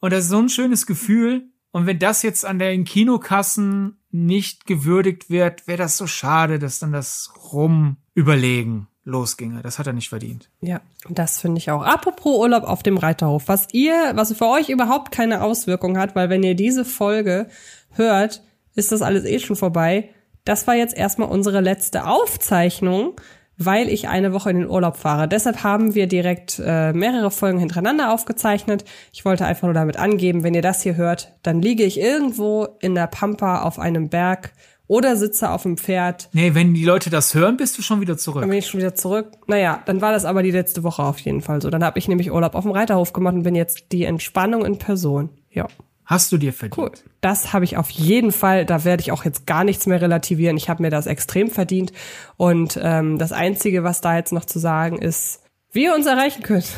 Und 0.01 0.13
das 0.13 0.25
ist 0.25 0.31
so 0.31 0.39
ein 0.39 0.49
schönes 0.49 0.87
Gefühl. 0.87 1.49
Und 1.73 1.87
wenn 1.87 1.99
das 1.99 2.23
jetzt 2.23 2.45
an 2.45 2.59
den 2.59 2.85
Kinokassen 2.85 3.99
nicht 4.11 4.67
gewürdigt 4.67 5.29
wird, 5.29 5.67
wäre 5.67 5.79
das 5.79 5.97
so 5.97 6.07
schade, 6.07 6.59
dass 6.59 6.79
dann 6.79 6.93
das 6.93 7.33
Rum 7.53 7.97
überlegen 8.15 8.89
losginge. 9.07 9.63
Das 9.63 9.79
hat 9.79 9.87
er 9.87 9.93
nicht 9.95 10.11
verdient. 10.11 10.51
Ja, 10.61 10.81
das 11.09 11.41
finde 11.41 11.59
ich 11.59 11.71
auch. 11.71 11.83
Apropos 11.83 12.39
Urlaub 12.39 12.65
auf 12.65 12.83
dem 12.83 12.99
Reiterhof, 12.99 13.45
was 13.47 13.69
ihr, 13.73 14.13
was 14.15 14.33
für 14.35 14.49
euch 14.49 14.69
überhaupt 14.69 15.13
keine 15.13 15.43
Auswirkung 15.43 15.97
hat, 15.97 16.15
weil 16.15 16.29
wenn 16.29 16.43
ihr 16.43 16.55
diese 16.55 16.85
Folge 16.85 17.47
hört, 17.93 18.43
ist 18.75 18.93
das 18.93 19.01
alles 19.01 19.25
eh 19.25 19.39
schon 19.39 19.57
vorbei. 19.57 20.11
Das 20.45 20.67
war 20.67 20.75
jetzt 20.75 20.97
erstmal 20.97 21.29
unsere 21.29 21.61
letzte 21.61 22.07
Aufzeichnung, 22.07 23.15
weil 23.57 23.89
ich 23.89 24.09
eine 24.09 24.33
Woche 24.33 24.51
in 24.51 24.59
den 24.59 24.69
Urlaub 24.69 24.97
fahre. 24.97 25.29
Deshalb 25.29 25.63
haben 25.63 25.95
wir 25.95 26.09
direkt 26.09 26.61
äh, 26.63 26.93
mehrere 26.93 27.31
Folgen 27.31 27.59
hintereinander 27.59 28.13
aufgezeichnet. 28.13 28.85
Ich 29.13 29.25
wollte 29.25 29.47
einfach 29.47 29.65
nur 29.65 29.75
damit 29.75 29.97
angeben, 29.97 30.43
wenn 30.43 30.55
ihr 30.55 30.63
das 30.63 30.83
hier 30.83 30.97
hört, 30.97 31.33
dann 31.43 31.63
liege 31.63 31.85
ich 31.85 31.99
irgendwo 31.99 32.69
in 32.81 32.95
der 32.95 33.07
Pampa 33.07 33.63
auf 33.63 33.79
einem 33.79 34.09
Berg 34.09 34.53
oder 34.89 35.17
sitze 35.17 35.51
auf 35.51 35.63
dem 35.63 35.77
Pferd. 35.77 36.29
Nee, 36.33 36.55
wenn 36.55 36.75
die 36.75 36.85
Leute 36.85 37.11
das 37.11 37.35
hören, 37.35 37.57
bist 37.57 37.77
du 37.79 37.83
schon 37.83 38.01
wieder 38.01 38.17
zurück. 38.17 38.43
Dann 38.43 38.51
bin 38.51 38.59
ich 38.59 38.67
schon 38.67 38.81
wieder 38.81 38.95
zurück. 38.95 39.33
Naja, 39.47 39.83
dann 39.87 40.01
war 40.01 40.13
das 40.13 40.25
aber 40.25 40.43
die 40.43 40.51
letzte 40.51 40.83
Woche 40.83 41.03
auf 41.03 41.19
jeden 41.19 41.41
Fall 41.41 41.61
so. 41.61 41.71
Dann 41.71 41.85
habe 41.85 41.99
ich 41.99 42.09
nämlich 42.09 42.31
Urlaub 42.31 42.55
auf 42.55 42.65
dem 42.65 42.73
Reiterhof 42.73 43.13
gemacht 43.13 43.35
und 43.35 43.43
bin 43.43 43.55
jetzt 43.55 43.93
die 43.93 44.05
Entspannung 44.05 44.65
in 44.65 44.79
Person. 44.79 45.31
Ja. 45.51 45.67
Hast 46.05 46.31
du 46.31 46.39
dir 46.39 46.53
verdient? 46.53 46.79
Cool. 46.79 46.93
Das 47.21 47.53
habe 47.53 47.65
ich 47.65 47.77
auf 47.77 47.91
jeden 47.91 48.31
Fall. 48.31 48.65
Da 48.65 48.85
werde 48.85 49.01
ich 49.01 49.11
auch 49.11 49.25
jetzt 49.25 49.45
gar 49.47 49.65
nichts 49.65 49.87
mehr 49.87 50.01
relativieren. 50.01 50.57
Ich 50.57 50.69
habe 50.69 50.83
mir 50.83 50.91
das 50.91 51.07
extrem 51.07 51.51
verdient. 51.51 51.93
Und 52.37 52.79
ähm, 52.81 53.19
das 53.19 53.33
Einzige, 53.33 53.83
was 53.83 54.01
da 54.01 54.17
jetzt 54.17 54.33
noch 54.33 54.45
zu 54.45 54.61
sagen 54.61 54.99
ist, 54.99 55.41
wie 55.73 55.85
ihr 55.85 55.95
uns 55.95 56.07
erreichen 56.07 56.43
könnt. 56.43 56.69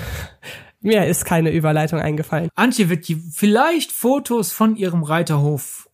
Mir 0.80 1.06
ist 1.06 1.24
keine 1.24 1.50
Überleitung 1.50 1.98
eingefallen. 1.98 2.50
Antje 2.54 2.88
wird 2.88 3.06
vielleicht 3.32 3.90
Fotos 3.90 4.52
von 4.52 4.76
ihrem 4.76 5.02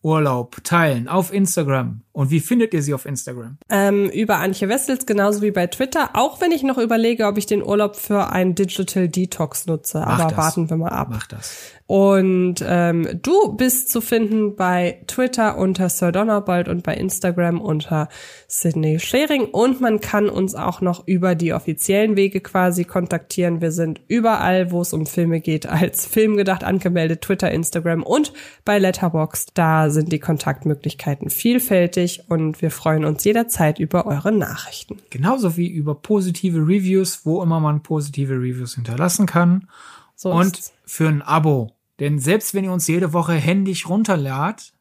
Reiterhof-Urlaub 0.05 0.63
teilen 0.63 1.07
auf 1.07 1.33
Instagram. 1.33 2.01
Und 2.11 2.31
wie 2.31 2.39
findet 2.39 2.73
ihr 2.73 2.81
sie 2.81 2.93
auf 2.93 3.05
Instagram? 3.05 3.57
Ähm, 3.69 4.09
über 4.09 4.37
Antje 4.37 4.69
Wessels, 4.69 5.05
genauso 5.05 5.41
wie 5.41 5.51
bei 5.51 5.67
Twitter. 5.67 6.11
Auch 6.13 6.39
wenn 6.39 6.53
ich 6.53 6.63
noch 6.63 6.77
überlege, 6.77 7.25
ob 7.25 7.37
ich 7.37 7.45
den 7.45 7.61
Urlaub 7.61 7.97
für 7.97 8.31
ein 8.31 8.55
Digital 8.55 9.09
Detox 9.09 9.65
nutze. 9.65 9.99
Mach 9.99 10.19
Aber 10.19 10.29
das. 10.29 10.37
warten 10.37 10.69
wir 10.69 10.77
mal 10.77 10.91
ab. 10.91 11.09
Mach 11.11 11.27
das. 11.27 11.57
Und 11.87 12.63
ähm, 12.65 13.19
du 13.21 13.53
bist 13.53 13.91
zu 13.91 13.99
finden 13.99 14.55
bei 14.55 15.03
Twitter 15.07 15.57
unter 15.57 15.89
Sir 15.89 16.13
Donnerbald 16.13 16.67
und 16.69 16.83
bei 16.83 16.95
Instagram 16.95 17.59
unter 17.59 18.07
Sydney 18.47 18.99
Schering. 18.99 19.45
Und 19.45 19.81
man 19.81 19.99
kann 19.99 20.29
uns 20.29 20.55
auch 20.55 20.79
noch 20.79 21.05
über 21.05 21.35
die 21.35 21.53
offiziellen 21.53 22.15
Wege 22.15 22.39
quasi 22.39 22.85
kontaktieren. 22.85 23.59
Wir 23.59 23.71
sind 23.71 23.99
überall, 24.07 24.71
wo 24.71 24.81
es 24.81 24.93
um 24.93 25.05
Filme 25.05 25.41
geht, 25.41 25.67
als 25.67 26.05
Filmgedacht 26.07 26.63
angemeldet. 26.63 27.21
Twitter, 27.21 27.51
Instagram 27.51 28.03
und 28.03 28.31
bei 28.63 28.79
Letterboxd. 28.79 29.51
Da 29.53 29.89
sind 29.95 30.11
die 30.11 30.19
Kontaktmöglichkeiten 30.19 31.31
vielfältig 31.31 32.25
und 32.27 32.61
wir 32.61 32.69
freuen 32.69 33.03
uns 33.03 33.23
jederzeit 33.23 33.79
über 33.79 34.05
eure 34.05 34.31
Nachrichten. 34.31 34.99
Genauso 35.09 35.57
wie 35.57 35.67
über 35.67 35.95
positive 35.95 36.59
Reviews, 36.59 37.25
wo 37.25 37.41
immer 37.41 37.59
man 37.59 37.81
positive 37.81 38.35
Reviews 38.35 38.75
hinterlassen 38.75 39.25
kann. 39.25 39.67
So 40.15 40.31
und 40.31 40.71
für 40.85 41.07
ein 41.07 41.23
Abo 41.23 41.75
denn 41.99 42.19
selbst 42.19 42.53
wenn 42.53 42.65
ihr 42.65 42.71
uns 42.71 42.87
jede 42.87 43.13
Woche 43.13 43.33
händisch 43.33 43.87
runterladet, 43.87 44.73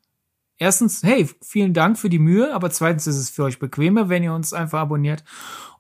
erstens, 0.59 1.03
hey, 1.03 1.29
vielen 1.43 1.75
Dank 1.75 1.99
für 1.99 2.09
die 2.09 2.19
Mühe, 2.19 2.53
aber 2.53 2.71
zweitens 2.71 3.07
ist 3.07 3.19
es 3.19 3.31
für 3.31 3.45
euch 3.45 3.59
bequemer, 3.59 4.09
wenn 4.09 4.23
ihr 4.23 4.35
uns 4.35 4.53
einfach 4.53 4.81
abonniert. 4.81 5.25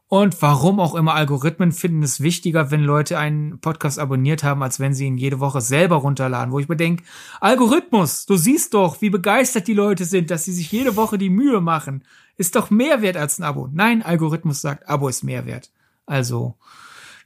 Und 0.09 0.40
warum 0.42 0.80
auch 0.80 0.94
immer 0.94 1.14
Algorithmen 1.14 1.72
finden 1.72 2.02
es 2.02 2.20
wichtiger, 2.20 2.70
wenn 2.70 2.82
Leute 2.84 3.18
einen 3.18 3.59
Podcast 3.61 3.98
abonniert 3.98 4.44
haben, 4.44 4.62
als 4.62 4.78
wenn 4.78 4.94
sie 4.94 5.07
ihn 5.07 5.16
jede 5.16 5.40
Woche 5.40 5.61
selber 5.61 5.96
runterladen. 5.96 6.52
Wo 6.52 6.59
ich 6.59 6.68
mir 6.68 6.76
denke, 6.76 7.02
Algorithmus, 7.40 8.26
du 8.26 8.36
siehst 8.36 8.74
doch, 8.74 9.00
wie 9.00 9.11
begeistert 9.11 9.66
die 9.66 9.74
Leute 9.74 10.05
sind, 10.05 10.30
dass 10.30 10.44
sie 10.44 10.52
sich 10.52 10.70
jede 10.70 10.96
Woche 10.96 11.18
die 11.18 11.30
Mühe 11.30 11.61
machen. 11.61 12.05
Ist 12.36 12.55
doch 12.55 12.70
mehr 12.70 13.02
wert 13.02 13.16
als 13.16 13.38
ein 13.38 13.44
Abo. 13.44 13.68
Nein, 13.72 14.02
Algorithmus 14.02 14.61
sagt, 14.61 14.88
Abo 14.88 15.09
ist 15.09 15.24
mehr 15.24 15.46
wert. 15.46 15.70
Also, 16.07 16.55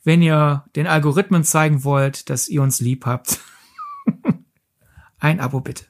wenn 0.05 0.23
ihr 0.23 0.65
den 0.77 0.87
Algorithmen 0.87 1.45
zeigen 1.45 1.85
wollt, 1.85 2.31
dass 2.31 2.49
ihr 2.49 2.63
uns 2.63 2.81
lieb 2.81 3.05
habt, 3.07 3.41
Ein 5.19 5.41
Abo 5.41 5.61
bitte. 5.61 5.85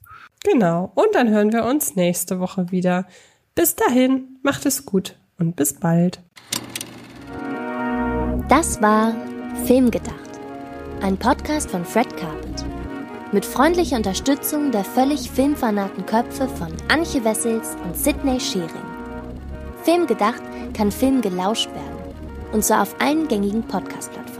Genau. 0.45 0.93
Und 0.95 1.15
dann 1.15 1.29
hören 1.29 1.53
wir 1.53 1.65
uns 1.65 1.97
nächste 1.97 2.41
Woche 2.41 2.71
wieder. 2.71 3.07
Bis 3.55 3.75
dahin, 3.75 4.39
macht 4.43 4.67
es 4.67 4.87
gut 4.87 5.19
und 5.39 5.57
bis 5.57 5.75
bald. 5.75 6.23
Das 8.49 8.81
war 8.81 9.15
Filmgedacht, 9.67 10.15
ein 11.03 11.19
Podcast 11.19 11.71
von 11.71 11.85
Fred 11.85 12.17
Carpet. 12.17 12.65
Mit 13.31 13.45
freundlicher 13.45 13.99
Unterstützung 13.99 14.73
der 14.73 14.85
völlig 14.85 15.31
filmfanaten 15.31 16.07
Köpfe 16.07 16.49
von 16.49 16.69
Anche 16.89 17.23
Wessels 17.25 17.77
und 17.85 17.95
Sidney 17.95 18.41
Schering. 18.41 18.71
Filmgedacht 19.83 20.43
kann 20.73 20.91
Film 20.91 21.21
gelauscht 21.21 21.69
werden. 21.75 22.15
Und 22.53 22.65
zwar 22.65 22.81
auf 22.81 22.97
allen 23.03 23.29
gängigen 23.29 23.63
Podcast-Plattformen. 23.65 24.38